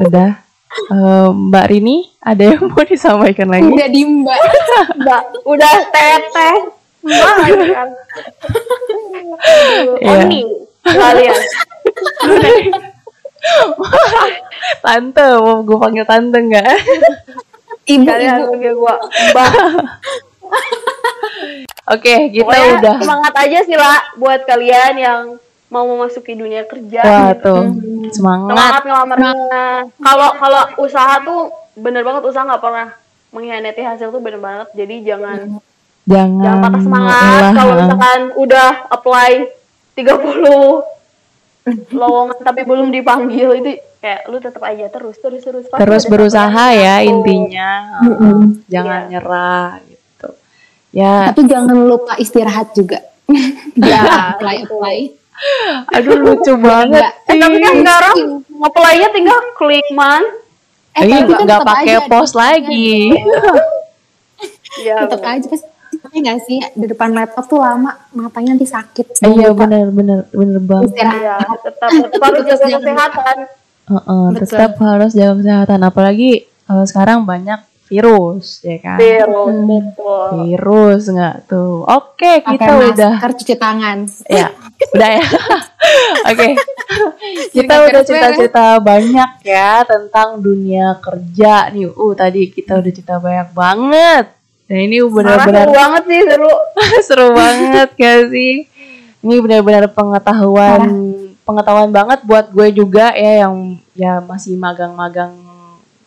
Udah. 0.01 0.41
Eh, 0.70 1.30
Mbak 1.30 1.65
Rini 1.70 2.09
ada 2.22 2.43
yang 2.45 2.65
mau 2.65 2.82
disampaikan 2.82 3.49
lagi? 3.49 3.70
Enggak 3.70 3.89
di 3.89 4.01
mbak. 4.05 4.39
Udah 5.01 5.22
udah 5.45 5.74
teteh. 5.89 6.55
Banget 6.99 7.57
kan. 7.74 7.89
Iya. 9.97 10.26
Oni 10.26 10.39
kalian 10.84 11.38
tante, 14.85 15.25
mau 15.39 15.63
gue 15.63 15.77
panggil 15.77 16.05
tante 16.05 16.37
nggak? 16.39 16.73
Ibu, 17.89 18.05
Kalian 18.05 18.37
ibu. 18.37 18.45
panggil 18.53 18.73
gua 18.75 18.95
Mbak. 19.01 19.49
Oke, 21.89 22.29
kita 22.29 22.45
Pokoknya 22.45 22.69
udah. 22.77 22.95
semangat 23.01 23.33
aja 23.33 23.59
sih 23.65 23.73
lah 23.73 23.97
buat 24.13 24.45
kalian 24.45 24.93
yang 24.93 25.21
mau 25.69 25.85
memasuki 25.85 26.33
dunia 26.33 26.65
kerja. 26.65 27.01
Wah 27.01 27.33
tuh, 27.33 27.73
semangat. 28.13 28.53
Semangat 28.53 28.81
ngelamarnya. 28.85 29.33
Kalau 29.97 30.29
kalau 30.37 30.63
usaha 30.81 31.17
tuh 31.21 31.49
bener 31.73 32.05
banget 32.05 32.21
usaha 32.25 32.45
nggak 32.45 32.61
pernah 32.61 32.93
mengkhianati 33.29 33.81
hasil 33.81 34.09
tuh 34.09 34.21
bener 34.21 34.37
banget. 34.37 34.69
Jadi 34.75 34.95
jangan 35.01 35.37
Jangan, 36.05 36.41
jangan 36.41 36.59
patah 36.65 36.81
semangat 36.81 37.41
kalau 37.53 37.73
misalkan 37.77 38.21
udah 38.33 38.69
apply 38.89 39.31
30 39.93 40.98
lowongan 41.91 42.39
tapi 42.39 42.62
belum 42.64 42.89
dipanggil 42.89 43.49
itu 43.55 43.72
kayak 43.97 44.26
lu 44.26 44.38
tetap 44.38 44.64
aja 44.64 44.88
terus 44.88 45.16
terus 45.16 45.41
terus 45.41 45.66
Pasti 45.66 45.78
terus 45.78 46.03
berusaha 46.05 46.66
ya 46.72 46.95
satu. 46.97 47.10
intinya. 47.10 47.72
Mm-mm. 48.01 48.38
Jangan 48.66 48.99
Iya. 49.01 49.10
nyerah 49.12 49.70
gitu. 49.84 50.30
Ya, 50.89 51.16
Tapi 51.30 51.41
jangan 51.45 51.78
lupa 51.80 52.14
istirahat 52.16 52.74
juga. 52.74 52.99
Ya, 53.78 54.34
apply 54.34 54.66
apply. 54.66 54.97
aduh 55.89 56.18
lucu 56.18 56.51
banget. 56.57 57.05
Eh, 57.26 57.38
tapi 57.38 57.57
kan 57.57 57.72
sih. 57.72 57.80
sekarang 57.80 58.18
nge-play-nya 58.43 59.07
tinggal 59.10 59.39
klik 59.53 59.88
man 59.89 60.24
Eh, 60.91 61.05
tapi 61.05 61.32
nggak 61.38 61.60
kan 61.60 61.70
pakai 61.70 61.95
post 62.05 62.34
ada- 62.34 62.57
lagi. 62.57 63.14
ya 64.80 64.95
Tetap 65.05 65.22
aja 65.22 65.45
pasti 65.45 65.68
nggak 65.91 66.39
sih 66.41 66.59
di 66.73 66.85
depan 66.85 67.09
laptop 67.11 67.45
tuh 67.45 67.59
lama 67.59 67.91
matanya 68.11 68.53
nanti 68.53 68.65
sakit. 68.65 69.19
Iya 69.19 69.49
Lupa. 69.49 69.63
bener 69.63 69.85
bener 69.89 70.19
bener 70.29 70.59
banget. 70.59 70.91
Istirahat. 70.91 71.19
ya 71.19 71.37
tetap 71.61 71.89
tetap 71.91 72.21
harus 72.23 72.43
jaga 72.45 72.67
kesehatan 72.77 73.37
Heeh, 73.89 74.25
Betul. 74.29 74.41
tetap 74.45 74.71
harus 74.79 75.11
jaga 75.11 75.33
kesehatan 75.35 75.79
apalagi 75.81 76.29
eh, 76.45 76.85
sekarang 76.85 77.23
banyak 77.23 77.57
virus 77.85 78.61
ya 78.61 78.77
kan. 78.79 78.97
virus 78.97 79.55
betul 79.59 80.27
Virus 80.39 81.03
nggak 81.09 81.35
tuh. 81.45 81.81
Oke, 81.83 82.37
Pakai 82.37 82.53
kita 82.53 82.71
udah 82.85 83.11
masker, 83.15 83.31
cuci 83.35 83.55
tangan. 83.55 83.97
ya 84.29 84.47
udah 84.87 85.09
ya 85.11 85.25
oke 86.29 86.47
kita 87.49 87.73
udah 87.75 87.89
beres-beres. 87.91 88.07
cerita-cerita 88.07 88.65
banyak 88.79 89.29
ya 89.43 89.81
tentang 89.83 90.37
dunia 90.37 90.95
kerja 90.99 91.67
nih 91.69 91.89
uh 91.89 92.13
tadi 92.13 92.47
kita 92.47 92.77
udah 92.77 92.91
cerita 92.91 93.15
banyak 93.17 93.49
banget 93.51 94.25
dan 94.70 94.86
ini 94.86 95.01
Marah 95.01 95.09
benar-benar 95.09 95.65
seru 95.65 95.74
banget 95.74 96.03
sih 96.05 96.22
seru. 96.30 96.53
Seru 97.09 97.28
banget 97.34 97.89
gak 97.97 98.20
sih? 98.30 98.53
Ini 99.26 99.36
benar-benar 99.41 99.89
pengetahuan 99.89 100.82
pengetahuan 101.41 101.89
banget 101.89 102.22
buat 102.30 102.53
gue 102.53 102.70
juga 102.78 103.09
ya 103.17 103.49
yang 103.49 103.82
ya 103.97 104.22
masih 104.22 104.53
magang-magang 104.53 105.34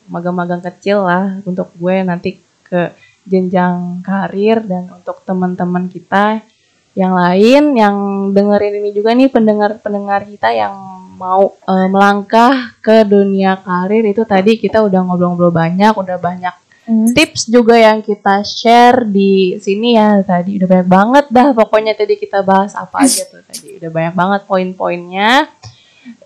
magang-magang 0.07 0.63
kecil 0.63 1.03
lah 1.03 1.43
untuk 1.43 1.75
gue 1.75 2.07
nanti 2.07 2.39
ke 2.63 2.95
jenjang 3.27 3.99
karir 4.07 4.63
dan 4.63 4.87
untuk 4.95 5.19
teman-teman 5.27 5.91
kita 5.91 6.47
yang 6.95 7.19
lain 7.19 7.75
yang 7.75 7.97
dengerin 8.31 8.79
ini 8.79 8.91
juga 8.95 9.11
nih 9.11 9.27
pendengar-pendengar 9.27 10.23
kita 10.23 10.55
yang 10.55 10.75
mau 11.19 11.51
eh, 11.67 11.89
melangkah 11.91 12.79
ke 12.79 13.03
dunia 13.03 13.59
karir. 13.59 14.07
Itu 14.07 14.23
tadi 14.23 14.61
kita 14.61 14.85
udah 14.85 15.01
ngobrol-ngobrol 15.03 15.51
banyak, 15.51 15.95
udah 15.97 16.19
banyak 16.23 16.55
tips 16.87 17.47
juga 17.47 17.79
yang 17.79 18.03
kita 18.03 18.43
share 18.43 19.07
di 19.07 19.55
sini 19.63 19.95
ya 19.95 20.19
tadi 20.27 20.59
udah 20.59 20.67
banyak 20.67 20.89
banget 20.91 21.27
dah 21.31 21.49
pokoknya 21.55 21.95
tadi 21.95 22.19
kita 22.19 22.43
bahas 22.43 22.75
apa 22.75 23.07
aja 23.07 23.23
tuh 23.31 23.43
tadi. 23.49 23.79
Udah 23.79 23.91
banyak 23.91 24.15
banget 24.19 24.41
poin-poinnya. 24.51 25.47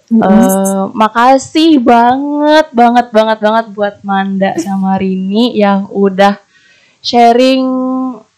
Eh, 0.07 0.85
makasih 0.95 1.83
banget 1.83 2.71
banget 2.71 3.07
banget 3.11 3.39
banget 3.43 3.67
buat 3.75 4.01
Manda 4.07 4.55
sama 4.57 4.97
Rini 4.97 5.53
yang 5.59 5.91
udah 5.91 6.39
sharing 7.03 7.67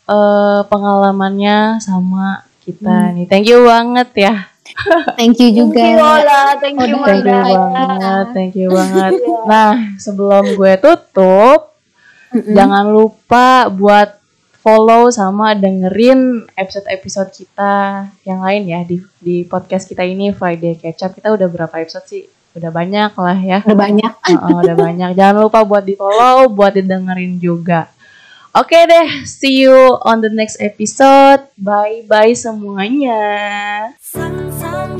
eh, 0.09 0.61
pengalamannya 0.67 1.79
sama 1.79 2.43
kita 2.65 3.15
nih. 3.15 3.29
Thank 3.31 3.47
you 3.47 3.63
banget 3.69 4.11
ya. 4.17 4.35
Thank 5.19 5.41
you 5.41 5.51
thank 5.51 5.59
juga. 5.59 5.81
you 5.81 5.97
Lola 5.97 6.43
thank 6.61 6.77
you 6.77 6.93
Udah 6.93 7.07
thank 7.09 7.25
you 7.25 7.33
Manda. 7.33 7.41
banget 7.41 8.27
thank 8.37 8.55
you 8.55 8.69
banget. 8.69 9.13
Nah 9.51 9.73
sebelum 9.97 10.45
gue 10.55 10.73
tutup 10.77 11.78
Mm-mm. 12.33 12.55
Jangan 12.55 12.85
lupa 12.93 13.69
buat 13.73 14.19
follow 14.59 15.09
sama 15.09 15.57
dengerin 15.57 16.45
episode-episode 16.53 17.31
kita 17.33 18.05
yang 18.27 18.45
lain 18.45 18.63
ya 18.69 18.81
di 18.85 19.01
di 19.17 19.47
podcast 19.49 19.89
kita 19.89 20.05
ini 20.05 20.35
Friday 20.35 20.77
Catch 20.77 21.09
Up. 21.09 21.13
Kita 21.17 21.33
udah 21.33 21.49
berapa 21.49 21.75
episode 21.81 22.05
sih? 22.05 22.25
Udah 22.53 22.69
banyak 22.69 23.13
lah 23.17 23.39
ya. 23.39 23.59
Udah 23.65 23.79
banyak. 23.79 24.13
Heeh, 24.29 24.55
udah 24.67 24.77
banyak. 24.77 25.11
Jangan 25.17 25.37
lupa 25.41 25.65
buat 25.65 25.85
di 25.87 25.95
follow, 25.97 26.53
buat 26.53 26.77
didengerin 26.77 27.41
juga. 27.41 27.89
Oke 28.57 28.81
deh, 28.89 29.29
see 29.29 29.63
you 29.63 29.77
on 30.03 30.19
the 30.25 30.33
next 30.33 30.59
episode. 30.59 31.47
Bye 31.55 32.03
bye 32.09 32.35
semuanya. 32.35 33.23
Sang 34.03 34.51
Sang 34.57 34.99